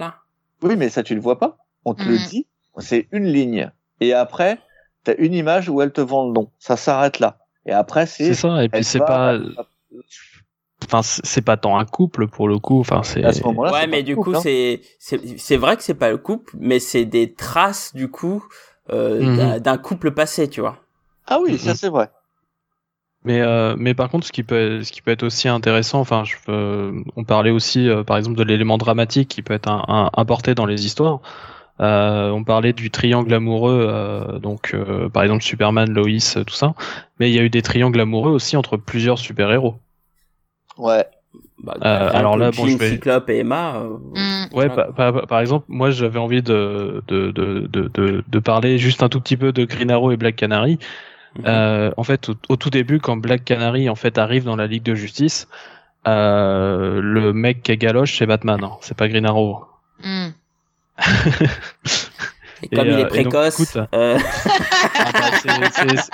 [0.62, 1.56] Oui, mais ça tu le vois pas.
[1.84, 2.08] On te Mm.
[2.08, 2.46] le dit.
[2.78, 3.70] C'est une ligne.
[4.00, 4.58] Et après,
[5.04, 6.50] t'as une image où elle te vend le nom.
[6.58, 7.38] Ça s'arrête là.
[7.64, 8.26] Et après, c'est.
[8.26, 8.62] c'est ça.
[8.64, 9.38] Et puis, c'est pas,
[10.84, 12.80] enfin, c'est pas tant un couple pour le coup.
[12.80, 13.24] Enfin, c'est.
[13.24, 13.72] À ce moment-là.
[13.72, 14.40] ouais, mais du couple, coup, hein.
[14.42, 18.44] c'est c'est c'est vrai que c'est pas le couple, mais c'est des traces du coup
[18.90, 19.36] euh, Mhm.
[19.36, 20.76] d'un- d'un couple passé, tu vois.
[21.26, 21.76] Ah oui, ça Mhm.
[21.76, 22.10] c'est vrai.
[23.24, 26.24] Mais, euh, mais par contre, ce qui peut, ce qui peut être aussi intéressant, enfin,
[26.24, 29.84] je peux- on parlait aussi, euh, par exemple, de l'élément dramatique qui peut être un,
[29.86, 31.20] un- apporté dans les histoires.
[31.80, 36.74] Euh, on parlait du triangle amoureux, euh, donc euh, par exemple Superman, Lois, tout ça.
[37.18, 39.76] Mais il y a eu des triangles amoureux aussi entre plusieurs super-héros.
[40.78, 41.04] Ouais.
[41.62, 43.76] Bah, Euh, alors là, bon, Jean, je vais- Cyclope et Emma.
[43.76, 44.54] euh, Mm.
[44.56, 48.38] Ouais, voilà, pa- pa- par exemple, moi j'avais envie de, de, de, de, de, de
[48.38, 50.78] parler juste un tout petit peu de Green Arrow et Black Canary.
[51.38, 51.44] Mhm.
[51.46, 54.66] Euh, en fait, au, au tout début, quand Black Canary en fait arrive dans la
[54.66, 55.48] Ligue de Justice,
[56.06, 59.64] euh, le mec qui est galoche, c'est Batman, hein, c'est pas Green Arrow.
[60.04, 60.28] Mm.
[62.64, 64.18] Et comme et, il euh, est précoce, euh,
[64.94, 65.30] Ah bah,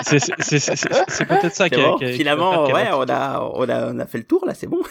[0.00, 4.16] c'est- peut-être ça qui a- bon, finalement, ouais, on a, on a, on a fait
[4.18, 4.80] le tour là, c'est bon.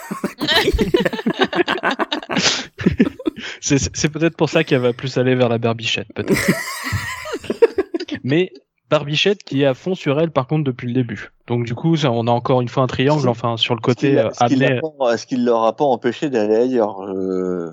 [3.61, 6.39] C'est c'est peut-être pour ça qu'elle va plus aller vers la barbichette, peut-être.
[8.23, 8.51] Mais
[8.89, 11.29] barbichette qui est à fond sur elle, par contre, depuis le début.
[11.47, 13.81] Donc du coup, ça, on a encore une fois un triangle, enfin sur le Ce
[13.91, 14.81] qui côté euh, ce qui l'a amené.
[14.99, 17.69] pas- ce qui leur a pas empêché d'aller ailleurs, euh,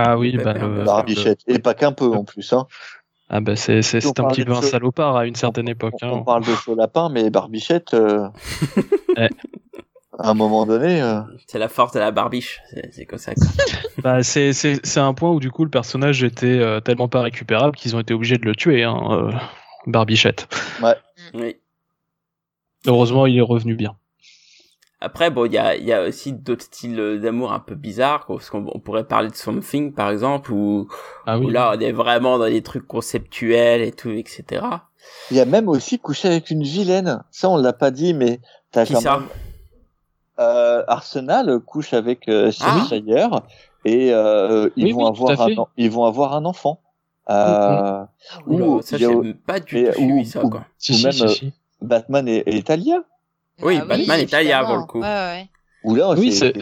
[0.00, 1.40] Ah oui, Bah, le- Barbichette.
[1.48, 2.52] Et pas qu'un peu en plus.
[2.52, 2.66] Hein.
[3.28, 5.94] Ah bah c'est Si un petit peu un salopard à une certaine époque.
[6.02, 6.10] On, hein.
[6.14, 8.28] on parle de faux lapin, mais Barbichette, euh,
[9.16, 9.28] Ouais.
[10.18, 13.34] à un moment donné, euh, C'est la force de la barbiche, c'est c'est comme ça.
[13.34, 13.46] Quoi.
[14.02, 17.20] Bah, c'est c'est c'est un point où du coup le personnage était euh, tellement pas
[17.22, 19.32] récupérable qu'ils ont été obligés de le tuer, hein, euh,
[19.88, 20.46] Barbichette.
[21.34, 21.56] Oui.
[22.86, 23.96] Heureusement, il est revenu bien.
[25.00, 28.26] Après, bon, il y a, il y a aussi d'autres styles d'amour un peu bizarres,
[28.26, 30.88] quoi, parce qu'on on pourrait parler de Something, par exemple, où,
[31.24, 31.46] Ah oui.
[31.46, 34.66] où là, on est vraiment dans des trucs conceptuels et tout, etc.
[35.30, 37.22] il y a même aussi couché avec une vilaine.
[37.30, 38.40] Ça, on l'a pas dit, mais
[38.72, 39.18] t'as Qui quand ça?
[39.18, 39.28] même
[40.40, 42.84] euh, Arsenal couche avec euh, Ah.
[42.88, 43.42] Shire
[43.84, 46.80] et euh, ils Oui, vont oui, avoir un, ils vont avoir un enfant.
[47.30, 48.04] Euh,
[48.80, 50.64] ça, il y a- j'ai pas du tout ou- ça, ou- quoi.
[50.78, 51.52] Si, ou si, même, si, euh, si.
[51.82, 53.02] Batman et, et Talia.
[53.62, 54.86] Oui, Ah Batman et Talia, pour le évidemment.
[54.86, 55.00] coup.
[55.00, 55.48] Ouais, ouais.
[55.84, 56.58] Où là, Oui, c'est-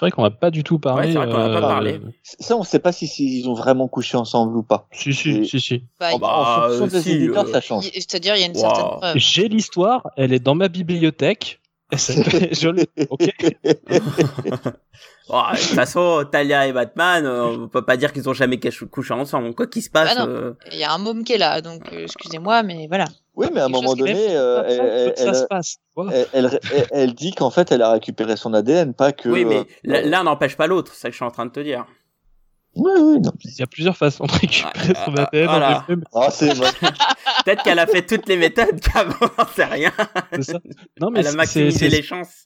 [0.00, 1.08] vrai qu'on n'a pas du tout parlé.
[1.08, 4.56] Ouais, vrai pas euh, ça, on sait pas si, si ils ont vraiment couché ensemble
[4.56, 4.86] ou pas.
[4.92, 5.84] Si, si, Et- si, si.
[6.00, 7.84] Bah, Oh, bah, en fonction des si, éditeurs, euh, ça change.
[7.92, 8.60] C'est-à-dire, il y a une Wow.
[8.60, 9.16] certaine preuve.
[9.16, 11.60] J'ai l'histoire, elle est dans ma bibliothèque.
[11.92, 11.98] Elle
[12.46, 13.30] s'appelle- je l'ai- ok.
[15.28, 18.58] De toute façon, Talia et Batman, euh, on peut pas dire qu'ils ont jamais
[18.90, 19.54] couché ensemble.
[19.54, 20.30] Quoi qu'il se passe, Bah non.
[20.32, 23.04] euh, Il y a un môme qui est là, donc euh, excusez-moi, mais voilà.
[23.38, 25.12] Oui, mais à un moment donné, euh,
[26.90, 29.28] elle, dit qu'en fait, elle a récupéré son ADN, pas que.
[29.28, 31.46] oui, mais euh, l'un l'un n'empêche pas l'autre, c'est ça que je suis en train
[31.46, 31.86] de te dire.
[32.78, 33.32] Oui, oui, non.
[33.44, 35.86] Il y a plusieurs façons de récupérer Ah, son ah, voilà.
[36.14, 36.70] Ah, c'est vrai.
[37.44, 39.90] Peut-être qu'elle a fait toutes les méthodes qu'avant, on sait rien.
[40.32, 40.60] c'est ça.
[41.00, 42.44] Non, mais Elle a c'est- maximisé c'est- les chances.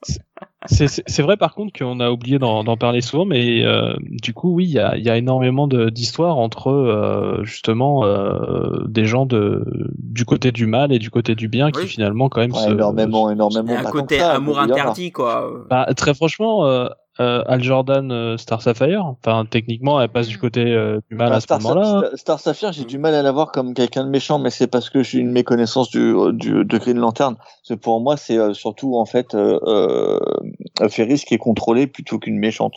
[0.66, 4.64] c'est vrai par contre qu'on a oublié d'en parler souvent, mais euh, du coup oui,
[4.64, 9.64] il y a, y a, énormément d'histoires entre euh, justement euh, des gens de
[9.98, 13.30] du côté du mal et du côté du bien qui finalement quand même ouais, énormément,
[13.30, 13.72] énormément.
[13.76, 15.50] Un côté amour interdit quoi.
[15.68, 16.64] Bah, très franchement,
[17.20, 19.04] euh, euh, Al Jordan euh, Star Sapphire.
[19.04, 20.40] Enfin, techniquement, elle passe du mm.
[20.40, 22.10] côté euh, du mal à ce moment-là.
[22.14, 24.90] Star, Sapphire, j'ai du mal à la voir comme quelqu'un de méchant, mais c'est parce
[24.90, 27.36] que j'ai une méconnaissance du, du, de Green Lantern.
[27.62, 30.18] C'est pour moi, c'est surtout en fait euh,
[30.88, 32.74] Ferris qui est contrôlé plutôt qu'une méchante.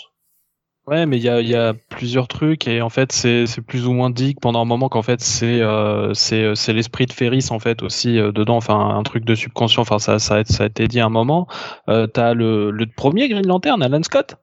[0.88, 3.94] Ouais, mais il y a, y a, plusieurs trucs et en fait c'est plus ou
[3.94, 7.82] moins dit pendant un moment qu'en fait c'est euh, c'est l'esprit de Ferris en fait
[7.82, 11.00] aussi dedans, enfin un truc de subconscient, enfin ça ça a, ça a été dit
[11.00, 11.48] à un moment.
[11.90, 14.36] Euh, T'as le, le premier Green Lantern, Alan Scott.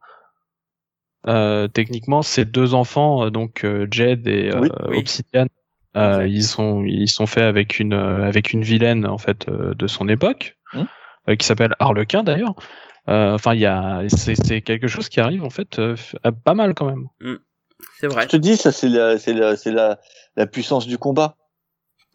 [1.28, 4.50] Euh, techniquement, ces deux enfants, donc Jed et
[4.88, 5.46] Obsidian,
[5.94, 10.56] ils sont ils sont faits avec une avec une vilaine en fait de son époque,
[10.74, 11.36] mmh.
[11.36, 12.56] qui s'appelle Harlequin d'ailleurs.
[13.08, 15.96] Euh, enfin, il y a, c'est quelque chose qui arrive en fait euh,
[16.44, 17.08] pas mal quand même.
[17.20, 17.36] Mm.
[17.98, 18.22] C'est vrai.
[18.24, 19.98] Je te dis, ça c'est la, c'est la, c'est la,
[20.36, 21.36] la puissance du combat.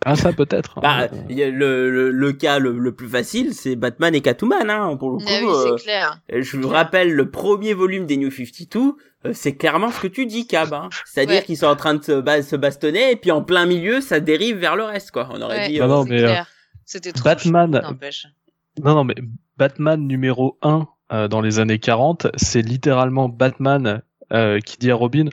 [0.06, 0.80] Ah ça peut-être.
[0.80, 5.12] Bah, le, le, le, cas le, le plus facile, c'est Batman et Catwoman, hein, pour
[5.12, 5.48] le ah coup.
[5.48, 6.22] oui, c'est clair.
[6.30, 8.96] Je vous rappelle le premier volume des New 52,
[9.34, 10.72] c'est clairement ce que tu dis, Cab.
[10.72, 10.90] Hein.
[11.06, 14.20] C'est-à-dire qu'ils sont en train de se, se, bastonner et puis en plein milieu, ça
[14.20, 15.30] dérive vers le reste, quoi.
[15.32, 15.80] On aurait dit.
[15.80, 16.24] Bah non, mais
[16.86, 17.82] C'était trop Batman.
[18.84, 19.16] non, non, mais
[19.58, 24.02] Batman numéro 1 euh, dans les années 40, c'est littéralement Batman
[24.34, 25.30] euh, qui dit à Robin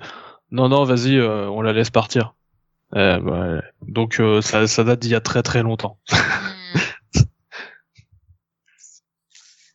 [0.50, 2.34] non non vas-y euh, on la laisse partir.
[2.92, 3.60] Ouais.
[3.88, 5.98] Donc ça, ça date d'il y a très très longtemps.
[6.12, 6.78] Hmm.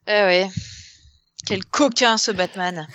[0.07, 0.47] eh ouais.
[1.49, 2.87] Quel coquin ce Batman.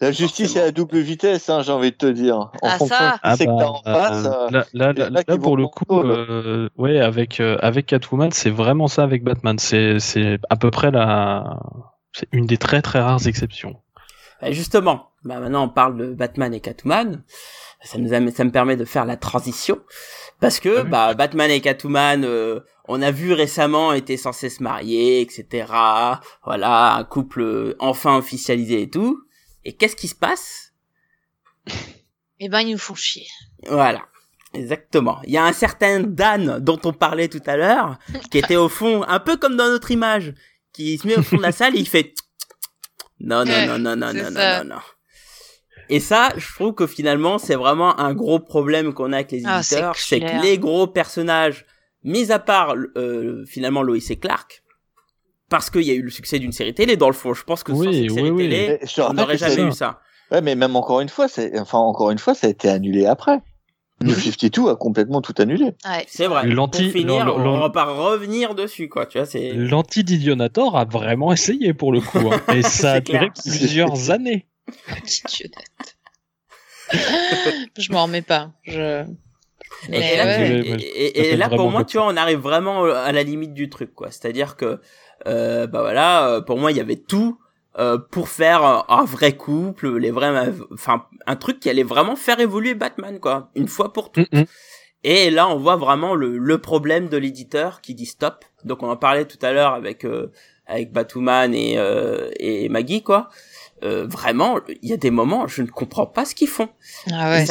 [0.00, 2.36] la justice est à double vitesse, hein, j'ai envie de te dire.
[2.36, 4.24] En ah, ça c'est que t'as en face.
[4.74, 9.04] là, là, là, pour le coup, euh, ouais, avec euh, avec Catwoman, c'est vraiment ça
[9.04, 9.60] avec Batman.
[9.60, 11.60] C'est c'est à peu près la,
[12.12, 13.76] c'est une des très très rares exceptions.
[14.50, 17.22] Justement, bah maintenant on parle de Batman et Catwoman.
[17.80, 19.78] Ça nous ça me permet de faire la transition
[20.40, 22.24] parce que ah bah Batman et Catwoman.
[22.24, 25.72] Euh, on a vu récemment étaient censés se marier, etc.
[26.44, 29.22] Voilà, un couple enfin officialisé et tout.
[29.64, 30.72] Et qu'est-ce qui se passe?
[32.40, 33.26] Eh ben, ils nous font chier.
[33.68, 34.02] Voilà.
[34.52, 35.20] Exactement.
[35.24, 37.98] Il y a un certain Dan dont on parlait tout à l'heure,
[38.30, 40.34] qui était au fond, un peu comme dans notre image,
[40.72, 42.14] qui se met au fond de la salle et il fait
[43.20, 44.80] non, non, non, non, non, non, non, non,
[45.88, 49.42] Et ça, je trouve que finalement, c'est vraiment un gros problème qu'on a avec les
[49.44, 51.64] ah, éditeurs, c'est que les gros personnages
[52.02, 54.62] mis à part euh, finalement Lois et Clark,
[55.48, 57.34] parce qu'il y a eu le succès d'une série télé dans le fond.
[57.34, 60.00] Je pense que sans cette série télé, on n'aurait jamais eu ça.
[60.30, 63.06] Ouais, mais même encore une fois, c'est enfin encore une fois, ça a été annulé
[63.06, 63.40] après.
[64.00, 65.64] Le 52 a complètement tout annulé.
[65.64, 66.04] Ouais.
[66.08, 66.46] C'est vrai.
[66.48, 69.06] L'anti, finir, on va pas revenir dessus, quoi.
[69.06, 69.52] Tu vois, c'est.
[69.52, 72.40] L'anti d'Idionator a vraiment essayé pour le coup, hein.
[72.54, 74.46] et ça a duré plusieurs années.
[77.78, 78.52] Je m'en remets pas.
[78.62, 79.04] Je.
[79.90, 84.10] Et, là, pour moi, tu vois, on arrive vraiment à la limite du truc, quoi.
[84.10, 84.80] C'est-à-dire que,
[85.26, 87.38] euh, bah voilà, euh, pour moi, il y avait tout
[87.78, 92.40] euh, pour faire un vrai couple, les vrais, enfin, un truc qui allait vraiment faire
[92.40, 94.32] évoluer Batman, quoi, une fois pour toutes.
[94.32, 94.44] Mm.
[95.02, 98.44] Et là, on voit vraiment le, le problème de l'éditeur qui dit stop.
[98.64, 100.30] Donc, on en parlait tout à l'heure avec euh,
[100.66, 101.78] avec Batman et
[102.38, 103.28] et Maggie, quoi.
[103.84, 106.68] Euh, vraiment, il y a des moments, je ne comprends pas ce qu'ils font.
[107.12, 107.42] Ah ouais,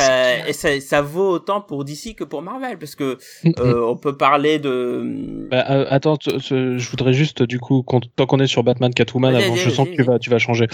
[0.48, 3.18] et, ça, ça, vaut autant pour DC que pour Marvel, parce que
[3.60, 5.48] euh, on peut parler de.
[5.52, 9.56] Bah, euh, attends, je voudrais juste du coup, tant qu'on est sur Batman, Catwoman, avant,
[9.56, 10.68] je sens que tu vas, tu vas changer.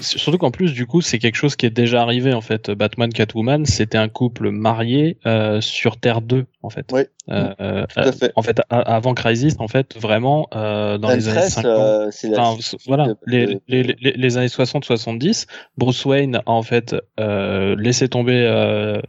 [0.00, 2.70] surtout qu'en plus, du coup, c'est quelque chose qui est déjà arrivé en fait.
[2.70, 5.18] Batman, Catwoman, c'était un couple marié
[5.60, 6.86] sur Terre 2 en fait.
[6.92, 7.02] Oui.
[7.30, 8.32] Euh, fait.
[8.36, 13.82] En fait, avant Crisis, en fait, vraiment euh, dans les années 50, voilà, les, les,
[13.82, 15.46] les, les, années 60-70,
[15.76, 19.00] Bruce Wayne a en fait euh, laissé tomber euh,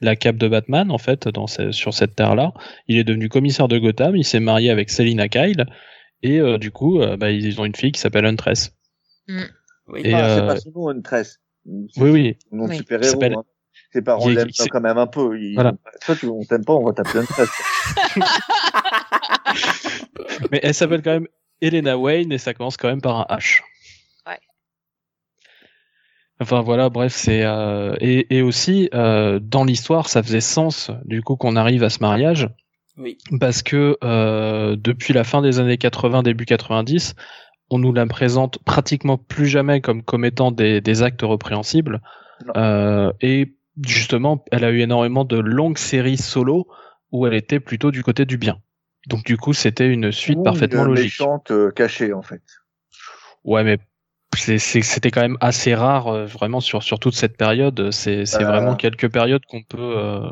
[0.00, 2.52] la cape de Batman en fait dans sur cette terre-là.
[2.88, 5.66] Il est devenu commissaire de Gotham, il s'est marié avec Selina Kyle
[6.22, 8.74] et euh, du coup, euh, bah, ils ont une fille qui s'appelle Huntress.
[9.28, 9.42] Mm.
[9.88, 11.38] Oui, et, ah, c'est pas son nom Huntress.
[11.64, 12.38] Oui, oui.
[12.50, 13.44] Nom héros.
[13.92, 15.38] Ses parents l'aiment quand même un peu.
[15.38, 15.54] Ils...
[15.54, 15.72] Voilà.
[16.04, 17.48] Toi, tu, on t'aime pas, on va t'appeler Huntress.
[20.50, 21.28] Mais elle s'appelle quand même
[21.60, 23.62] Elena Wayne et ça commence quand même par un H.
[26.38, 31.22] Enfin voilà, bref, c'est euh, et, et, aussi euh, dans l'histoire, ça faisait sens du
[31.22, 32.50] coup qu'on arrive à ce mariage,
[32.98, 33.16] oui.
[33.40, 37.14] parce que euh, depuis la fin des années 80, début 90,
[37.70, 42.02] on nous la présente pratiquement plus jamais comme commettant des, des actes répréhensibles,
[42.54, 46.66] euh, et justement, elle a eu énormément de longues séries solo
[47.12, 48.58] où elle était plutôt du côté du bien.
[49.08, 51.04] Donc du coup, c'était une suite parfaitement logique.
[51.20, 52.42] Méchante euh, cachée en fait.
[53.44, 53.78] Ouais, mais
[54.34, 57.90] c'était quand même assez rare, euh, vraiment sur sur toute cette période.
[57.92, 58.44] C'est Euh.
[58.44, 59.78] vraiment quelques périodes qu'on peut.
[59.78, 60.28] euh,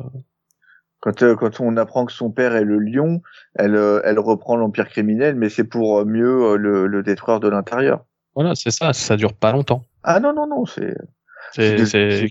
[1.00, 3.22] Quand, quand on apprend que son père est le lion,
[3.54, 8.04] elle, elle reprend l'empire criminel, mais c'est pour mieux le, le détruire de l'intérieur.
[8.34, 8.92] Voilà, c'est ça.
[8.92, 9.84] Ça dure pas longtemps.
[10.02, 10.96] Ah non, non, non, c'est
[11.52, 11.76] C'est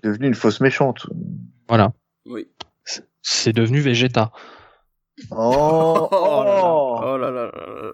[0.04, 1.06] devenu une fausse méchante.
[1.68, 1.94] voilà.
[2.26, 2.48] Oui.
[3.22, 4.32] C'est devenu Vegeta.
[5.32, 6.62] Oh, Oh là là.
[6.66, 7.00] oh.
[7.06, 7.92] Oh là là là.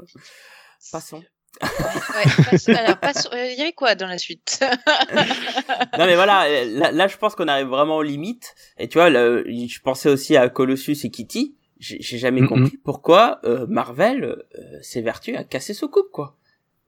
[0.91, 1.23] Passons.
[1.61, 2.95] Ouais, alors,
[3.33, 4.59] euh, il y avait quoi dans la suite
[5.97, 8.55] non mais voilà, là, là, je pense qu'on arrive vraiment aux limites.
[8.77, 11.55] Et tu vois, le- je pensais aussi à Colossus et Kitty.
[11.79, 16.37] J'ai jamais compris pourquoi euh, Marvel euh, s'évertue à casser ce couple quoi.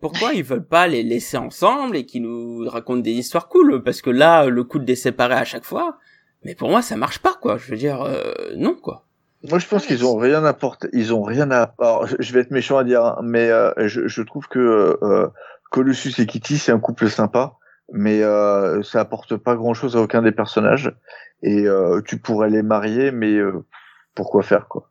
[0.02, 3.84] Pourquoi ils veulent pas les laisser ensemble et qu'ils nous racontent des histoires cool?
[3.84, 5.98] Parce que là, le coup de les séparer à chaque fois,
[6.44, 7.58] mais pour moi ça marche pas quoi.
[7.58, 9.06] Je veux dire, euh, non quoi.
[9.50, 10.88] Moi, je pense qu'ils ont rien apporté.
[10.94, 11.74] Ils ont rien à.
[11.80, 15.28] Alors, je- vais être méchant à dire, hein, mais euh, je, trouve que euh,
[15.72, 17.56] Colossus et Kitty, c'est un couple sympa,
[17.92, 20.94] mais euh, ça apporte pas grand-chose à aucun des personnages.
[21.42, 23.66] Et euh, tu pourrais les marier, mais euh,
[24.14, 24.91] pourquoi faire quoi?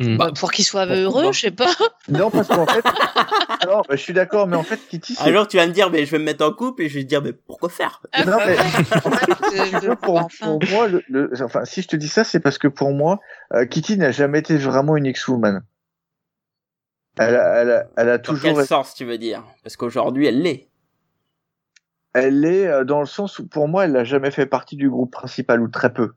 [0.00, 0.16] Hmm.
[0.16, 1.70] Bah, Pour qu'ils soient heureux, je sais pas.
[2.08, 2.82] Non, parce qu'en fait,
[3.66, 6.04] non, bah, je suis d'accord, mais en fait, Kitty, jour tu vas me dire, mais
[6.06, 8.02] je vais me mettre en couple et je vais te dire, mais pourquoi faire?
[8.26, 8.56] Non, mais-
[9.96, 10.20] pour,
[10.70, 13.20] moi, le, le- enfin, si je te dis ça, c'est parce que pour moi,
[13.52, 15.62] euh, Kitty n'a jamais été vraiment une X-Woman.
[17.18, 19.44] Elle a, elle a, elle a Dans toujours quel sens tu veux dire?
[19.62, 20.68] Parce qu'aujourd'hui elle l'est.
[22.14, 24.88] elle est euh, dans le sens où pour moi elle n'a jamais fait partie du
[24.88, 26.12] groupe principal ou très peu.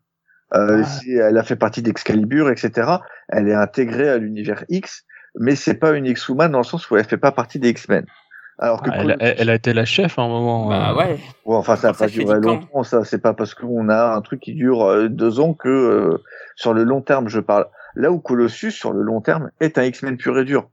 [0.54, 0.84] Euh, Ouais.
[0.84, 2.98] si elle a fait partie d'Excalibur, etc.
[3.30, 5.04] Elle est intégrée à l'univers X,
[5.40, 8.06] mais c'est pas une X-Woman dans le sens où elle fait pas partie des X-Men.
[8.58, 10.70] Alors que Ah, elle, Colossus- elle- a été la chef à un moment.
[10.70, 11.18] Bah euh, ouais.
[11.46, 13.04] Bon, enfin ça n'a pas fait duré camp longtemps, ça.
[13.04, 16.24] C'est pas parce qu'on a un truc qui dure euh, deux ans que euh,
[16.56, 17.66] sur le long terme, je parle.
[17.96, 20.70] Là où Colossus, sur le long terme, est un X-Men pur et dur.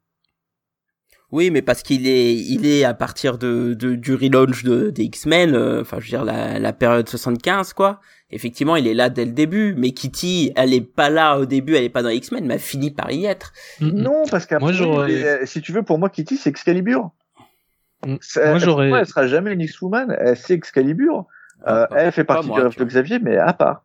[1.33, 5.05] Oui, mais parce qu'il est, il est à partir de, de du relaunch de, des
[5.05, 8.01] X-Men, euh, enfin, je veux dire, la, la période 75, quoi.
[8.31, 11.75] Effectivement, il est là dès le début, mais Kitty, elle est pas là au début,
[11.75, 13.53] elle est pas dans X-Men, mais elle finit par y être.
[13.81, 17.11] Non, parce qu'après, euh, si tu veux, pour moi, Kitty, c'est Excalibur.
[18.05, 18.09] Mm.
[18.11, 21.27] Moi, elle- j'aurais- elle sera jamais une X-Woman, elle c'est Excalibur.
[21.65, 22.85] Ah, Euh, pas- elle fait partie moi, du rêve de.
[22.85, 23.85] Xavier, mais à part.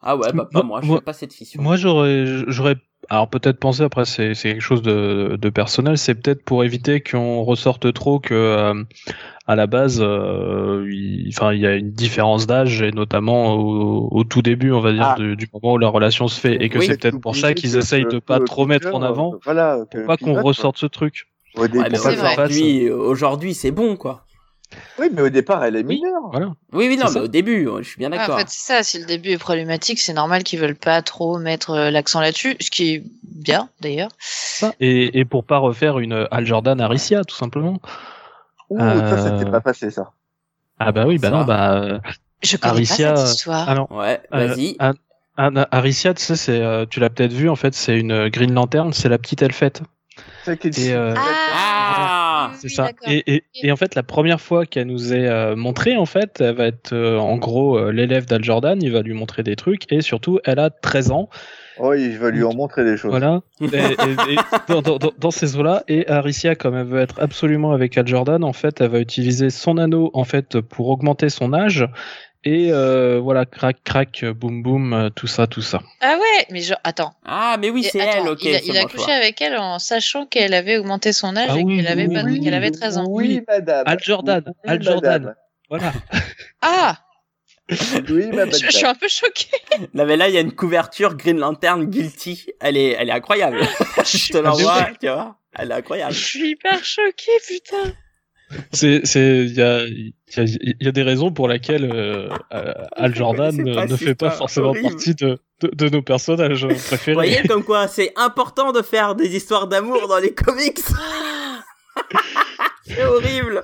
[0.00, 1.62] Ah ouais, bah pas Moi- moi, je moi- fais pas cette fission.
[1.62, 2.76] Moi, j'aurais, j'aurais,
[3.08, 5.98] alors peut-être pensé après, c'est, c'est quelque chose de, de personnel.
[5.98, 8.74] C'est peut-être pour éviter qu'on ressorte trop que, euh,
[9.46, 14.08] à la base, euh, il, enfin, il y a une différence d'âge et notamment au,
[14.10, 15.16] au tout début, on va dire, Ah.
[15.18, 16.86] du, du moment où la relation se fait, et que Oui.
[16.86, 19.78] c'est peut-être pour ça qu'ils essayent de pas trop mettre en avant, Voilà.
[19.90, 21.26] pour pas qu'on ressorte ce truc.
[21.56, 22.32] Ouais, pas c'est vrai.
[22.32, 24.24] aujourd'hui, aujourd'hui, c'est bon, quoi.
[24.98, 25.96] Oui, mais au départ, elle est Oui.
[26.02, 26.28] mineure.
[26.30, 26.46] Voilà.
[26.72, 27.22] Oui, oui, non, mais ça.
[27.22, 28.34] au début, je suis bien Ah, d'accord.
[28.36, 28.82] en fait, c'est ça.
[28.82, 32.56] Si le début est problématique, c'est normal qu'ils veulent pas trop mettre euh, l'accent là-dessus,
[32.60, 34.10] ce qui est bien d'ailleurs.
[34.18, 34.72] Ça.
[34.80, 37.80] Et, et pour pas refaire une Al Jordan Aricia, tout simplement.
[38.70, 40.10] Ouh, ça, Euh, c'était pas passé, ça.
[40.78, 41.36] Ah bah oui, bah Ça.
[41.36, 41.74] non, bah.
[41.82, 41.98] euh,
[42.42, 43.64] Je connais Aricia, pas cette histoire.
[43.68, 43.86] ah non.
[43.90, 44.76] Ouais, Euh, vas-y.
[45.36, 48.92] Aricia, tu sais, c'est, euh, tu l'as peut-être vu, en fait, c'est une Green Lantern,
[48.92, 49.82] c'est la petite elfette.
[50.44, 51.20] C'est qui Et, euh, Ah,
[52.50, 52.90] oui, C'est oui, ça.
[53.06, 56.40] Et, et, et en fait, la première fois qu'elle nous est euh, montrée, en fait,
[56.40, 58.78] elle va être euh, en gros euh, l'élève d'Al Jordan.
[58.82, 61.28] Il va lui montrer des trucs et surtout, elle a 13 ans.
[61.78, 63.10] Oh, il va lui en montrer des choses.
[63.10, 63.40] Voilà.
[63.62, 64.36] Et, et- et
[64.68, 65.84] dans, dans- dans- dans ces eaux-là.
[65.88, 69.48] Et Aricia, comme elle veut être absolument avec Al Jordan, en fait, elle va utiliser
[69.50, 71.86] son anneau en fait pour augmenter son âge.
[72.44, 75.80] Et euh, voilà, crac, crac, boum, boum, euh, tout ça, tout ça.
[76.00, 77.14] Ah ouais, mais genre, attends.
[77.24, 79.78] Ah, mais oui, c'est attends, elle, ok, il a, il a couché avec elle en
[79.78, 83.04] sachant qu'elle avait augmenté son âge Ah et oui, qu'elle avait, oui, avait 13 ans.
[83.08, 83.84] Oui, madame.
[83.86, 85.22] Al Jordan, Oui, Al Jordan.
[85.22, 85.34] madame.
[85.70, 85.92] Voilà.
[86.62, 86.98] Ah
[88.10, 88.52] Oui, madame.
[88.52, 89.46] je, je suis un peu choquée.
[89.94, 92.46] Non, mais là, il y a une couverture Green Lantern Guilty.
[92.60, 93.60] Elle est, elle est incroyable.
[94.04, 95.36] je te l'envoie, tu vois.
[95.56, 96.12] Elle est incroyable.
[96.12, 97.94] Je suis hyper choquée, putain.
[98.72, 101.90] C'est, c'est, il y a, il y, a, il y a des raisons pour lesquelles
[101.92, 102.28] euh,
[102.96, 104.88] Al Jordan pas ne fait pas forcément horrible.
[104.90, 107.14] partie de, de, de nos personnages Vous préférés.
[107.14, 110.78] voyez comme quoi c'est important de faire des histoires d'amour dans les comics.
[112.86, 113.62] c'est horrible.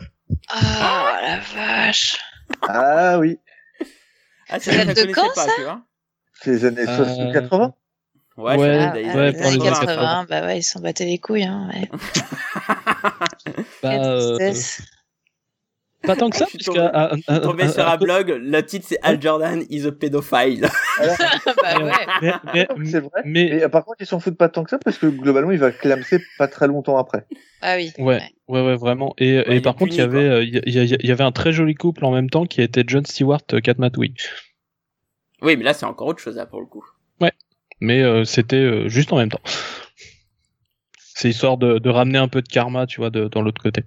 [0.48, 1.40] Ah la
[1.86, 2.16] vache.
[2.62, 3.39] Ah oui,
[4.48, 5.81] Ah, je date de quand, pas, ça tu vois.
[6.40, 7.74] c'est les années Euh, 60 80
[8.36, 10.27] Ouais, Ouais, Ah, les années 80, 80.
[10.28, 11.69] bah ouais, ils s'en battaient les couilles, hein.
[11.74, 11.90] Ouais.
[13.82, 14.52] Bah, euh,
[16.05, 16.90] pas tant que ça, Je suis puisque tombé-
[17.26, 20.60] à- tombé sur un blog, le titre c'est Al Jordan is a pedophile.
[21.62, 21.93] bah ouais.
[22.22, 23.22] mais, mais, C'est vrai.
[23.24, 25.59] mais- euh, par contre, ils s'en foutent pas tant que ça parce que globalement, il
[25.59, 27.26] va clamser pas très longtemps après.
[27.62, 27.93] Ah oui.
[27.98, 29.14] ouais, ouais, ouais, vraiment.
[29.18, 32.05] Et, par contre, il y avait, il y, y- y avait un très joli couple
[32.05, 34.14] en même temps qui était John Stewart, euh, Kat Matui.
[35.43, 36.85] oui, mais là c'est encore autre chose là pour le coup.
[37.80, 39.40] Mais euh, c'était euh, juste en même temps.
[41.20, 43.82] C'est histoire de, de ramener un peu de karma, tu vois, de, dans l'autre côté.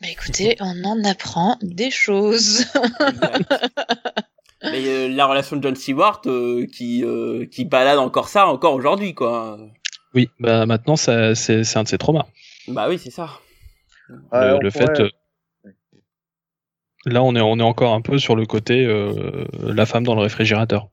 [0.00, 2.64] Bah écoutez, on en apprend des choses.
[4.62, 8.72] Mais euh, la relation de John Stewart euh, qui euh, qui balade encore ça encore
[8.72, 9.58] aujourd'hui quoi.
[10.14, 12.24] Oui, bah maintenant ça, c'est c'est un de ses traumas.
[12.68, 13.28] Bah oui, c'est ça.
[14.32, 15.00] Ouais, le, on le pourrait- fait.
[15.02, 15.10] euh,
[17.04, 20.14] Là, on est on est encore un peu sur le côté euh, la femme dans
[20.14, 20.88] le réfrigérateur.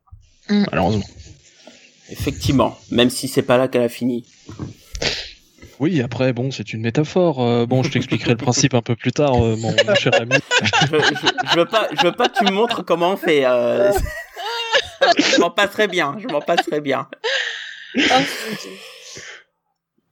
[0.49, 0.65] Mm.
[0.71, 1.05] Malheureusement.
[2.09, 4.25] Effectivement, même si c'est pas là qu'elle a fini.
[5.83, 7.41] Oui, après, bon, c'est une métaphore.
[7.41, 10.31] Euh, bon, je t'expliquerai le principe un peu plus tard, euh, mon, mon cher ami.
[10.61, 13.43] je, je, je veux pas, je veux pas que tu me montres comment on fait.
[13.43, 13.91] Euh...
[15.17, 17.09] je m'en passerai bien, je m'en passerai bien.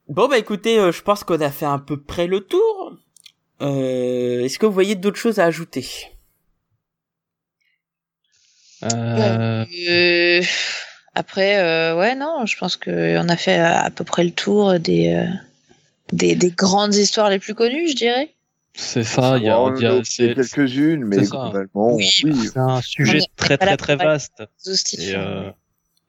[0.08, 2.92] Bon bah écoutez, euh, je pense qu'on a fait à peu près le tour.
[3.62, 5.86] Euh, Est-ce que vous voyez d'autres choses à ajouter?
[8.92, 10.42] Euh, Euh,
[11.14, 14.78] après, euh, ouais, non, je pense qu'on a fait à, à peu près le tour
[14.78, 15.32] des, euh,
[16.12, 18.34] des, des grandes histoires les plus connues, je dirais.
[18.74, 20.02] c'est ça, il y a, y a-
[20.34, 22.34] quelques-unes, mais globalement, Oui, oui.
[22.52, 24.42] c'est un sujet très très très vaste.
[24.98, 25.50] Et, euh,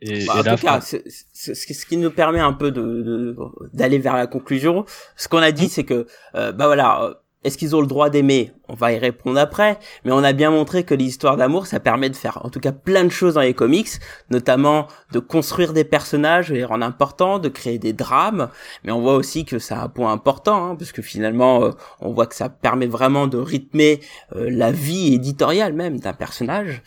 [0.01, 3.37] et, Bah, et en là, tout cas, ce qui nous permet un peu de de-
[3.73, 4.85] d'aller vers la conclusion.
[5.15, 7.13] Ce qu'on a dit, c'est que euh, bah voilà, euh,
[7.43, 8.51] est-ce qu'ils ont le droit d'aimer?
[8.69, 12.09] On va y répondre après, mais on a bien montré que l'histoire d'amour, ça permet
[12.09, 13.89] de faire en tout cas plein de choses dans les comics,
[14.29, 18.49] notamment de construire des personnages, de les rendre importants, de créer des drames,
[18.83, 21.71] mais on voit aussi que ça a un point important, hein, parce que finalement, euh,
[21.99, 23.99] on voit que ça permet vraiment de rythmer
[24.35, 26.81] euh, la vie éditoriale même d'un personnage.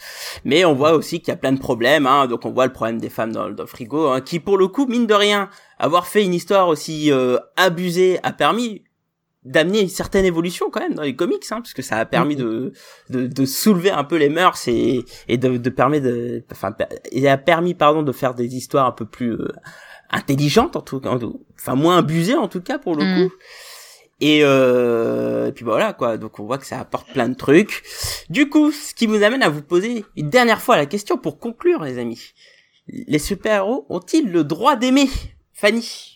[0.44, 2.26] Mais on voit aussi qu'il y a plein de problèmes, hein.
[2.26, 4.68] donc on voit le problème des femmes dans, dans le frigo, hein, qui pour le
[4.68, 8.82] coup, mine de rien, avoir fait une histoire aussi euh, abusée a permis
[9.46, 12.36] d'amener une certaine évolution quand même dans les comics, hein, parce que ça a permis
[12.36, 12.72] de,
[13.10, 16.74] de, de soulever un peu les mœurs et, et de, de permettre de, enfin,
[17.12, 19.48] et a permis pardon de faire des histoires un peu plus euh,
[20.10, 23.28] intelligentes en tout cas, en tout- enfin moins abusées en tout cas pour le Mm.
[23.28, 23.34] coup.
[24.20, 27.82] Et, euh, et puis voilà quoi, donc on voit que ça apporte plein de trucs.
[28.30, 31.38] Du coup, ce qui nous amène à vous poser une dernière fois la question pour
[31.38, 32.32] conclure, les amis.
[32.88, 35.08] Les super-héros ont-ils le droit d'aimer?
[35.52, 36.15] Fanny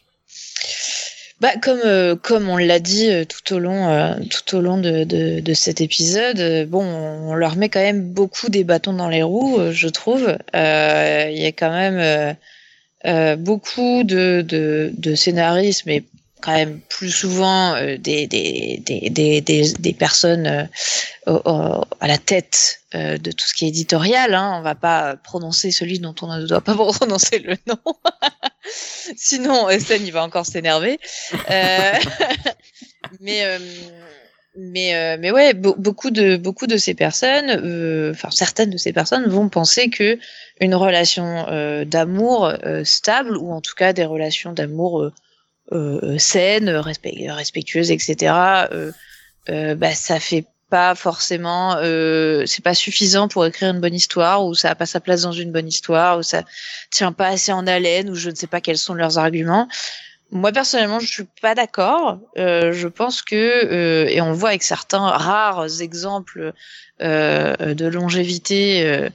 [1.41, 4.77] Bah, comme, euh, comme on l'a dit euh, tout au long, euh, tout au long
[4.77, 9.09] de, de, de cet épisode, bon, on leur met quand même beaucoup des bâtons dans
[9.09, 10.37] les roues, je trouve.
[10.53, 12.37] Il y a quand même
[13.39, 16.05] beaucoup de, de, de scénaristes, mais
[16.41, 20.69] quand même plus souvent euh, des, des, des, des, personnes
[21.29, 24.35] euh, à la tête euh, de tout ce qui est éditorial.
[24.35, 24.57] Hein.
[24.59, 27.79] On va pas prononcer celui dont on ne doit pas prononcer le nom.
[29.17, 30.99] Sinon, SN, il va encore s'énerver.
[33.19, 33.59] Mais, euh,
[34.57, 37.51] mais, mais ouais, be- beaucoup de, beaucoup de ces personnes,
[38.12, 40.19] enfin certaines de ces personnes vont penser que
[40.61, 42.53] une relation d'amour
[42.85, 45.11] stable, ou en tout cas des relations d'amour
[45.73, 48.35] euh, euh, saines, respect- respectueuses, etc.,
[48.73, 48.93] euh,
[49.49, 54.45] euh, bah, ça fait pas forcément, euh, c'est pas suffisant pour écrire une bonne histoire,
[54.45, 56.43] ou ça a pas sa place dans une bonne histoire, ou ça
[56.91, 59.69] tient pas assez en haleine, ou je ne sais pas quels sont leurs arguments.
[60.33, 62.21] Moi personnellement, je suis pas d'accord.
[62.39, 66.53] Euh, je pense que euh, et on voit avec certains rares exemples
[67.01, 69.09] de longévité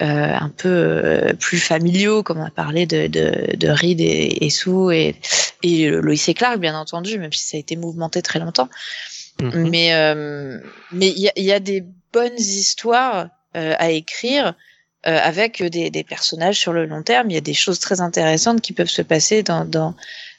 [0.00, 4.44] euh, un peu euh, plus familiaux, comme on a parlé de de, de Reed et,
[4.44, 5.16] et Sue et
[5.62, 8.68] et Lois et Clark, bien entendu, même si ça a été mouvementé très longtemps.
[9.40, 9.68] Mhm.
[9.70, 10.58] Mais euh,
[10.92, 14.54] mais il y a, y a des bonnes histoires euh, à écrire
[15.06, 17.30] euh, avec des, des personnages sur le long terme.
[17.30, 19.94] Il y a des choses très intéressantes qui peuvent se passer dans dans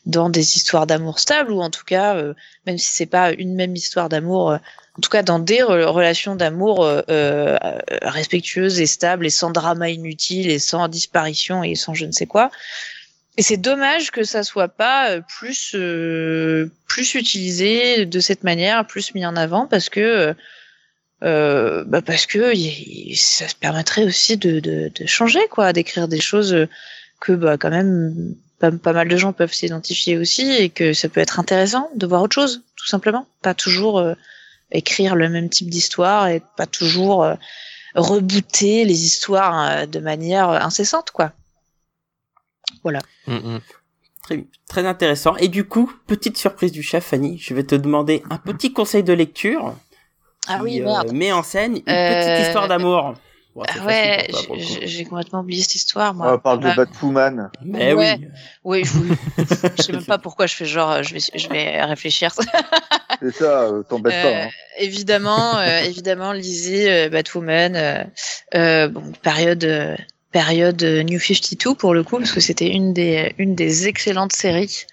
[0.06, 2.34] dans des histoires d'amour stables ou en tout cas euh,
[2.66, 4.58] même si c'est pas une même histoire d'amour euh,
[4.98, 7.58] en tout cas dans des re- relations d'amour euh, euh,
[8.02, 12.26] respectueuses et stables et sans drama inutile et sans disparition et sans je ne sais
[12.26, 12.50] quoi.
[13.38, 15.76] Et c'est dommage que ça soit pas plus
[16.88, 20.36] plus utilisé de cette manière plus mis en avant parce que
[21.24, 22.54] euh, bah parce que
[23.16, 26.68] ça se permettrait aussi de, de, de changer quoi d'écrire des choses
[27.22, 31.10] que bah quand même pas, pas mal de gens peuvent s'identifier aussi et que ça
[31.10, 34.14] peut être intéressant de voir autre chose tout simplement pas toujours euh,
[34.72, 37.36] écrire le même type d'histoire et pas toujours euh,
[37.96, 41.32] rebooter les histoires euh, de manière incessante quoi
[43.28, 43.62] Mhm.
[44.24, 45.36] Très, très intéressant.
[45.38, 49.04] Et du coup, petite surprise du chef, Fanny, je vais te demander un petit conseil
[49.04, 49.76] de lecture
[50.48, 53.16] ah qui oui merde met en scène une petite histoire d'amour.
[53.68, 54.28] Ah facile ouais,
[54.82, 56.42] le j'ai complètement oublié cette histoire, On moi.
[56.42, 57.50] parle de Bah, Batwoman.
[57.64, 58.18] Mais Ouais.
[58.20, 58.28] oui.
[58.64, 59.44] Oui, je,
[59.78, 62.34] je sais même pas pourquoi je fais genre, euh, je vais, je vais réfléchir.
[63.22, 64.44] C'est ça, euh, t'embête Euh, pas.
[64.46, 64.50] Hein.
[64.78, 68.04] évidemment, euh, évidemment, lisez euh, Batwoman, euh,
[68.56, 69.96] euh, bon, période, euh,
[70.32, 74.34] période euh, New 52 pour le coup, parce que c'était une des, une des excellentes
[74.34, 74.86] séries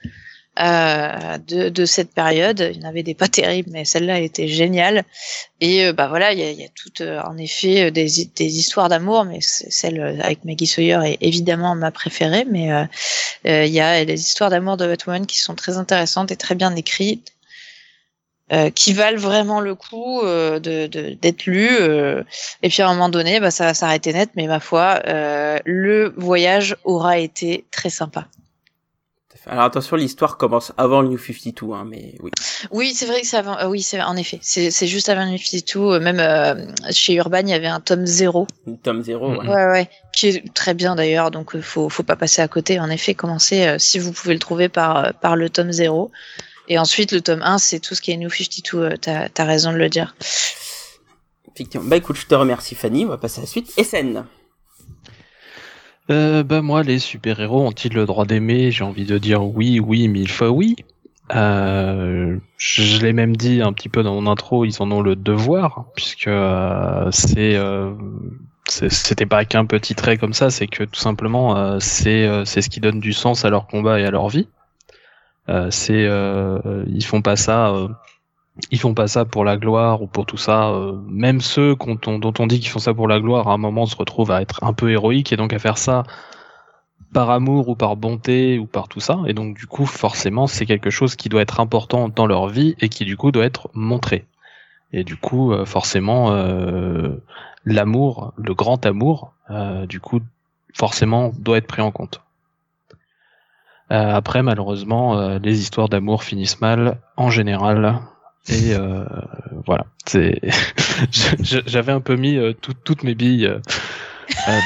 [0.59, 2.71] euh, de, de, cette période.
[2.75, 5.05] Il y en avait des pas terribles, mais celle-là était géniale.
[5.61, 8.59] Et euh, bah voilà, il y a, y a toutes euh, en effet des, des
[8.59, 12.47] histoires d'amour, mais celle avec Maggie Sawyer est évidemment ma préférée.
[12.51, 12.71] Mais
[13.45, 16.75] il y a des histoires d'amour de Batwoman qui sont très intéressantes et très bien
[16.75, 17.33] écrites.
[18.75, 21.77] qui valent vraiment le coup euh, de d'être lues.
[22.63, 26.15] et puis à un moment donné, bah, ça va s'arrêter net, mais ma foi, le
[26.17, 28.29] voyage aura été très sympa.
[29.49, 32.33] Alors attention, l'histoire commence avant le New 52, hein, mais oui.
[32.73, 33.57] Oui, c'est vrai que c'est avant.
[33.59, 35.81] Euh, oui, c'est en effet, c'est juste avant le New 52.
[35.81, 38.49] Euh, même euh, chez Urban, il y avait un tome 0.
[38.67, 39.47] Un tome 0, ouais.
[39.47, 41.31] Ouais, ouais, qui est très bien d'ailleurs.
[41.31, 42.81] Donc faut faut pas passer à côté.
[42.81, 46.11] En effet, commencez si vous pouvez le trouver par par le tome 0.
[46.69, 48.97] Et ensuite, le tome 1, c'est tout ce qui est New 52.
[48.99, 50.17] T'as as raison de le dire.
[51.55, 51.87] Effectivement.
[51.87, 53.05] Bah écoute, je te remercie Fanny.
[53.05, 53.73] On va passer à la suite.
[53.81, 54.25] SN.
[56.11, 58.71] Euh, bah moi, les super-héros ont-ils le droit d'aimer?
[58.71, 60.77] J'ai envie de dire oui, oui, mille fois oui.
[61.35, 65.17] Euh, je l'ai même dit un petit peu dans mon intro, ils en ont le
[65.17, 67.93] devoir, puisque euh, c'est euh,
[68.69, 72.63] c'était pas qu'un petit trait comme ça, c'est que tout simplement euh, c'est euh, c'est
[72.63, 74.47] ce qui donne du sens à leur combat et à leur vie.
[75.71, 76.09] c'est
[76.87, 77.75] ils font pas ça
[78.71, 80.71] ils font pas ça pour la gloire ou pour tout ça.
[80.71, 83.87] Euh, même ceux dont on dit qu'ils font ça pour la gloire, à un moment
[83.87, 86.05] se retrouvent à être un peu héroïques et donc à faire ça
[87.13, 89.21] par amour ou par bonté ou par tout ça.
[89.27, 92.75] Et donc du coup, forcément, c'est quelque chose qui doit être important dans leur vie
[92.81, 94.27] et qui du coup doit être montré.
[94.93, 97.23] Et du coup, euh, forcément, euh,
[97.65, 99.33] l'amour, le grand amour,
[99.89, 100.21] du coup,
[100.75, 102.21] forcément, doit être pris en compte.
[103.89, 108.01] après, malheureusement, les histoires d'amour finissent mal en général.
[108.49, 109.05] Et euh,
[109.67, 110.41] voilà, c'est
[111.41, 113.59] j'avais un peu mis euh, toutes mes billes euh,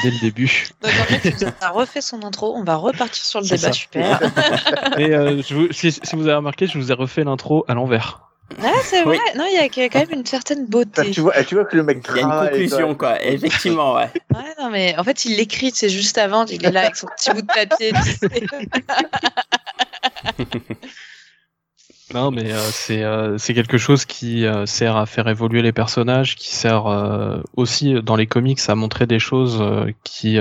[0.03, 0.67] dès le début.
[0.81, 4.21] Donc en fait, on a refait son intro, on va repartir sur le débat, super.
[4.99, 8.27] Et je vous, si, si, vous avez remarqué, je vous ai refait l'intro à l'envers.
[8.61, 9.17] Ah, c'est vrai.
[9.37, 11.09] Non, il y a quand même une certaine beauté.
[11.11, 12.05] tu, vois, tu vois que le mec.
[12.09, 13.23] Il y a une conclusion, quoi.
[13.23, 14.09] Effectivement, ouais.
[14.35, 16.45] Ouais, non, mais en fait, il l'écrit, c'est juste avant.
[16.45, 17.93] Il est là avec son petit bout de papier.
[22.13, 25.71] Non, mais euh, c'est euh, c'est quelque chose qui euh, sert à faire évoluer les
[25.71, 26.85] personnages, qui sert
[27.55, 29.63] aussi dans les comics à montrer des choses
[30.03, 30.37] qui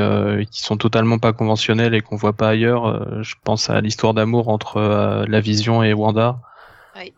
[0.51, 3.23] qui sont totalement pas conventionnelles et qu'on voit pas ailleurs.
[3.23, 6.41] je pense à l'histoire d'amour entre la Vision et Wanda.
[6.97, 7.15] Oui.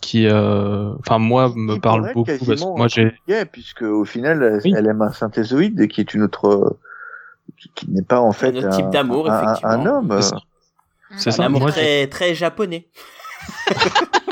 [0.00, 3.12] qui enfin moi me parle beaucoup parce que moi j'ai
[3.50, 6.78] puisque au final elle aime un synthézoïde qui est une autre
[7.74, 10.20] qui, n'est pas en fait un, type d'amour effectivement un homme
[11.16, 12.86] c'est ça, un amour très très japonais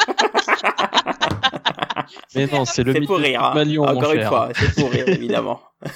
[2.34, 3.78] Mais non, c'est le mythe pour rire, hein.
[3.78, 5.60] Encore une fois, c'est pour rire, évidemment.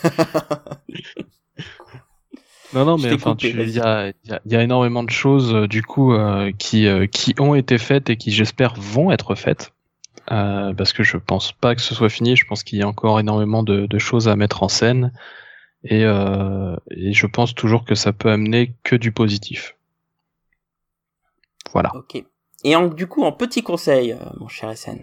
[2.75, 4.13] non, non, mais enfin, il y a,
[4.47, 8.11] y a, énormément de choses euh, du coup euh, qui euh, qui ont été faites
[8.11, 9.73] et qui j'espère vont être faites.
[10.27, 12.37] parce que je pense pas que ce soit fini.
[12.37, 15.13] Je pense qu'il y a encore énormément de, de, choses à mettre en scène
[15.85, 19.77] et, et je pense toujours que ça peut amener que du positif.
[21.73, 21.91] Voilà.
[21.95, 22.25] Ok.
[22.65, 24.99] Et en, du coup, en petit conseil, euh, mon cher SN.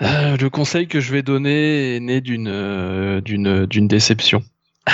[0.00, 4.42] Euh, le conseil que je vais donner est né d'une euh, d'une d'une déception.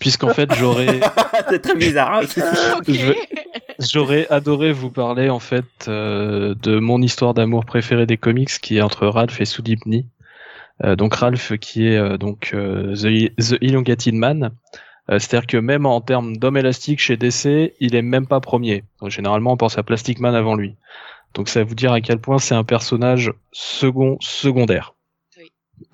[0.00, 1.00] Puisqu'en fait, j'aurais.
[1.50, 2.14] C'est très bizarre.
[2.14, 2.80] Hein
[3.78, 8.80] j'aurais adoré vous parler en fait de mon histoire d'amour préférée des comics, qui est
[8.80, 10.06] entre Ralph et Sudipni.
[10.82, 14.50] donc Ralph, qui est donc The, The Elongated Man, euh,
[15.08, 18.84] c'est-à-dire que même en termes d'homme élastique chez DC, il est même pas premier.
[19.00, 20.76] Donc, généralement, on pense à Plastic Man avant lui.
[21.34, 24.94] Donc ça va vous dire à quel point c'est un personnage second secondaire.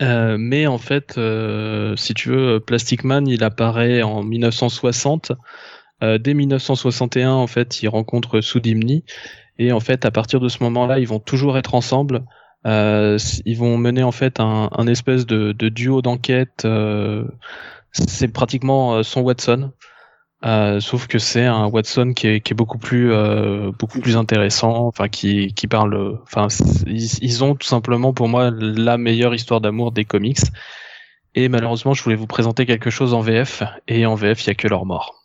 [0.01, 5.33] Euh, mais en fait, euh, si tu veux, Plastic Man, il apparaît en 1960.
[6.03, 9.05] Euh, dès 1961, en fait, il rencontre Soudimni.
[9.59, 12.25] Et en fait, à partir de ce moment-là, ils vont toujours être ensemble.
[12.67, 16.67] Euh, ils vont mener en fait un, un espèce de, de duo d'enquête
[17.95, 19.73] c'est pratiquement euh, son Watson.
[20.45, 24.15] Euh, sauf que c'est un Watson qui est, qui est beaucoup plus euh, beaucoup plus
[24.19, 26.49] intéressant, enfin qui, qui parle, enfin
[26.87, 30.41] ils, ont tout simplement pour moi la meilleure histoire d'amour des comics.
[31.35, 34.51] Et malheureusement, je voulais vous présenter quelque chose en VF et en VF il y
[34.51, 35.25] a que leur mort.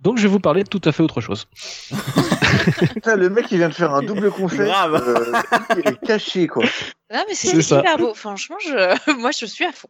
[0.00, 1.46] Donc je vais vous parler de tout à fait autre chose.
[3.16, 4.70] le mec il vient de faire un double conseil.
[4.70, 5.32] Euh,
[5.76, 6.64] il est caché quoi.
[7.12, 8.12] Non mais c'est super beau.
[8.12, 9.12] Franchement, je...
[9.18, 9.88] moi je suis à fond.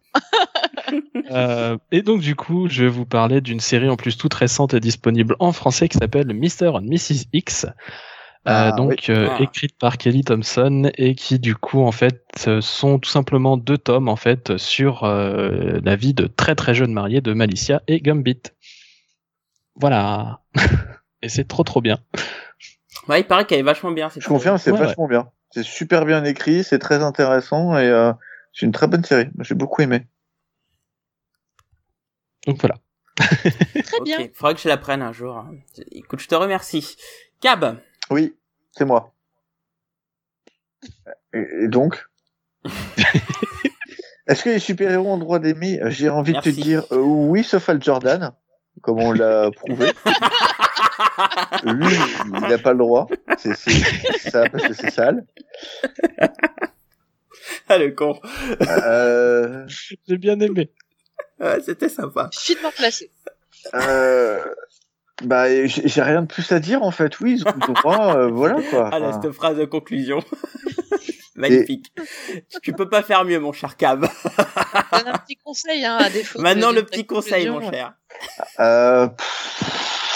[1.30, 4.74] euh, et donc du coup, je vais vous parler d'une série en plus toute récente
[4.74, 6.76] et disponible en français qui s'appelle Mr.
[6.76, 7.24] and Mrs.
[7.32, 7.64] X.
[7.64, 7.70] Euh,
[8.44, 9.43] ah, donc euh, ah.
[9.43, 12.22] écrite par Kelly Thompson et qui du coup en fait
[12.60, 17.20] sont tout simplement deux tomes en fait sur la vie de très très jeunes mariés
[17.20, 18.43] de Malicia et Gambit.
[19.74, 20.40] Voilà.
[21.22, 21.98] Et c'est trop trop bien.
[23.09, 24.09] Ouais, il paraît qu'elle est vachement bien.
[24.14, 25.30] Je confirme, c'est vachement bien.
[25.51, 28.12] C'est super bien écrit, c'est très intéressant et euh,
[28.52, 29.28] c'est une très bonne série.
[29.40, 30.06] J'ai beaucoup aimé.
[32.47, 32.76] Donc voilà.
[33.18, 34.20] Très bien.
[34.20, 35.36] Ok, faudra que je la prenne un jour.
[35.36, 35.51] hein.
[35.90, 36.97] Écoute, je te remercie.
[37.40, 37.78] Cab,
[38.10, 38.36] Oui,
[38.72, 39.12] c'est moi.
[41.32, 42.06] Et, donc
[44.28, 45.80] Est-ce que les super-héros ont le droit d'aimer?
[45.86, 48.32] J'ai envie de te dire euh, oui, sauf Al Jordan,
[48.82, 49.90] comme on l'a prouvé.
[51.64, 51.94] Lui,
[52.26, 53.06] il n'a pas le droit.
[53.38, 53.54] C'est
[54.18, 55.24] ça parce que c'est sale.
[57.68, 58.18] ah le con.
[58.62, 59.66] Euh,
[60.06, 60.70] J'ai bien aimé.
[61.40, 62.30] Ouais, C'était sympa.
[62.32, 63.10] Finement placé.
[63.74, 64.42] euh,
[65.22, 67.18] bah, j'ai j'ai rien de plus à dire en fait.
[67.20, 68.16] Oui, ils ont le droit.
[68.16, 68.90] euh, voilà quoi.
[68.92, 70.22] Ah là, cette phrase de conclusion.
[71.36, 71.92] Magnifique.
[72.62, 74.00] Tu peux pas faire mieux, mon cher Cab.
[74.00, 76.40] Donne un petit conseil, hein, à défaut.
[76.40, 77.94] Maintenant, de le petit conseil, mon cher.
[78.58, 80.07] euh, pff,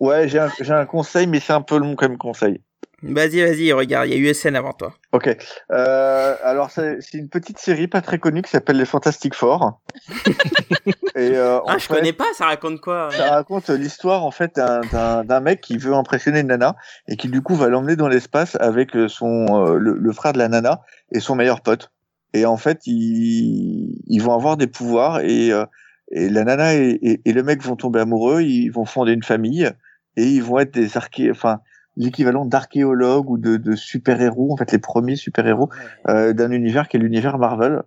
[0.00, 2.60] ouais, j'ai un, un conseil, mais c'est un peu long comme conseil.
[3.00, 4.92] Vas-y, vas-y, regarde, il y a USN avant toi.
[5.12, 5.28] Ok.
[5.70, 9.80] Euh, alors c'est une petite série pas très connue qui s'appelle Les Fantastic Four.
[11.14, 14.56] Et euh, Ah, je fait, connais pas, ça raconte quoi Ça raconte l'histoire en fait
[14.56, 16.74] d'un- d'un d'un mec qui veut impressionner une nana
[17.06, 20.38] et qui du coup va l'emmener dans l'espace avec son euh, le, le frère de
[20.38, 20.80] la nana
[21.12, 21.90] et son meilleur pote.
[22.34, 25.64] Et en fait, ils, ils vont avoir des pouvoirs et, euh,
[26.10, 29.22] et la nana et, et- et le mec vont tomber amoureux, ils vont fonder une
[29.22, 29.70] famille
[30.18, 31.60] et ils vont être des arché enfin
[31.96, 35.68] l'équivalent d'archéologues ou de, de super-héros, en fait les premiers super-héros
[36.08, 37.82] euh, d'un univers qui est l'univers Marvel.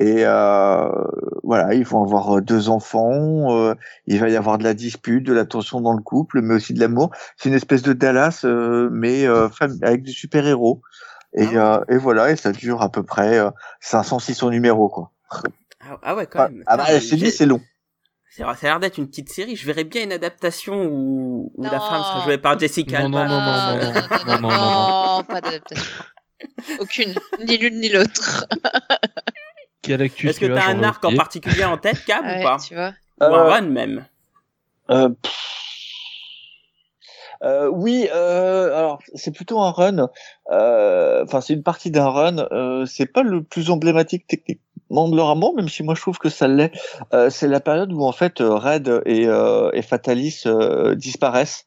[0.00, 0.88] Et euh,
[1.44, 3.74] voilà, ils vont avoir euh, deux enfants, euh,
[4.06, 6.72] il va y avoir de la dispute, de la tension dans le couple, mais aussi
[6.74, 7.10] de l'amour.
[7.36, 9.48] C'est une espèce de Dallas, euh, mais euh,
[9.82, 10.80] avec des super-héros.
[11.34, 13.50] Et, Ah euh, et voilà, et ça dure à peu près euh,
[13.80, 15.12] 500-600 numéros, quoi.
[15.30, 16.64] Ah, ah ouais, quand Ah, même.
[16.66, 17.60] ah bah, c'est long.
[18.36, 19.56] C'est- Ça a l'air d'être une petite série.
[19.56, 23.18] Je verrais bien une adaptation où, où la femme serait jouée par Jessica Non, non,
[23.18, 23.34] Alba.
[24.26, 24.48] non, non, non,
[25.18, 25.84] non, pas d'adaptation.
[26.80, 27.14] Aucune,
[27.46, 28.46] ni l'une ni l'autre.
[29.82, 32.42] Quelle actu Est-ce que tu as, t'as un arc en particulier en tête, Cab, ou
[32.42, 32.92] pas tu vois.
[33.20, 34.06] Ou un Euh, run même
[34.90, 35.08] Euh.
[37.44, 40.08] Euh, oui, euh, alors c'est plutôt un run.
[40.52, 42.38] euh, Enfin, c'est une partie d'un run.
[42.52, 44.62] Euh, c'est pas le plus emblématique techniquement
[44.98, 46.72] amour, même si moi je trouve que ça l'est.
[47.12, 51.66] Euh, c'est la période où en fait euh, Red et, euh, et Fatalis euh, disparaissent.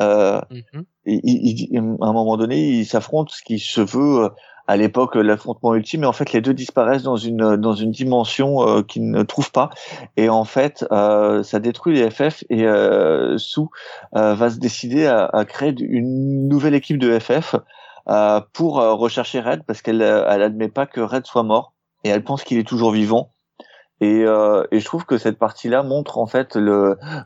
[0.00, 0.84] Euh, Mhm.
[1.06, 4.28] et- à un moment donné, ils s'affrontent, ce qui se veut euh,
[4.68, 6.04] à l'époque euh, l'affrontement ultime.
[6.04, 9.50] Et en fait, les deux disparaissent dans une dans une dimension euh, qu'ils ne trouvent
[9.50, 9.70] pas.
[10.16, 12.44] Et en fait, euh, ça détruit les FF.
[12.50, 13.62] Et euh, Sue
[14.14, 17.56] euh, va se décider à, à créer une nouvelle équipe de FF
[18.08, 21.72] euh, pour euh, rechercher Red parce qu'elle euh, elle admet pas que Red soit mort
[22.08, 23.32] et elle pense qu'il est toujours vivant.
[24.00, 26.56] Et, euh, et je trouve que cette partie-là montre en fait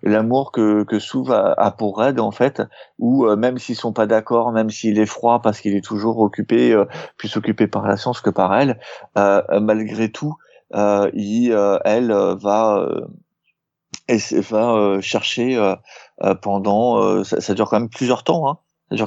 [0.02, 2.62] l'amour que que a, a pour Red en fait,
[2.98, 6.18] où euh, même s'ils sont pas d'accord, même s'il est froid parce qu'il est toujours
[6.20, 6.86] occupé, euh,
[7.18, 8.80] plus occupé par la science que par elle,
[9.18, 10.34] euh, malgré tout,
[10.74, 11.52] euh, il,
[11.84, 12.88] elle va
[14.18, 15.74] c'est- va chercher
[16.42, 18.58] pendant ça, ça dure quand même plusieurs temps hein,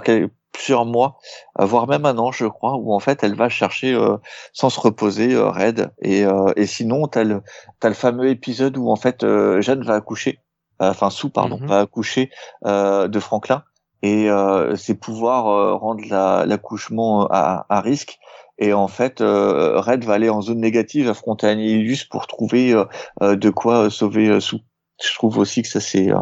[0.03, 1.17] quel- plusieurs mois
[1.59, 4.15] euh, voire même un an je crois où en fait elle va chercher euh,
[4.53, 7.41] sans se reposer euh, Red et euh, et sinon t'as le
[7.81, 10.39] t'as le fameux épisode où en fait euh, Jeanne va accoucher
[10.81, 11.67] euh, enfin Sue pardon Mhm.
[11.67, 12.29] va accoucher
[12.65, 13.63] euh, de Franklin
[14.01, 18.17] et euh, ses pouvoirs euh, rendent la- l'accouchement à, à risque
[18.57, 22.73] et en fait euh, Red va aller en zone négative affronter Annihilus pour trouver
[23.21, 24.61] de quoi sauver Sue
[25.03, 26.19] je trouve aussi que ça c'est euh,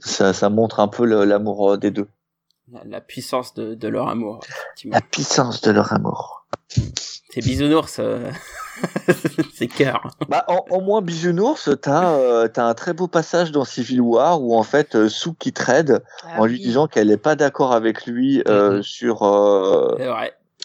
[0.00, 2.06] ça, ça montre un peu l'amour des deux.
[2.72, 4.40] La, la puissance de, de leur amour.
[4.84, 6.46] La puissance de leur amour.
[7.30, 8.30] C'est bisounours, euh,
[9.54, 10.02] c'est cœur.
[10.28, 14.40] Bah, en, en moins bisounours, t'as euh, t'as un très beau passage dans Civil War
[14.42, 16.62] où en fait euh, Sue quitte Red Ah en lui oui.
[16.62, 18.82] disant qu'elle n'est pas d'accord avec lui euh, Mhm.
[18.82, 19.96] sur euh,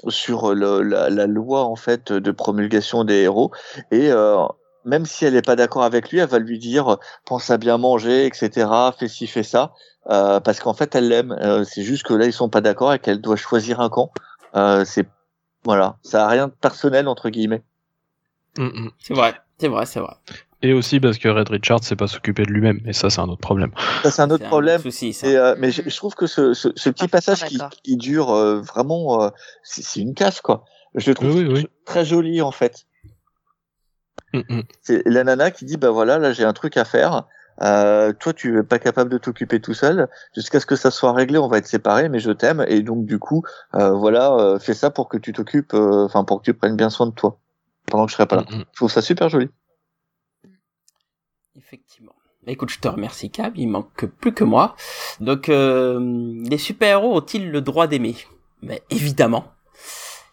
[0.10, 3.52] sur le, la, la loi en fait de promulgation des héros
[3.92, 4.44] et euh,
[4.86, 7.78] même si elle n'est pas d'accord avec lui, elle va lui dire pense à bien
[7.78, 8.68] manger, etc.
[8.98, 9.74] Fais ci, fais ça,
[10.10, 11.32] euh, parce qu'en fait elle l'aime.
[11.42, 14.12] Euh, c'est juste que là ils sont pas d'accord et qu'elle doit choisir un camp.
[14.56, 15.08] Euh, c'est
[15.64, 17.64] voilà, ça a rien de personnel entre guillemets.
[18.58, 18.92] Mhm.
[19.00, 19.36] C'est vrai.
[19.60, 20.14] C'est vrai, c'est vrai.
[20.62, 23.30] Et aussi parce que Red Richard sait pas s'occuper de lui-même, et ça c'est un
[23.30, 23.72] autre problème.
[24.04, 24.82] Ça c'est un autre problème.
[24.82, 25.28] souci, ça.
[25.28, 27.98] Et, euh, mais je, je trouve que ce, ce, ce petit Pas passage qui, qui
[27.98, 29.30] dure euh, vraiment, euh,
[29.64, 30.66] c'est c'est une casse quoi.
[30.96, 31.68] Je le trouve Oui, oui, oui.
[31.86, 32.86] très joli en fait.
[34.36, 34.64] Mhm.
[34.82, 37.26] C'est la nana qui dit bah voilà là j'ai un truc à faire.
[37.62, 41.14] Euh, toi tu es pas capable de t'occuper tout seul jusqu'à ce que ça soit
[41.14, 43.44] réglé on va être séparés mais je t'aime et donc du coup
[43.76, 46.76] euh, voilà euh, fais ça pour que tu t'occupes euh, enfin pour que tu prennes
[46.76, 47.40] bien soin de toi
[47.86, 48.46] pendant que je serai pas là.
[48.50, 48.66] Mhm.
[48.72, 49.50] Je trouve ça super joli.
[51.58, 52.16] Effectivement.
[52.48, 53.54] Écoute, je te remercie, Cab.
[53.56, 54.76] Il manque plus que moi.
[55.20, 56.00] Donc, euh,
[56.48, 58.16] les super-héros ont-ils le droit d'aimer?
[58.62, 59.46] Mais évidemment.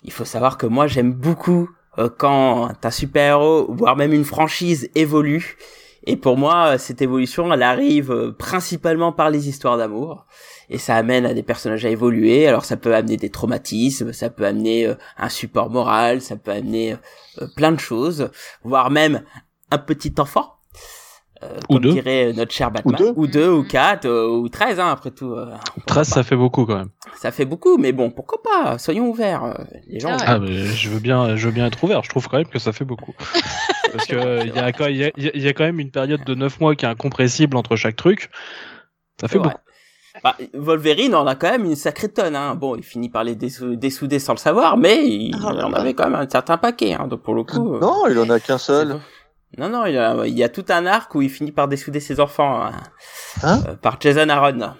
[0.02, 1.70] Il faut savoir que moi, j'aime beaucoup
[2.18, 5.56] quand un super-héros, voire même une franchise, évolue.
[6.04, 10.26] Et pour moi, cette évolution, elle arrive euh, principalement par les histoires d'amour.
[10.68, 12.48] Et ça amène à des personnages à évoluer.
[12.48, 16.50] Alors ça peut amener des traumatismes, ça peut amener euh, un support moral, ça peut
[16.50, 16.96] amener
[17.56, 18.30] plein de choses,
[18.64, 19.22] voire même
[19.70, 20.56] un petit enfant
[21.42, 21.92] euh, Ou comme deux.
[21.92, 22.94] dirait notre cher Batman.
[22.96, 23.12] deux.
[23.16, 25.32] ou deux, ou quatre, euh, ou treize, hein, après tout.
[25.32, 26.14] euh, pourquoi 13, pas.
[26.16, 26.90] ça fait beaucoup quand même.
[27.16, 28.78] Ça fait beaucoup, mais bon, pourquoi pas?
[28.78, 29.44] Soyons ouverts.
[29.44, 29.54] euh,
[29.88, 30.10] Les gens.
[30.10, 30.22] Ah ouais.
[30.26, 32.02] Ah, mais je veux bien, je veux bien être ouvert.
[32.04, 33.14] Je trouve quand même que ça fait beaucoup.
[33.92, 35.90] Parce que euh, il y, a quand- il y, a, y a quand même une
[35.90, 38.30] période de 9 mois qui est incompressible entre chaque truc.
[39.20, 39.54] Ça fait beaucoup.
[40.22, 42.36] Bah, Wolverine en a quand même une sacrée tonne.
[42.36, 42.54] Hein.
[42.54, 45.94] Bon, il finit par les dessou- dessouder sans le savoir, mais il, Oh en avait
[45.94, 46.92] quand même un certain paquet.
[46.94, 47.06] Hein.
[47.08, 47.74] Donc pour le coup.
[47.76, 48.98] euh, Non, il en a qu'un seul.
[49.58, 51.68] Non, non, il y, a, il y a tout un arc où il finit par
[51.68, 52.72] dessouder ses enfants hein,
[53.42, 54.74] Hein euh, par Jason Aaron.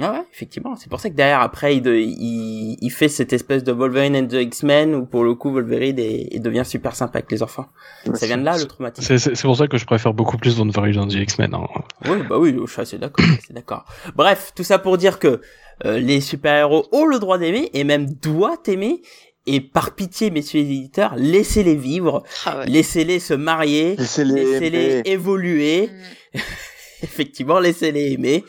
[0.00, 0.76] Ah ouais, effectivement.
[0.76, 4.14] C'est pour ça que derrière, après, il, de- il, il fait cette espèce de Wolverine
[4.16, 7.42] and the X-Men où pour le coup, Wolverine est- il devient super sympa avec les
[7.42, 7.66] enfants.
[8.14, 9.06] Ça vient de là, le traumatisme.
[9.06, 11.54] C'est- C'est c'est pour ça que je préfère beaucoup plus Wolverine dans The X-Men.
[11.54, 11.66] hein.
[12.06, 13.84] Oui, bah oui, je suis assez d'accord, d'accord.
[14.14, 15.40] Bref, tout ça pour dire que
[15.86, 19.00] euh, les super-héros ont le droit d'aimer et même doivent aimer.
[19.50, 22.66] Et par pitié, messieurs les éditeurs, laissez-les vivre, Ah ouais.
[22.66, 25.90] laissez-les se marier, Laissez-les évoluer.
[26.34, 26.38] Mm.
[27.02, 28.44] Effectivement, laissez-les aimer.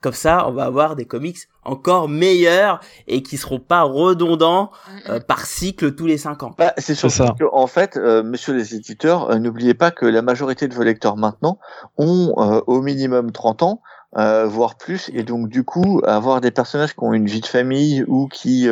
[0.00, 5.10] Comme ça, on va avoir des comics encore meilleurs et qui seront pas redondants Mm,
[5.10, 6.50] euh, par cycle tous les cinq ans.
[6.58, 7.34] Bah, c'est surtout ça.
[7.38, 10.82] que, en fait, euh, monsieur les éditeurs, euh, n'oubliez pas que la majorité de vos
[10.82, 11.58] lecteurs maintenant
[11.98, 13.80] ont euh, au minimum 30 ans,
[14.18, 17.46] euh, voire plus, et donc du coup, avoir des personnages qui ont une vie de
[17.46, 18.68] famille ou qui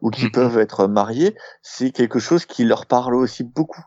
[0.00, 0.30] ou qui Mhm.
[0.32, 3.84] peuvent être mariés, c'est quelque chose qui leur parle aussi beaucoup.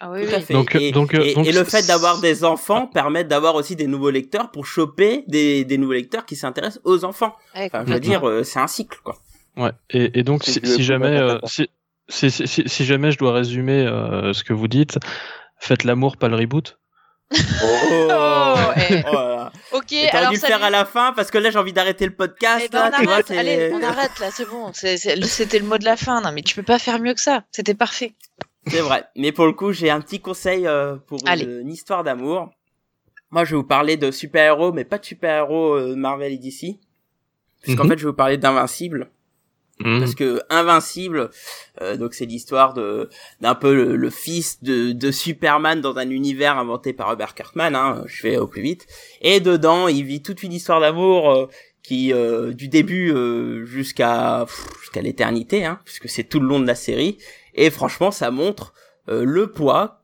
[0.00, 0.42] Ah oui, Tout à oui.
[0.42, 0.52] fait.
[0.52, 3.76] Donc, et, donc, euh, et- donc, et le fait d'avoir des enfants permet d'avoir aussi
[3.76, 7.34] des nouveaux lecteurs pour choper des, des nouveaux lecteurs qui s'intéressent aux enfants.
[7.54, 9.16] Ouais, Enfin, je veux dire, euh, c'est un cycle, quoi.
[9.56, 9.70] Ouais.
[9.90, 12.30] Et, et donc, C'est si, si jamais, euh, si, si-
[12.68, 14.98] si jamais je dois résumer euh, ce que vous dites,
[15.58, 16.78] faites l'amour, pas le reboot.
[17.32, 17.36] Oh,
[18.76, 19.02] eh.
[19.08, 19.52] Oh là là.
[19.72, 21.72] Ok, alors dû le ça faire lui- à la fin parce que là j'ai envie
[21.72, 22.64] d'arrêter le podcast.
[22.66, 24.72] Eh ben, là, on tu arrête, allez, on arrête là, c'est bon.
[24.72, 26.20] C'était le mot de la fin.
[26.20, 27.42] Non, mais tu peux pas faire mieux que ça.
[27.50, 28.14] C'était parfait.
[28.68, 29.04] C'est vrai.
[29.16, 31.44] Mais pour le coup, j'ai un petit conseil euh, pour une, Allez.
[31.44, 32.50] une histoire d'amour.
[33.30, 36.78] Moi, je vais vous parler de super-héros, mais pas de super-héros euh, Marvel et DC.
[37.62, 37.90] Puisqu'en Mhm.
[37.90, 39.08] fait, je vais vous parler d'Invincible.
[39.80, 40.00] Mhm.
[40.00, 41.30] Parce que Invincible,
[41.82, 43.10] euh, donc c'est l'histoire de
[43.42, 47.74] d'un peu le, le fils de, de Superman dans un univers inventé par Robert Kirkman.
[47.74, 48.86] Hein, je vais au plus vite.
[49.20, 51.46] Et dedans, il vit toute une histoire d'amour euh,
[51.82, 54.46] qui, euh, du début euh, jusqu'à
[54.80, 57.18] jusqu'à l'éternité, hein, puisque c'est tout le long de la série.
[57.54, 58.72] Et franchement, ça montre
[59.10, 60.02] euh, le poids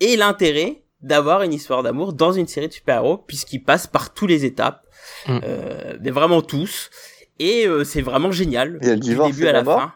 [0.00, 4.26] et l'intérêt d'avoir une histoire d'amour dans une série de super-héros, puisqu'il passe par tous
[4.26, 4.82] les étapes,
[5.28, 5.38] Mm.
[5.44, 6.90] euh, mais vraiment tous.
[7.38, 8.78] Et euh, c'est vraiment génial.
[8.82, 9.94] Il y a le du divorce début et à la la mort fin.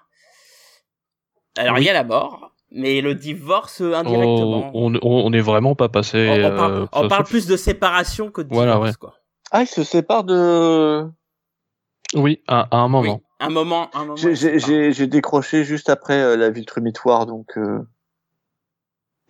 [1.57, 1.83] Alors Oui.
[1.83, 4.71] il y a la mort, mais le divorce euh, indirectement.
[4.75, 6.29] Oh, on, on, on est vraiment pas passé.
[6.29, 8.97] on, on parle, euh, on parle plus de séparation que de Voilà, divorce, ouais.
[8.99, 9.15] quoi.
[9.51, 11.05] Ah, ils se séparent de.
[12.15, 13.15] Oui, à, à un moment.
[13.15, 14.17] Oui, un moment, un moment.
[14.17, 17.57] J'ai- décroché juste après euh, la Viltrumitoire, donc.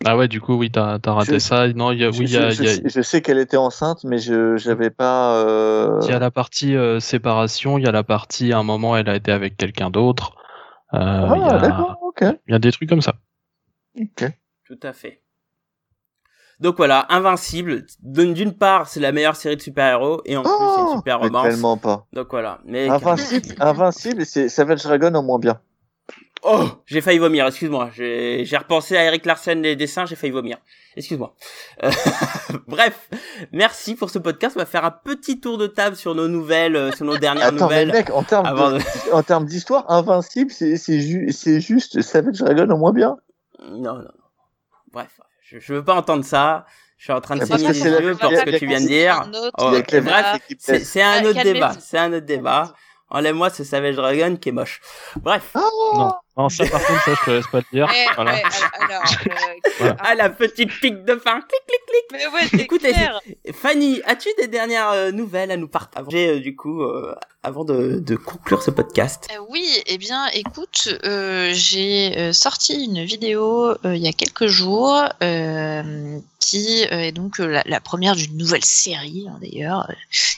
[0.07, 1.69] Ah ouais, du coup, oui, t'as as raté Je- ça.
[1.75, 3.39] Non, il y a, je, oui, il y a, je- y a- je- sais qu'elle
[3.39, 5.37] était enceinte, mais je j'avais pas.
[5.45, 8.63] euh, il y a la partie euh, séparation, il y a la partie à un
[8.63, 10.33] moment elle a été avec quelqu'un d'autre.
[10.95, 12.25] Euh, Ah, il y a- d'accord, ok.
[12.49, 13.15] il y a des trucs comme ça.
[14.01, 14.25] ok.
[14.67, 15.23] Tout à fait.
[16.61, 17.87] Donc voilà, Invincible.
[18.03, 20.97] D'une d'une part, c'est la meilleure série de super-héros, et en plus, c'est Oh, une
[20.99, 21.43] super romance.
[21.43, 22.07] tellement pas.
[22.13, 22.61] Donc voilà.
[22.65, 25.61] Mais Invincible, Invincible, c'est Savage Dragon en moins bien.
[26.43, 27.91] Oh, j'ai failli vomir, excuse-moi.
[27.93, 30.57] J'ai repensé à Eric Larsen les dessins, j'ai failli vomir.
[30.97, 31.35] Excuse-moi.
[31.85, 31.91] Euh,
[32.67, 33.09] Bref,
[33.53, 34.57] merci pour ce podcast.
[34.57, 37.49] On va faire un petit tour de table sur nos nouvelles, euh, sur nos dernières
[37.49, 37.93] Attends, mais nouvelles.
[37.93, 41.31] mec, en termes avant de- de- en termes d'histoire, Invincible, c'est ju-
[41.61, 43.17] juste Savage Dragon en moins bien.
[43.63, 44.11] Non, non, non.
[44.93, 46.65] Bref, je, je veux pas entendre ça.
[46.97, 49.31] Je suis en train de que les yeux pour ce que tu viens de dire.
[49.59, 49.71] Oh,
[50.03, 51.73] bref, c'est un autre débat.
[51.81, 52.75] C'est un autre débat.
[53.09, 54.81] Enlève-moi ce Savage Dragon qui est moche.
[55.17, 55.51] Bref.
[55.57, 56.13] Oh Non,
[56.43, 57.87] non, ça par contre, ça je te laisse pas le dire.
[57.87, 58.33] Ouais, Voilà.
[58.35, 58.43] ouais,
[58.81, 59.31] alors, euh,
[59.79, 59.97] Voilà.
[60.01, 61.41] Ah, la petite pique de fin.
[61.41, 62.05] Clic, clic, clic.
[62.13, 63.21] Mais ouais, clair.
[63.55, 67.99] Fanny, as-tu des dernières euh, nouvelles à nous partager euh, du coup euh, avant de,
[67.99, 69.27] de conclure ce podcast?
[69.35, 74.47] Euh, oui, eh bien, écoute, euh, j'ai sorti une vidéo euh, il y a quelques
[74.47, 79.87] jours euh, qui euh, est donc euh, la, la première d'une nouvelle série hein, d'ailleurs
[79.91, 79.95] euh,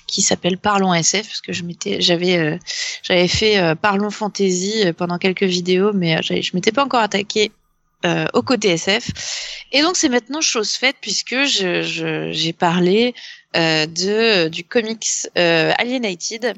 [0.07, 2.59] qui s'appelle Parlons SF parce que je m'étais, j'avais, euh,
[3.03, 7.53] j'avais fait euh, Parlons Fantasy pendant quelques vidéos, mais euh, je m'étais pas encore attaqué
[8.05, 9.11] euh, au côté SF.
[9.73, 13.15] Et donc c'est maintenant chose faite puisque je, je, j'ai parlé
[13.57, 15.07] euh, de du comics
[15.39, 16.55] euh, Alienated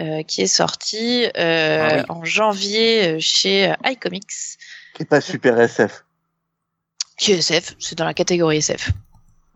[0.00, 2.02] euh, qui est sorti euh, Ah oui.
[2.08, 4.58] en janvier chez iComics.
[4.94, 6.04] Qui est pas super SF.
[7.16, 8.90] Qui est SF, c'est dans la catégorie SF.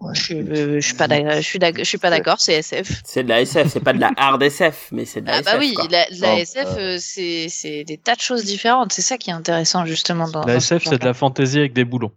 [0.01, 0.15] Ouais.
[0.15, 3.03] Je, euh, je suis pas d'accord, je suis d'accord, je suis pas d'accord, c'est SF.
[3.05, 5.41] C'est de la SF, c'est pas de la hard SF, mais c'est de la Ah
[5.41, 5.53] SF.
[5.53, 5.87] bah oui, quoi.
[5.91, 8.93] la, SF, euh, euh, c'est des tas de choses différentes.
[8.93, 10.41] C'est ça qui est intéressant justement dans.
[10.45, 12.13] La dans SF, c'est de la fantaisie avec des boulons.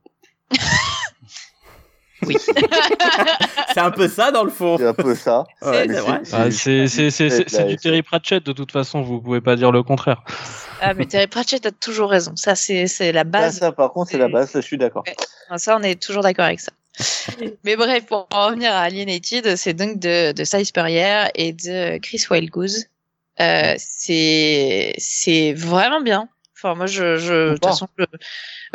[2.27, 2.37] Oui.
[3.73, 4.77] C'est un peu ça dans le fond.
[4.77, 5.43] C'est un peu ça.
[5.61, 5.87] Ouais,
[6.51, 6.85] c'est.
[7.57, 7.77] Ah, du.
[7.77, 10.23] Terry Pratchett de toute façon, vous pouvez pas dire le contraire.
[10.81, 12.33] ah mais Terry Pratchett a toujours raison.
[12.35, 13.57] Ça c'est la base.
[13.57, 15.03] ça, par contre, c'est la base, je suis d'accord.
[15.57, 16.71] Ça, on est toujours d'accord avec ça.
[17.63, 21.97] Mais bref, pour en revenir à Alienated, c'est donc de, de Cy Spurrier et de
[21.99, 22.85] Chris Wildgoose.
[23.39, 26.27] Euh, c'est c'est vraiment bien.
[26.57, 28.05] Enfin, moi, je, je, de toute façon, je-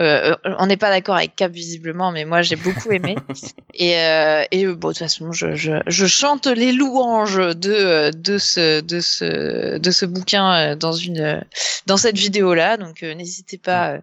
[0.00, 3.14] euh, on n'est pas d'accord avec Cap visiblement, mais moi, j'ai beaucoup aimé.
[3.74, 8.10] et euh, et euh, bon, de toute façon, je, je, je chante les louanges de
[8.10, 11.44] de ce de ce de ce bouquin dans une
[11.86, 12.76] dans cette vidéo là.
[12.76, 13.98] Donc, n'hésitez pas.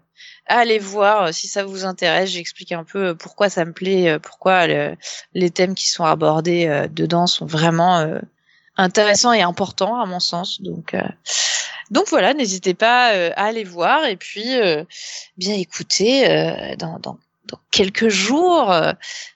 [0.45, 2.29] Aller voir euh, si ça vous intéresse.
[2.29, 4.95] J'explique un peu euh, pourquoi ça me plaît, euh, pourquoi le-
[5.33, 8.05] les thèmes qui sont abordés dedans sont vraiment
[8.77, 10.61] intéressants et importants à mon sens.
[10.61, 10.95] Donc,
[11.91, 14.45] donc voilà, n'hésitez pas à aller voir et puis
[15.37, 16.75] bien écoutez.
[16.77, 16.99] dans,
[17.71, 18.73] quelques jours,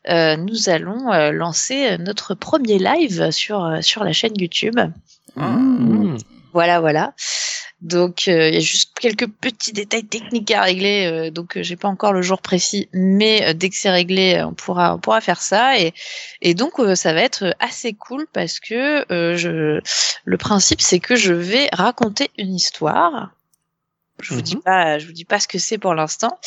[0.08, 4.80] nous allons lancer notre premier live sur sur la chaîne YouTube.
[5.36, 6.18] Mmh.
[6.58, 7.14] Voilà, voilà.
[7.82, 11.06] Donc euh, il y a juste quelques petits détails techniques à régler.
[11.06, 14.42] euh, donc euh, j'ai pas encore le jour précis, mais euh, dès que c'est réglé,
[14.44, 15.80] on pourra on pourra faire ça.
[15.80, 15.94] Et
[16.42, 19.06] et donc ça va être assez cool parce que
[20.26, 23.37] le principe c'est que je vais raconter une histoire.
[24.22, 24.62] Je vous dis Mhm.
[24.64, 26.40] pas, je vous dis pas ce que c'est pour l'instant.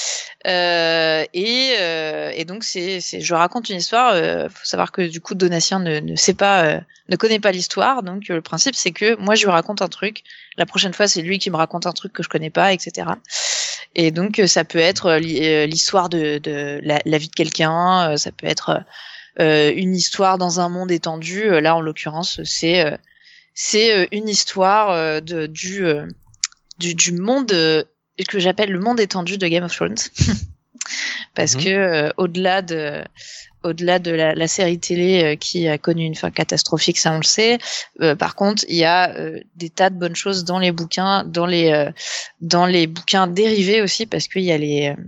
[0.47, 4.13] Euh, et, euh, et donc c'est, c'est, je raconte une histoire.
[4.15, 7.53] Euh, faut savoir que du coup Donatien ne, ne sait pas, euh, ne connaît pas
[7.53, 8.03] l'histoire.
[8.03, 10.25] Donc euh, le principe c'est que moi je lui raconte un truc.
[10.57, 13.09] La prochaine fois c'est lui qui me raconte un truc que je connais pas, etc.
[13.95, 18.17] Et donc euh, ça peut être l'histoire de, de la, la vie de quelqu'un.
[18.17, 18.83] ça peut être
[19.39, 21.49] euh, une histoire dans un monde étendu.
[21.61, 22.97] Là en l'occurrence c'est euh,
[23.55, 26.07] c'est une histoire de, du, euh,
[26.81, 27.85] du du monde euh,
[28.29, 29.97] que j'appelle le monde étendu de Game of Thrones
[31.35, 31.63] parce Mhm.
[31.65, 33.03] que euh, au-delà de
[33.63, 37.19] au-delà de la, la série télé euh, qui a connu une fin catastrophique, ça on
[37.19, 37.59] le sait.
[38.01, 41.25] euh, par contre, il y a euh, des tas de bonnes choses dans les bouquins,
[41.25, 41.91] dans les euh,
[42.41, 45.03] dans les bouquins dérivés aussi, parce qu'il y a les euh,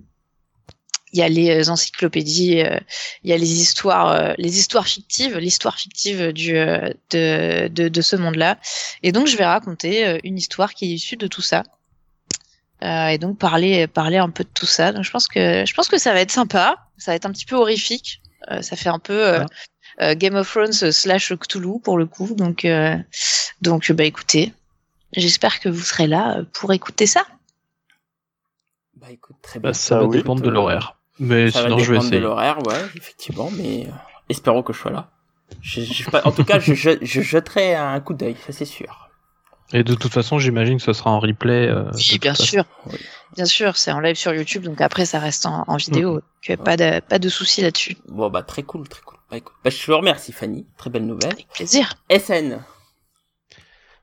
[1.12, 2.78] il y a les encyclopédies, euh,
[3.22, 7.88] il y a les histoires, euh, les histoires fictives, l'histoire fictive du euh, de, de
[7.88, 8.58] de ce monde-là.
[9.02, 11.62] Et donc je vais raconter euh, une histoire qui est issue de tout ça.
[12.82, 14.92] Euh, et donc parler parler un peu de tout ça.
[14.92, 16.76] Donc je pense que je pense que ça va être sympa.
[16.98, 18.22] Ça va être un petit peu horrifique.
[18.50, 19.44] Euh, ça fait un peu euh,
[20.00, 22.34] euh, Game of Thrones slash Cthulhu pour le coup.
[22.34, 22.96] Donc euh,
[23.60, 24.52] donc bah écoutez,
[25.14, 27.24] j'espère que vous serez là euh, pour écouter ça.
[28.96, 29.70] Bah écoute, très bien.
[29.70, 30.96] Bah, ça Ah va oui, dépendre de euh, l'horaire.
[31.24, 33.90] Mais ça va sinon, je vais dépendre de l'horaire, ouais, effectivement, mais euh,
[34.28, 35.08] espérons que je sois là.
[35.60, 38.64] Je, je- pas- en tout cas, je, je, je jetterai un coup d'œil, ça c'est
[38.64, 39.08] sûr.
[39.74, 41.68] Et de toute façon, j'imagine que ce sera en replay.
[41.68, 42.64] euh, Oui, bien sûr.
[42.86, 42.98] Oui.
[43.36, 46.10] Bien sûr, c'est en live sur YouTube, donc après ça reste en, en vidéo.
[46.10, 46.14] Mm.
[46.14, 47.96] Donc, euh, pas de pas de souci là-dessus.
[48.08, 49.18] Bon bah très cool, très cool.
[49.30, 51.32] Bah écoute, bah, je te remercie Fanny, très belle nouvelle.
[51.32, 51.94] Avec plaisir.
[52.10, 52.58] SN.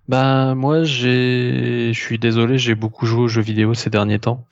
[0.07, 4.47] Bah moi, j'ai, je suis désolé, j'ai beaucoup joué aux jeux vidéo ces derniers temps.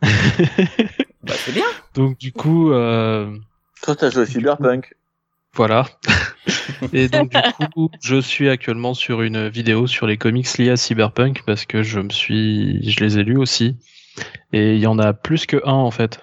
[1.30, 1.64] Bah c'est bien.
[1.94, 3.34] Donc du coup, euh,
[3.82, 4.94] Toi, t'as joué Cyberpunk.
[5.54, 5.86] voilà.
[6.92, 10.76] Et donc du coup, je suis actuellement sur une vidéo sur les comics liés à
[10.76, 13.76] Cyberpunk parce que je me suis, je les ai lus aussi.
[14.52, 16.20] Et il y en a plus que un en fait.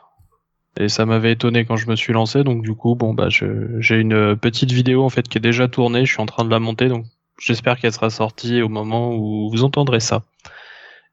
[0.80, 3.80] Et ça m'avait étonné quand je me suis lancé, donc du coup, bon bah, je-
[3.80, 6.06] j'ai une petite vidéo en fait qui est déjà tournée.
[6.06, 7.06] Je suis en train de la monter, donc
[7.40, 10.24] j'espère qu'elle sera sortie au moment où vous entendrez ça.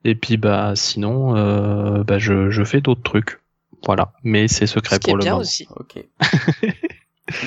[0.05, 3.39] Et puis bah sinon, euh, bah je, je fais d'autres trucs,
[3.87, 4.13] voilà.
[4.23, 5.41] Mais c'est secret Ce qui est pour le bien moment.
[5.43, 5.67] aussi.
[5.77, 6.05] Ok.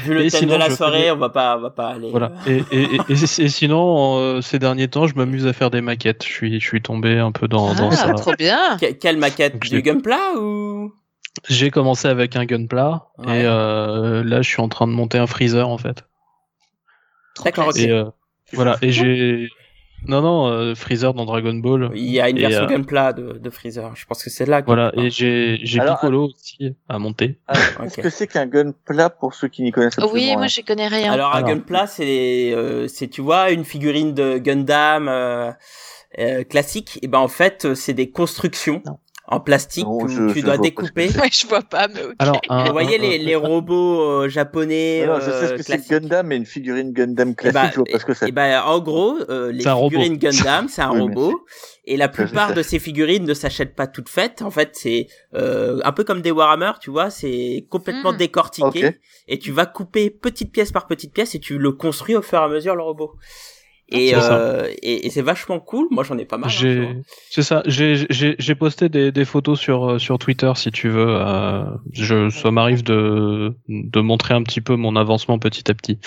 [0.03, 1.89] Vu le Et thème sinon, de la soirée, fais- on va pas, on va pas
[1.89, 2.09] aller.
[2.09, 2.31] Voilà.
[2.47, 3.11] euh, Et, et, et, et-
[3.43, 6.23] et sinon, euh, ces derniers temps, je m'amuse à faire des maquettes.
[6.25, 8.13] Je suis, je suis tombé un peu dans, dans Ah, ça.
[8.13, 8.77] trop bien.
[8.81, 10.91] que- Quelle maquette Donc, Du j'ai- Gunpla ou
[11.47, 13.41] J'ai commencé avec un gunpla Ouais.
[13.41, 16.03] et euh, là, je suis en train de monter un freezer en fait.
[17.45, 17.71] D'accord.
[17.77, 18.05] Et euh,
[18.53, 18.77] voilà.
[18.81, 19.47] Et j'ai
[20.05, 21.91] non non euh, freezer dans Dragon Ball.
[21.95, 23.95] Il y a une Et, version euh, Gunpla de, de Freezer.
[23.95, 24.61] Je pense que c'est là.
[24.65, 24.91] Voilà.
[24.91, 25.09] quelque Et
[25.63, 27.39] j'ai Piccolo aussi à monter.
[27.47, 27.53] Ah.
[27.79, 28.03] Qu'est-ce Ok.
[28.03, 30.87] que c'est qu'un gun plat pour ceux qui n'y connaissent absolument Oui, moi je connais
[30.87, 31.11] rien.
[31.11, 31.49] Alors, un Alors.
[31.49, 35.51] Gunpla, c'est, euh, c'est, tu vois, une figurine de Gundam euh,
[36.19, 36.99] euh, classique.
[37.01, 38.99] Et ben en fait, c'est des constructions Non.
[39.29, 41.07] En plastique Non, où je- tu je dois découper.
[41.09, 42.13] que Ouais, je vois pas, mais ok.
[42.19, 45.57] Alors, un- Vous voyez un- les, les robots euh, japonais Non, je sais ce euh,
[45.57, 45.89] que c'est.
[45.89, 48.29] Gundam, mais une figurine Gundam Eh classique, ben, je vois pas ce que c'est.
[48.29, 49.89] Et ben en gros, euh, les C'est robot.
[49.89, 51.41] figurines Gundam, c'est un Oui, robot.
[51.83, 54.41] Et la plupart de ces figurines ne s'achètent pas toutes faites.
[54.41, 58.17] En fait, c'est euh, un peu comme des Warhammer, tu vois, c'est complètement Mm.
[58.17, 58.97] décortiqué.
[59.27, 62.39] Et tu vas couper petite pièce par petite pièce et tu le construis au fur
[62.39, 63.11] et à mesure le robot.
[63.89, 65.87] Et, euh, et, et c'est vachement cool.
[65.91, 66.49] Moi, j'en ai pas mal.
[66.79, 67.63] hein, c'est ça.
[67.65, 71.07] J'ai, j'ai, j'ai posté des, des photos sur euh, sur Twitter si tu veux.
[71.07, 75.99] Euh, je, ça m'arrive de de montrer un petit peu mon avancement petit à petit.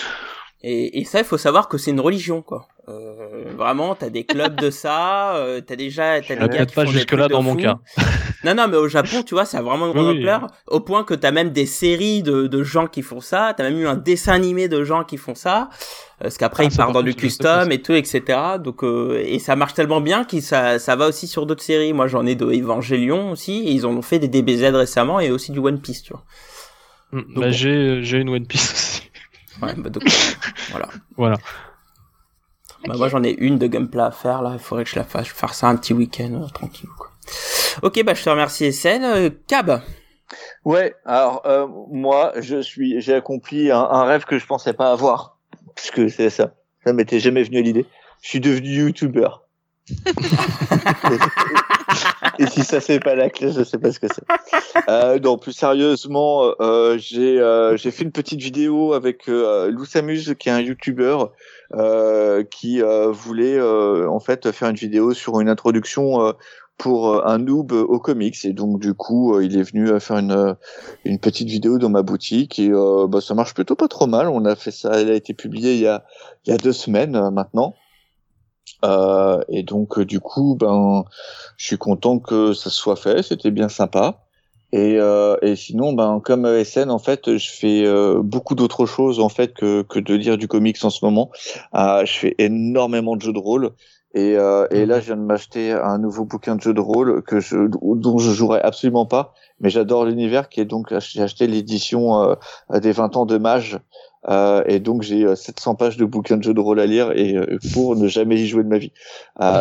[0.63, 2.67] Et, et ça, il faut savoir que c'est une religion, quoi.
[2.89, 6.75] Euh, vraiment, t'as des clubs de ça, euh, t'as déjà, t'as des Euh, gars qui
[6.75, 7.79] pas jusque-là dans mon cas.
[8.43, 10.19] Non, non, mais au Japon, tu vois, ça a vraiment une grande Oui, oui.
[10.19, 13.63] ampleur, au point que t'as même des séries de, de gens qui font ça, t'as
[13.69, 16.75] même eu un dessin animé de gens qui font ça, euh, parce qu'après Ah, ils
[16.75, 18.39] partent par dans du custom et tout, etc.
[18.63, 21.93] Donc, euh, et ça marche tellement bien que ça, ça va aussi sur d'autres séries.
[21.93, 25.29] Moi, j'en ai de Evangelion aussi, et ils en ont fait des DBZ récemment, et
[25.29, 26.23] aussi du One Piece, tu vois.
[27.11, 27.41] Mm, bon.
[27.41, 29.10] bah, j'ai j'ai une One Piece aussi.
[29.61, 30.03] Ouais, bah, donc,
[30.71, 30.87] voilà.
[31.17, 31.37] Voilà.
[32.85, 35.03] Bah, moi j'en ai une de gameplay à faire là, il faudrait que je la
[35.03, 37.09] fasse, je vais faire ça un petit week-end euh, tranquille quoi.
[37.83, 39.03] Ok bah je te remercie SN.
[39.03, 39.81] Euh, Cab,
[40.65, 44.91] Ouais, alors euh, moi, je suis, j'ai accompli un, un rêve que je pensais pas
[44.91, 45.37] avoir,
[45.75, 46.53] puisque c'est ça.
[46.83, 47.85] Ça m'était jamais venu à l'idée.
[48.21, 49.43] Je suis devenu youtubeur.
[52.41, 54.23] Et si ça c'est pas la clé, je sais pas ce que c'est.
[54.89, 59.85] Euh, non, plus sérieusement, euh, j'ai euh, j'ai fait une petite vidéo avec euh, Lou
[59.85, 61.33] Samuse, qui est un youtubeur
[61.75, 66.33] euh, qui euh, voulait en fait faire une vidéo sur une introduction
[66.79, 68.43] pour un noob aux comics.
[68.43, 70.55] Et donc du coup, il est venu faire une
[71.05, 74.27] une petite vidéo dans ma boutique et euh, bah, ça marche plutôt pas trop mal.
[74.27, 76.03] On a fait ça, elle a été publiée il y a
[76.45, 77.75] il y a deux semaines maintenant.
[78.83, 81.05] Euh, et donc euh, du coup, ben,
[81.57, 83.23] je suis content que ça soit fait.
[83.23, 84.23] C'était bien sympa.
[84.73, 89.19] Et, euh, et sinon, ben, comme SN, en fait, je fais euh, beaucoup d'autres choses
[89.19, 91.29] en fait que, que de lire du comics en ce moment.
[91.75, 93.71] Euh, je fais énormément de jeux de rôle.
[94.13, 97.21] Et, euh, et là, je viens de m'acheter un nouveau bouquin de jeux de rôle
[97.23, 100.49] que je, dont je jouerai absolument pas, mais j'adore l'univers.
[100.49, 102.35] Qui est donc j'ai acheté l'édition euh,
[102.79, 103.79] des 20 ans de Mage.
[104.29, 107.11] Euh, et donc j'ai euh, 700 pages de bouquins de jeux de rôle à lire
[107.17, 108.91] et euh, pour ne jamais y jouer de ma vie
[109.41, 109.59] Euh,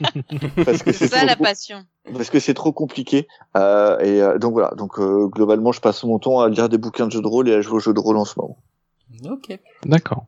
[0.64, 1.84] parce que C'est ça trop la passion.
[2.12, 6.02] parce que c'est trop compliqué euh, et euh, donc voilà donc euh, globalement je passe
[6.02, 7.94] mon temps à lire des bouquins de jeux de rôle et à jouer aux jeux
[7.94, 8.58] de rôle en ce moment
[9.30, 9.56] Ok.
[9.84, 10.26] D'accord.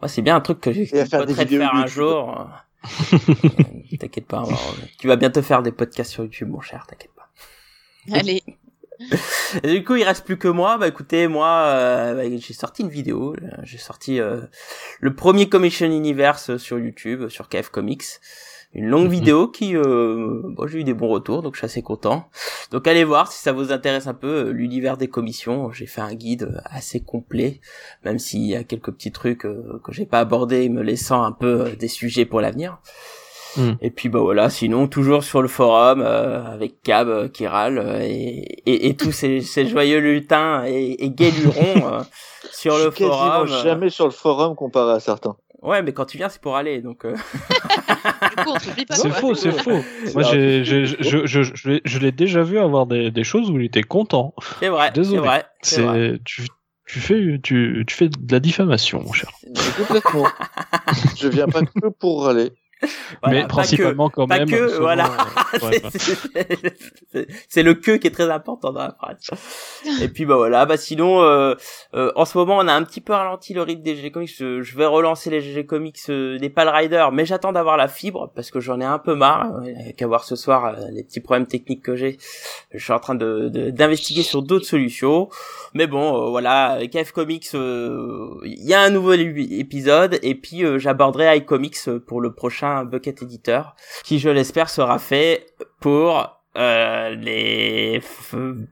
[0.00, 2.48] Ouais, c'est bien un truc que à faire faire un jour.
[3.92, 4.42] Euh, t'inquiète pas,
[4.98, 7.28] tu vas bientôt faire des podcasts sur YouTube mon cher, t'inquiète pas.
[8.18, 8.42] Allez.
[9.62, 10.78] Et du coup, il reste plus que moi.
[10.78, 13.34] Bah écoutez, moi, euh, bah, j'ai sorti une vidéo.
[13.42, 14.40] Euh, J'ai sorti euh,
[15.00, 18.04] le premier Commission Universe sur YouTube, sur KF Comics.
[18.74, 19.10] Une longue Mhm.
[19.10, 22.30] vidéo qui, euh, bon, j'ai eu des bons retours, donc je suis assez content.
[22.70, 25.70] Donc allez voir si ça vous intéresse un peu euh, l'univers des commissions.
[25.72, 27.60] J'ai fait un guide assez complet,
[28.02, 31.32] même s'il y a quelques petits trucs euh, que j'ai pas abordés, me laissant un
[31.32, 32.78] peu des sujets pour l'avenir.
[33.56, 33.72] Mm.
[33.80, 37.78] Et puis bah voilà, sinon toujours sur le forum euh, avec Cab euh, qui râle
[37.78, 42.00] euh, et, et, et tous ces, ces joyeux lutins et, et gays lurons euh,
[42.52, 43.46] sur je le forum.
[43.46, 46.80] jamais sur le forum comparé à certains Ouais, mais quand tu viens, c'est pour aller,
[46.82, 47.04] donc.
[47.04, 47.14] euh.
[48.90, 49.80] C'est faux, c'est faux.
[50.14, 53.24] Moi, j'ai, j'ai, je, je, je, je l'ai- je l'ai déjà vu avoir des, des
[53.24, 54.34] choses où il était content.
[54.60, 55.18] C'est vrai, c'est Désolé.
[55.20, 56.10] vrai, c'est vrai.
[56.16, 56.42] C'est, tu,
[56.86, 59.30] tu fais, tu, tu fais de la diffamation, mon cher.
[59.76, 60.26] Complètement
[61.16, 62.50] je viens pas que pour râler
[63.22, 64.48] Voilà, Mais principalement quand même.
[64.48, 65.10] que, selon, voilà.
[65.54, 65.82] euh, ouais,
[67.48, 69.30] C'est- le que qui est très important dans la phrase.
[70.02, 71.54] Et puis bah voilà, bah sinon euh,
[71.94, 74.34] euh, en ce moment on a un petit peu ralenti le rythme des GG Comics.
[74.36, 77.86] Je, je vais relancer les GG Comics euh, des Pal Rider, mais j'attends d'avoir la
[77.88, 79.60] fibre parce que j'en ai un peu marre.
[79.96, 82.18] Qu'à voir ce soir euh, les petits problèmes techniques que j'ai.
[82.72, 85.28] Je suis en train de d'investiguer sur d'autres solutions.
[85.74, 90.62] Mais bon, euh, voilà, KF Comics, euh, il y a un nouveau épisode et puis
[90.78, 93.74] j'aborderai iComics pour le prochain Bucket Editor,
[94.04, 95.46] qui je l'espère sera fait
[95.80, 98.02] pour euh, les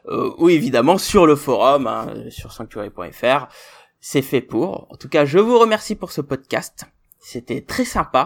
[0.08, 3.48] euh, ou évidemment sur le forum hein, sur sanctuary.fr.
[4.00, 4.88] C'est fait pour.
[4.90, 6.86] En tout cas, je vous remercie pour ce podcast.
[7.20, 8.26] C'était très sympa.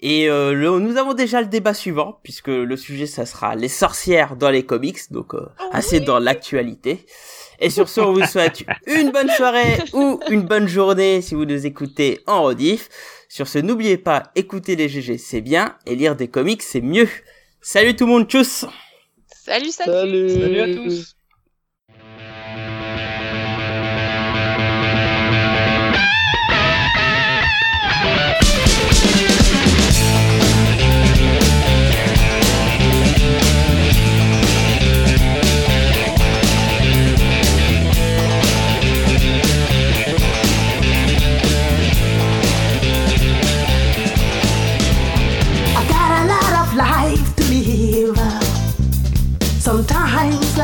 [0.00, 3.68] Et euh, le, nous avons déjà le débat suivant, puisque le sujet, ça sera les
[3.68, 7.06] sorcières dans les comics, donc euh, assez dans l'actualité.
[7.60, 11.44] Et sur ce, on vous souhaite une bonne soirée ou une bonne journée si vous
[11.44, 12.88] nous écoutez en rediff.
[13.28, 17.08] Sur ce, n'oubliez pas, écouter les GG, c'est bien, et lire des comics, c'est mieux.
[17.60, 18.66] Salut tout le monde, tchuss
[19.26, 21.16] Salut, salut Salut, Salut à tous.